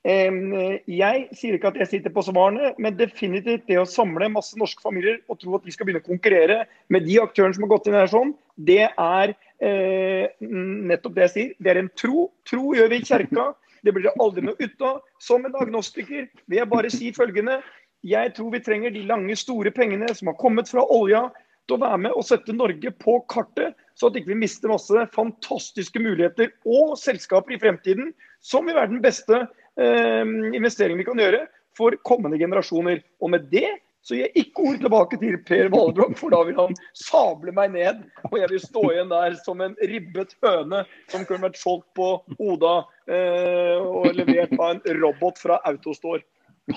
Jeg 0.00 1.24
sier 1.36 1.56
ikke 1.56 1.68
at 1.68 1.78
jeg 1.82 1.88
sitter 1.90 2.12
på 2.12 2.22
svarene, 2.24 2.70
men 2.80 2.96
definitivt 2.96 3.66
det 3.68 3.76
å 3.80 3.88
samle 3.88 4.30
masse 4.32 4.56
norske 4.56 4.80
familier 4.80 5.18
og 5.28 5.40
tro 5.42 5.58
at 5.58 5.66
de 5.66 5.74
skal 5.74 5.88
begynne 5.88 6.00
å 6.00 6.08
konkurrere 6.08 6.62
med 6.88 7.04
de 7.04 7.18
aktørene 7.20 7.56
som 7.56 7.66
har 7.66 7.72
gått 7.74 7.90
inn 7.90 7.98
her 7.98 8.08
sånn, 8.08 8.32
det 8.56 8.86
er 8.88 9.34
eh, 9.60 10.32
nettopp 10.40 11.16
det 11.16 11.26
jeg 11.26 11.34
sier. 11.34 11.50
Det 11.60 11.72
er 11.72 11.82
en 11.82 11.92
tro. 12.00 12.30
Tro 12.48 12.72
gjør 12.76 12.88
vi 12.94 13.02
i 13.02 13.08
kjerka. 13.10 13.50
Det 13.84 13.92
blir 13.96 14.08
det 14.08 14.16
aldri 14.20 14.44
noe 14.44 14.56
ut 14.60 14.86
av. 14.88 15.02
Som 15.20 15.44
en 15.48 15.60
agnostiker 15.60 16.26
vil 16.46 16.60
jeg 16.62 16.72
bare 16.72 16.92
si 16.92 17.12
følgende. 17.16 17.60
Jeg 18.06 18.32
tror 18.36 18.54
vi 18.54 18.62
trenger 18.64 18.94
de 18.94 19.04
lange, 19.08 19.36
store 19.36 19.72
pengene 19.74 20.08
som 20.16 20.30
har 20.30 20.38
kommet 20.40 20.70
fra 20.72 20.86
olja, 20.88 21.26
til 21.68 21.76
å 21.76 21.84
være 21.84 22.00
med 22.02 22.16
og 22.18 22.24
sette 22.26 22.54
Norge 22.56 22.90
på 22.98 23.18
kartet, 23.30 23.76
så 23.94 24.08
at 24.08 24.16
vi 24.16 24.24
ikke 24.24 24.38
mister 24.40 24.72
masse 24.72 25.04
fantastiske 25.14 26.00
muligheter 26.02 26.50
og 26.66 26.96
selskaper 26.98 27.54
i 27.54 27.60
fremtiden, 27.62 28.10
som 28.42 28.66
vil 28.66 28.78
være 28.78 28.90
den 28.94 29.04
beste 29.04 29.44
eh, 29.78 30.24
investeringen 30.56 30.98
vi 31.02 31.06
kan 31.06 31.20
gjøre 31.20 31.44
for 31.78 31.94
kommende 32.08 32.40
generasjoner. 32.40 33.04
Og 33.22 33.30
med 33.36 33.46
det 33.52 33.68
så 34.02 34.16
gir 34.16 34.24
jeg 34.24 34.46
ikke 34.46 34.64
ord 34.64 34.78
tilbake 34.80 35.18
til 35.20 35.36
Per 35.44 35.68
Valdrog, 35.74 36.14
for 36.16 36.32
da 36.32 36.40
vil 36.48 36.56
han 36.56 36.72
sable 36.96 37.52
meg 37.54 37.74
ned. 37.76 38.00
Og 38.30 38.38
jeg 38.40 38.50
vil 38.54 38.62
stå 38.64 38.84
igjen 38.94 39.12
der 39.12 39.36
som 39.44 39.60
en 39.60 39.76
ribbet 39.92 40.32
høne 40.40 40.82
som 41.12 41.26
kunne 41.28 41.44
vært 41.50 41.60
solgt 41.60 41.86
på 41.98 42.14
Oda 42.40 42.74
eh, 43.12 43.76
og 43.76 44.08
levert 44.16 44.56
av 44.56 44.80
en 44.80 45.02
robot 45.04 45.38
fra 45.42 45.60
Autostore. 45.68 46.24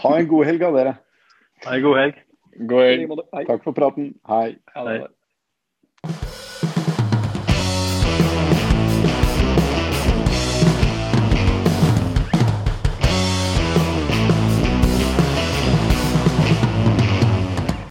Ha 0.04 0.14
en 0.20 0.30
god 0.30 0.50
helg 0.52 0.68
av 0.68 0.78
dere. 0.78 0.96
Ha 1.64 1.76
en 1.76 1.82
god 1.82 1.98
helg. 1.98 2.22
God 2.68 2.82
helg. 2.84 3.48
Takk 3.48 3.64
for 3.64 3.72
praten. 3.72 4.14
Hei. 4.28 4.58
Hei. 4.76 4.98